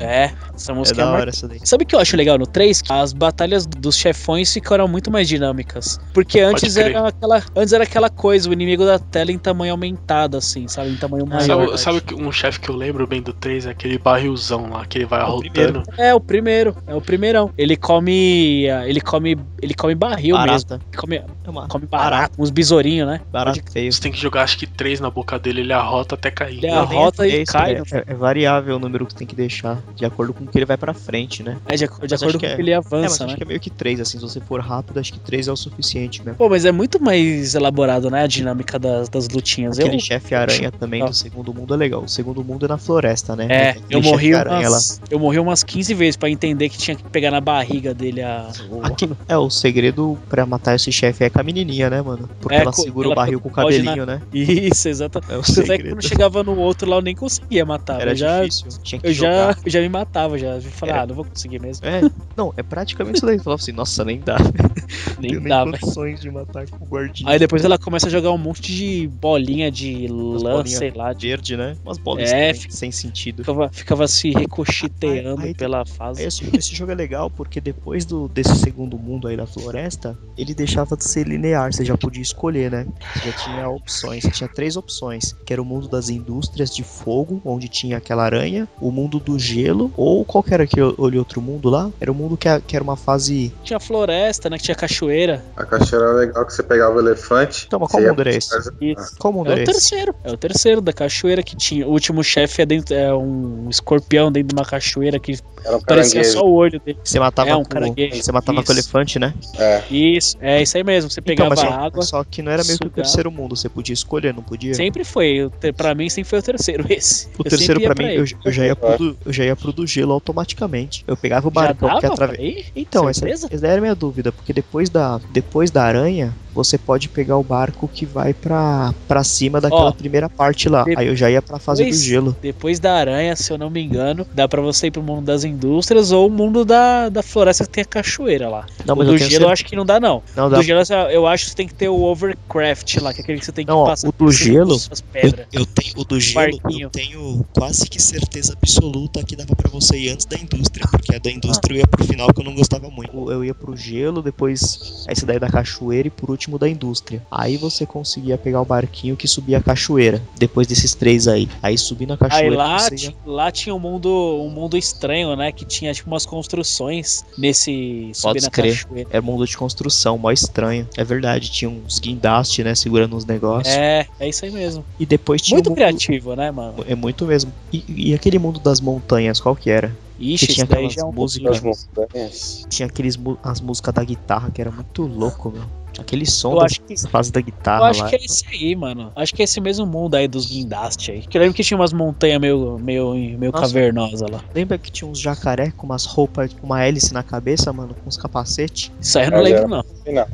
[0.00, 1.20] É, essa É música é, da mar...
[1.20, 1.58] hora essa daí.
[1.64, 2.82] Sabe o que eu acho legal no 3?
[2.88, 5.98] As batalhas dos chefões ficaram muito mais dinâmicas.
[6.12, 10.36] Porque antes era aquela, antes era aquela coisa, o inimigo da tela em tamanho aumentado,
[10.36, 10.90] assim, sabe?
[10.90, 11.78] Em tamanho Ah, maior.
[11.78, 14.98] Sabe, sabe um chefe que eu lembro bem do 3 é aquele barrilzão lá, que
[14.98, 15.82] ele vai arrotando.
[15.96, 17.50] É, o primeiro, é o primeirão.
[17.56, 18.66] Ele come.
[18.86, 19.36] Ele come.
[19.62, 20.46] Ele come barril mesmo.
[20.46, 20.74] Barata.
[20.74, 23.20] Ele come, É uma come barato, uns besourinhos, né?
[23.32, 23.92] barata feio.
[23.92, 26.58] Você tem que jogar acho que 3 na boca dele, ele arrota até cair.
[26.58, 29.80] Ele arrota e três, cai, É, é- é variável o número que tem que deixar,
[29.94, 31.58] de acordo com o que ele vai pra frente, né?
[31.66, 33.32] É, de, ac- de acordo acho com que o é- que ele É, avança, acho
[33.32, 33.36] né?
[33.36, 35.56] que é meio que 3, assim, se você for rápido, acho que 3 é o
[35.56, 36.36] suficiente mesmo.
[36.36, 38.22] Pô, mas é muito mais elaborado, né?
[38.22, 39.78] A dinâmica das, das lutinhas.
[39.78, 41.06] Eu, Aquele chefe aranha também Ah.
[41.06, 42.02] do segundo mundo é legal.
[42.02, 43.46] O segundo mundo é na floresta, né?
[43.48, 46.96] é, Aquele eu morri, aranha umas, eu morri umas 15 vezes pra entender que tinha
[46.96, 48.50] que pegar na barriga dele a.
[48.82, 52.28] Aqui- é, o segredo pra matar esse chefe é com a menininha, né, mano?
[52.40, 54.20] Porque É, ela segura ela o barril com o pode selinho, né?
[54.32, 55.32] Isso, exatamente.
[55.32, 55.94] É o Tanto é que segredo.
[55.96, 58.00] quando chegava no outro lá eu nem conseguia matar.
[58.00, 58.68] Era eu já, difícil.
[58.82, 59.58] Tinha que eu já, jogar.
[59.64, 60.48] eu já me matava, já.
[60.56, 61.02] Eu falei, Era.
[61.02, 61.86] ah, não vou conseguir mesmo.
[61.86, 62.00] É,
[62.36, 63.36] não, é praticamente isso daí.
[63.36, 64.36] Eu falava assim, nossa, nem dá.
[65.18, 65.78] Nem Tenho dá, velho.
[65.80, 67.30] condições de matar com o guardinha.
[67.30, 71.12] Aí depois ela começa a jogar um monte de bolinha de lã, bolinha sei lá.
[71.12, 71.26] De...
[71.26, 71.76] verde, né?
[71.84, 73.38] Umas bolas É, também, sem sentido.
[73.42, 76.20] Ficava, ficava se ricocheteando Aí- aí- pela fase.
[76.20, 80.16] Aí esse, esse jogo é legal porque depois do, desse segundo mundo aí da floresta,
[80.36, 82.86] ele deixava de ser linear, você já podia escolher, né?
[83.14, 86.82] Você já tinha opções, você tinha três opções, que era o mundo das indústrias de
[86.82, 91.40] fogo, onde tinha aquela aranha, o mundo do gelo, ou qual que era aquele outro
[91.40, 91.90] mundo lá?
[92.00, 93.52] Era o mundo que, que era uma fase...
[93.64, 94.56] Tinha floresta, né?
[94.58, 95.44] Que tinha cachoeira.
[95.56, 97.64] A cachoeira era legal que você pegava o elefante.
[97.66, 98.54] Então, mas qual mundo era esse?
[98.80, 99.16] Isso.
[99.18, 99.72] Qual mundo É o era esse?
[99.72, 100.14] terceiro.
[100.24, 101.86] É o terceiro da cachoeira que tinha.
[101.86, 105.80] O último chefe é, dentro, é um escorpião dentro de uma cachoeira que Era um
[105.80, 106.98] parecia só o olho dele.
[107.02, 108.72] Você matava, É, um com, você matava com o Isso.
[108.72, 109.34] elefante, né?
[109.58, 109.82] É.
[109.90, 111.10] Isso, é isso aí mesmo.
[111.10, 112.02] Você Então, pegava mas só, água.
[112.02, 114.74] só que não era meio que o terceiro mundo, você podia escolher, não podia?
[114.74, 115.50] Sempre foi.
[115.76, 117.26] Pra mim sempre foi o terceiro esse.
[117.38, 119.72] O Eu terceiro pra mim, eu, eu já ia pro do, eu já ia pro
[119.72, 121.04] do gelo automaticamente.
[121.06, 122.66] Eu pegava o barcão que ir?
[122.74, 127.08] Então, essa, essa era a minha dúvida, porque depois da, depois da aranha, você pode
[127.08, 130.82] pegar o barco que vai pra, pra cima daquela Ó, primeira parte lá.
[130.84, 132.36] depois- Aí eu já ia pra fase do gelo.
[132.40, 135.44] Depois da aranha, se eu não me engano, dá pra você ir pro mundo das
[135.44, 138.66] indústrias ou o mundo da, da floresta que tem a cachoeira lá.
[138.84, 139.52] Não, o mas do eu gelo tenho eu certeza.
[139.52, 140.22] acho que não dá, não.
[140.34, 140.80] Não, dá, do gelo
[141.10, 143.52] eu acho que você tem que ter o overcraft lá, que é aquele que você
[143.52, 144.76] tem que Não, ó, passar o do gelo,
[145.12, 145.46] pedras.
[145.52, 146.86] Eu tenho o do gelo, Barquinho.
[146.86, 151.14] eu tenho quase que certeza absoluta que dava pra você ir antes da indústria, porque
[151.14, 153.30] a da indústria eu ia pro final que eu não gostava muito.
[153.30, 157.20] eu ia pro gelo, depois esse daí da cachoeira e por último da indústria.
[157.30, 160.22] Aí você conseguia pegar o barquinho que subia a cachoeira.
[160.38, 161.48] Depois desses três aí.
[161.62, 162.56] Aí subindo a Aí cachoeira.
[162.56, 165.50] lá, você ia- lá tinha um mundo, um mundo estranho, né?
[165.50, 168.72] Que tinha tipo umas construções nesse subir Pode na crer.
[168.84, 169.08] cachoeira.
[169.12, 170.88] Era um mundo de construção, mó estranho.
[170.96, 172.74] É verdade, tinha uns guindastes, né?
[172.74, 173.74] Segurando uns negócios.
[173.74, 174.84] É, é isso aí mesmo.
[174.98, 176.84] E depois tinha Muito o mundo- criativo, né, mano?
[176.86, 177.52] É muito mesmo.
[177.72, 179.94] E, e aquele mundo das montanhas, qual que era?
[180.18, 181.72] Ixi, Que tinha aquelas já é um músicas- pouquinho.
[181.74, 182.66] Das montanhas.
[182.70, 185.64] Tinha aqueles as músicas da guitarra que era muito louco, meu.
[185.98, 188.08] Aquele som Eu acho que- fases da Eu guitarra acho lá.
[188.08, 189.10] que é esse aí, mano.
[189.16, 191.22] Acho que é esse mesmo mundo aí dos guindastes aí.
[191.22, 193.66] Que eu lembro que tinha umas montanhas meio, meio, meio Nossa.
[193.66, 194.40] cavernosas lá.
[194.54, 198.08] Lembra que tinha uns jacaré com umas roupas, com uma hélice na cabeça, mano, com
[198.08, 198.90] uns capacetes?
[199.00, 199.54] Isso aí eu não Olha.
[199.54, 199.84] lembro, não.
[200.04, 200.28] Final.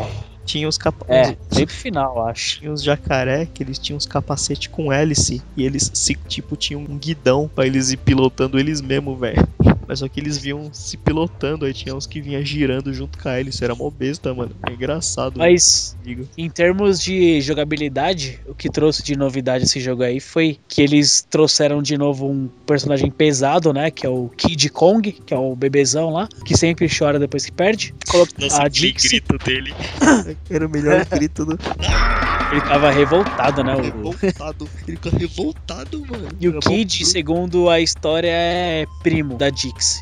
[0.44, 2.58] Tinha os capa É, bem pro final, acho.
[2.58, 6.80] Tinha uns jacaré que eles tinham uns capacete com hélice e eles se tipo tinham
[6.82, 9.46] um guidão pra eles ir pilotando eles mesmo, velho.
[9.86, 13.28] Mas só que eles vinham se pilotando, aí tinha uns que vinha girando junto com
[13.28, 14.54] a hélice, era mó besta, mano.
[14.68, 15.38] É engraçado.
[15.38, 16.26] Mas amigo.
[16.36, 21.26] em termos de jogabilidade, o que trouxe de novidade esse jogo aí foi que eles
[21.28, 23.90] trouxeram de novo um personagem pesado, né?
[23.90, 27.52] Que é o Kid Kong, que é o bebezão lá, que sempre chora depois que
[27.52, 27.94] perde.
[28.08, 29.74] Colo- Nossa, a que Dixie, grito dele.
[30.48, 31.58] Era o melhor grito do
[32.52, 33.74] ele tava revoltado, né?
[33.74, 34.68] O, Revoltado.
[34.86, 36.28] Ele fica revoltado, mano.
[36.38, 39.48] E o Era Kid, bom- segundo a história, é primo da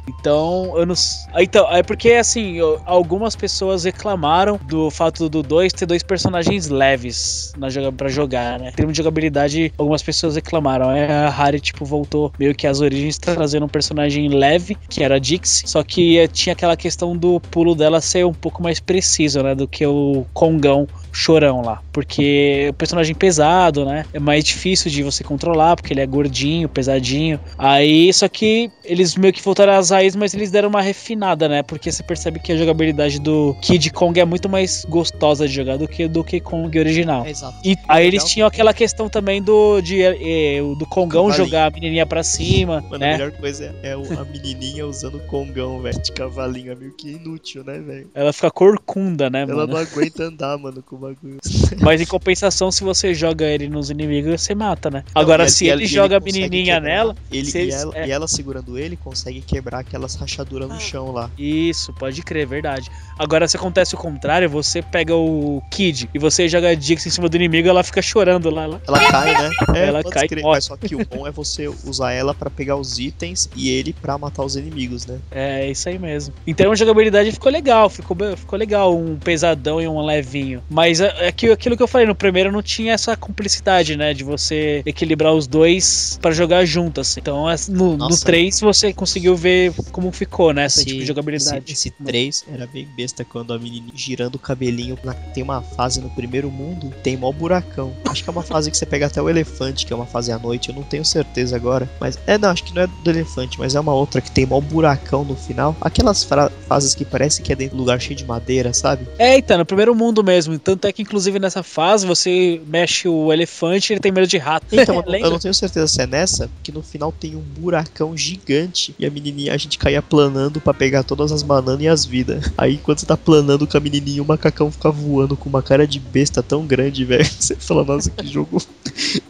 [0.08, 0.94] Então, eu não.
[1.32, 6.68] Ah, Então, é porque, assim, algumas pessoas reclamaram do fato do 2 ter dois personagens
[6.68, 8.68] leves na joga pra jogar, né?
[8.68, 10.88] Em termos de jogabilidade, algumas pessoas reclamaram.
[10.90, 15.18] A Harry, tipo, voltou meio que às origens, trazendo um personagem leve, que era a
[15.18, 15.62] Dix.
[15.66, 19.54] Só que eh, tinha aquela questão do pulo dela ser um pouco mais preciso, né?
[19.54, 21.80] Do que o Kongão chorão lá.
[21.92, 24.04] Porque o personagem pesado, né?
[24.12, 27.38] É mais difícil de você controlar, porque ele é gordinho, pesadinho.
[27.58, 31.62] Aí, só que eles meio que voltaram às raízes, mas eles deram uma refinada, né?
[31.62, 35.76] Porque você percebe que a jogabilidade do Kid Kong é muito mais gostosa de jogar
[35.76, 37.26] do que do Kid Kong original.
[37.26, 37.56] exato.
[37.64, 41.44] E aí eles tinham aquela questão também do de, eh, do Kongão Cavalinho.
[41.46, 43.12] jogar a menininha pra cima, Mano, a né?
[43.12, 46.72] melhor coisa é, é a menininha usando o congão, velho, de cavalinho.
[46.72, 48.10] É meio que inútil, né, velho?
[48.14, 49.72] Ela fica corcunda, né, Ela mano?
[49.74, 51.38] não aguenta andar, mano, com bagulho.
[51.80, 55.02] Mas em compensação, se você joga ele nos inimigos, você mata, né?
[55.14, 56.80] Agora, Não, e se ele e joga a menininha quebrar.
[56.90, 58.06] nela, Ele, e, ela, é.
[58.06, 61.30] e ela segurando ele consegue quebrar aquelas rachaduras no chão lá.
[61.38, 62.90] Isso, pode crer, verdade.
[63.18, 67.10] Agora, se acontece o contrário, você pega o Kid e você joga a Dix em
[67.10, 68.66] cima do inimigo, ela fica chorando lá.
[68.66, 68.80] lá.
[68.86, 69.50] Ela cai, né?
[69.74, 70.42] É, Ela cai e crer.
[70.42, 70.56] morre.
[70.56, 73.92] Mas só que o bom é você usar ela pra pegar os itens e ele
[73.92, 75.18] pra matar os inimigos, né?
[75.30, 76.34] É isso aí mesmo.
[76.46, 80.62] Então a jogabilidade ficou legal, ficou, ficou legal, um pesadão e um levinho.
[80.68, 84.12] Mas é, é que, aquilo que eu falei, no primeiro não tinha essa cumplicidade, né?
[84.14, 87.20] De você equilibrar os dois pra jogar junto, assim.
[87.20, 88.24] Então é- no, no Nossa.
[88.24, 90.64] 3 você conseguiu ver como ficou, né?
[90.64, 91.72] Essa Esse- tipo de jogabilidade.
[91.72, 94.98] Esse, esse 3 era bem besta quando a menina girando o cabelinho.
[95.04, 97.92] na- tem uma fase no primeiro mundo, tem mó buracão.
[98.08, 100.32] Acho que é uma fase que você pega até o elefante, que é uma fase
[100.32, 101.88] à noite, eu não tenho certeza agora.
[102.00, 104.46] Mas é, não, acho que não é do elefante, mas é uma outra que tem
[104.46, 105.76] mó buracão no final.
[105.80, 109.06] Aquelas fases que parece que é dentro de um lugar cheio de madeira, sabe?
[109.18, 110.58] É, então, no primeiro mundo mesmo.
[110.58, 114.26] Tanto Tanto é que, inclusive, nessa fase, você mexe o elefante e ele tem medo
[114.26, 114.64] de rato.
[114.72, 118.94] Então, eu não- tenho certeza se é nessa, que no final tem um buracão gigante
[118.98, 122.50] e a menininha, a gente caía planando pra pegar todas as bananas e as vidas.
[122.56, 125.86] Aí quando você tá planando com a menininha, o macacão fica voando com uma cara
[125.86, 127.20] de besta tão grande, velho.
[127.40, 128.62] Você fala, nossa, que jogo.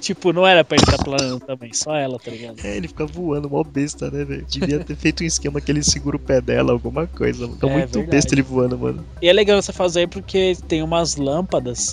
[0.00, 2.56] Tipo, não era pra ele estar planando também, só ela, tá ligado?
[2.64, 4.46] É, ele fica voando, mó besta, né, velho?
[4.48, 7.48] Devia ter feito um esquema que ele segura o pé dela, alguma coisa.
[7.48, 8.10] Fica É, muito verdade.
[8.10, 9.04] besta ele voando, mano.
[9.22, 11.39] E é legal essa fase aí porque tem umas lâmpadas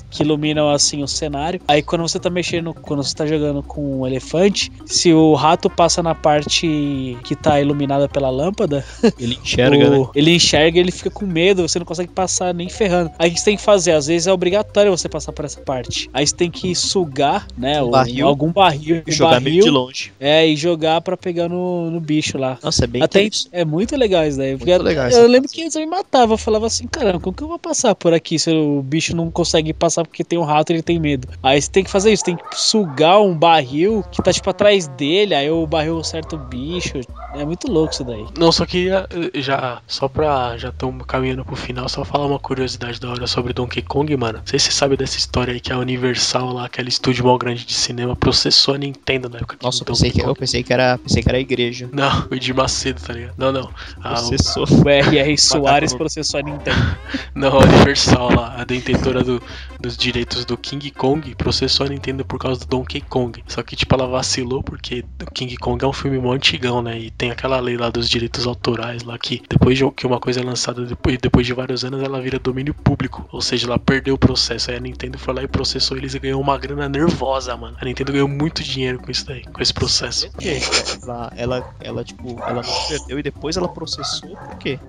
[0.09, 1.59] que iluminam assim o cenário.
[1.67, 5.69] Aí quando você tá mexendo, quando você tá jogando com o elefante, se o rato
[5.69, 8.83] passa na parte que tá iluminada pela lâmpada,
[9.19, 10.09] Ele enxerga, o- né?
[10.15, 13.11] ele enxerga e ele fica com medo, você não consegue passar nem ferrando.
[13.17, 13.91] Aí o que você tem que fazer?
[13.91, 16.09] Às vezes é obrigatório você passar por essa parte.
[16.13, 17.81] Aí você tem que sugar, né?
[17.81, 18.27] Um barril.
[18.27, 19.03] algum barril.
[19.05, 20.11] E um jogar meio de barril, longe.
[20.19, 22.57] É, e jogar pra pegar no, no bicho lá.
[22.63, 24.57] Nossa, é bem Até é muito legal isso daí.
[24.57, 26.33] Porque legal eu essa lembro que eu me matava.
[26.33, 29.29] Eu falava assim, caramba, como que eu vou passar por aqui se o bicho não
[29.37, 31.27] consegue passar porque tem um rato e ele tem medo?
[31.43, 34.87] Aí você tem que fazer isso, tem que sugar um barril que tá tipo atrás
[34.87, 36.99] dele, aí o barril acerta o bicho.
[37.35, 38.25] É muito louco isso daí.
[38.35, 42.39] Não, só queria eh, já, só pra já estamos caminhando pro final, só falar uma
[42.39, 44.39] curiosidade da hora sobre Donkey Kong, mano.
[44.39, 47.37] Não sei se você sabe dessa história aí que a Universal lá, aquele estúdio mal
[47.37, 49.55] grande de cinema, processou a Nintendo na época.
[49.55, 50.97] que Nossa, eu pensei, que, eu pensei que era.
[50.97, 51.87] Pensei que era a igreja.
[51.93, 53.35] Não, o Edir Macedo, tá ligado?
[53.37, 53.69] Não, não.
[54.01, 54.65] A, o- Processou.
[54.83, 55.37] O R.R.
[55.37, 56.97] Soares processou a Nintendo.
[57.35, 59.41] não, a Universal lá, a detentora do-
[59.79, 63.43] dos direitos do King Kong, processou a Nintendo por causa do Donkey Kong.
[63.47, 66.97] Só que, tipo, ela vacilou porque o King Kong é um filme mó antigão, né?
[66.97, 70.39] E tem aquela lei lá dos direitos autorais lá que depois de que uma coisa
[70.39, 73.27] é lançada depois, depois de vários anos, ela vira domínio público.
[73.31, 74.71] Ou seja, ela perdeu o processo.
[74.71, 77.75] Aí a Nintendo foi lá e processou eles e ganhou uma grana nervosa, mano.
[77.79, 80.29] A Nintendo ganhou muito dinheiro com isso daí, com esse processo.
[80.31, 80.59] Por quê?
[81.03, 84.79] Ela, ela, ela, tipo, ela perdeu e depois ela processou, por quê?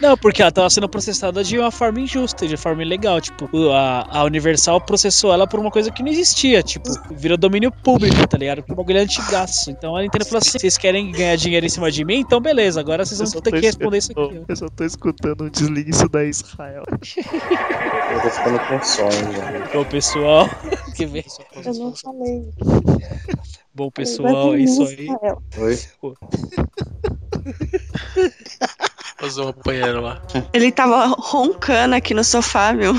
[0.00, 3.20] Não, porque ela tava sendo processada de uma forma injusta, de forma ilegal.
[3.20, 6.62] Tipo, a, a Universal processou ela por uma coisa que não existia.
[6.62, 8.64] Tipo, virou domínio público, tá ligado?
[8.68, 9.70] O bagulho antigaço.
[9.70, 12.20] Então a Nintendo falou assim: vocês querem ganhar dinheiro em cima de mim?
[12.20, 14.42] Então beleza, agora vocês vão ter que responder isso aqui.
[14.48, 16.82] Eu só tô escutando, desliga isso da Israel.
[18.08, 19.10] Eu tô ficando com sono.
[19.72, 20.48] Bom, pessoal,
[20.94, 21.24] que vem.
[21.64, 22.48] Eu não falei.
[23.74, 25.08] Bom, pessoal, é isso aí.
[25.58, 25.78] Oi?
[29.18, 30.20] Fazer um apanhando lá.
[30.52, 32.92] Ele tava roncando aqui no sofá, viu?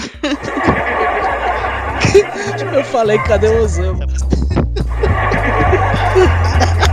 [2.73, 4.05] Eu falei, cadê o Osama?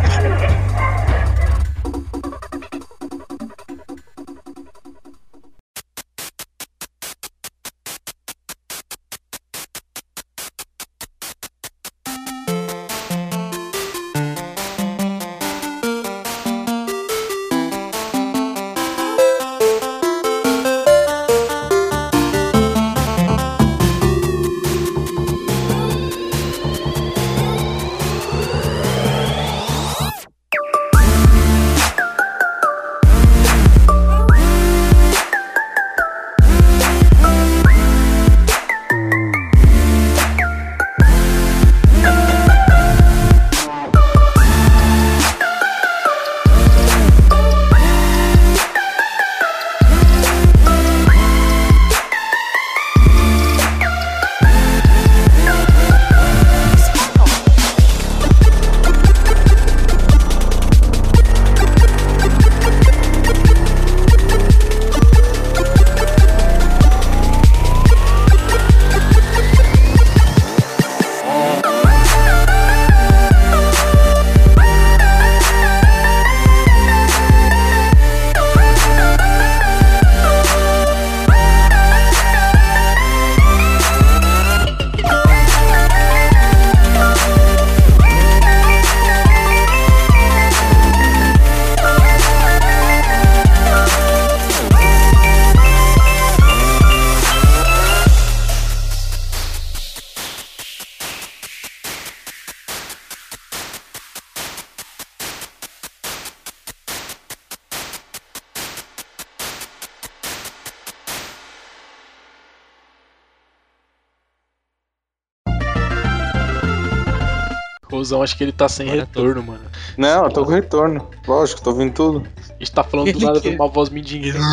[118.13, 119.65] Acho que ele tá sem Agora tô- retorno, mano.
[119.97, 121.09] Não, eu tô com retorno.
[121.27, 122.27] Lógico, tô ouvindo tudo.
[122.51, 124.39] A gente tá falando do Ele nada que- de uma voz mindingueira.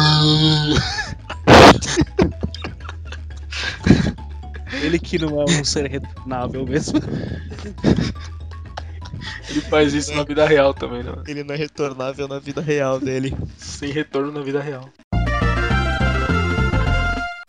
[4.81, 6.99] Ele que não é um ser retornável mesmo.
[9.49, 11.11] Ele faz isso na vida real também, né?
[11.27, 13.35] Ele não é retornável na vida real dele.
[13.57, 14.89] Sem retorno na vida real.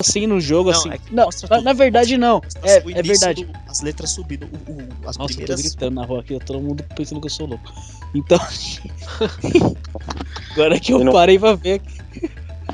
[0.02, 0.90] Assim no jogo, Não, assim.
[0.90, 1.62] é Não, tudo.
[1.62, 2.42] na verdade não.
[2.62, 3.44] É, é verdade.
[3.44, 4.44] do- as letras subindo.
[4.44, 5.60] o- o- as Nossa, eu tô primeiras.
[5.62, 7.72] gritando na rua aqui, todo mundo pensando que eu sou louco.
[8.14, 8.38] Então.
[10.52, 12.02] Agora que eu E não- parei pra ver aqui.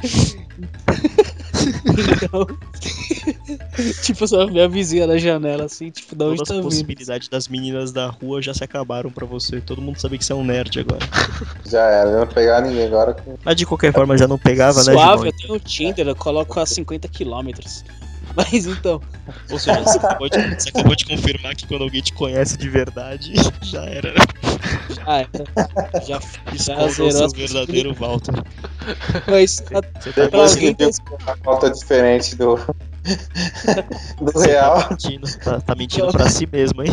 [2.24, 2.46] então.
[4.02, 6.64] tipo, só ver a vizinha na janela assim, tipo, da onde Todas tá as vindo.
[6.70, 9.60] possibilidades das meninas da rua já se acabaram pra você.
[9.60, 11.00] Todo mundo sabia que você é um nerd agora.
[11.66, 13.14] Já era, eu não pegar ninguém agora.
[13.14, 15.26] com- Mas de qualquer forma já não pegava, né, Suave, Gimon?
[15.26, 17.50] eu tenho o Tinder, eu coloco a 50 km.
[18.36, 19.00] Mas então.
[19.50, 22.68] Ou seja, você acabou, de, você acabou de confirmar que quando alguém te conhece de
[22.68, 23.32] verdade,
[23.62, 24.12] já era.
[24.12, 24.20] né?
[24.94, 26.04] Já era.
[26.06, 26.20] Já,
[26.54, 28.34] já o zerou as verdadeiro Walter.
[29.26, 30.92] Mas a- Você tá Depois alguém que viu
[31.26, 32.58] uma foto diferente do,
[34.20, 34.88] do real.
[34.90, 36.90] mentindo, tá, tá mentindo pra si mesmo, hein?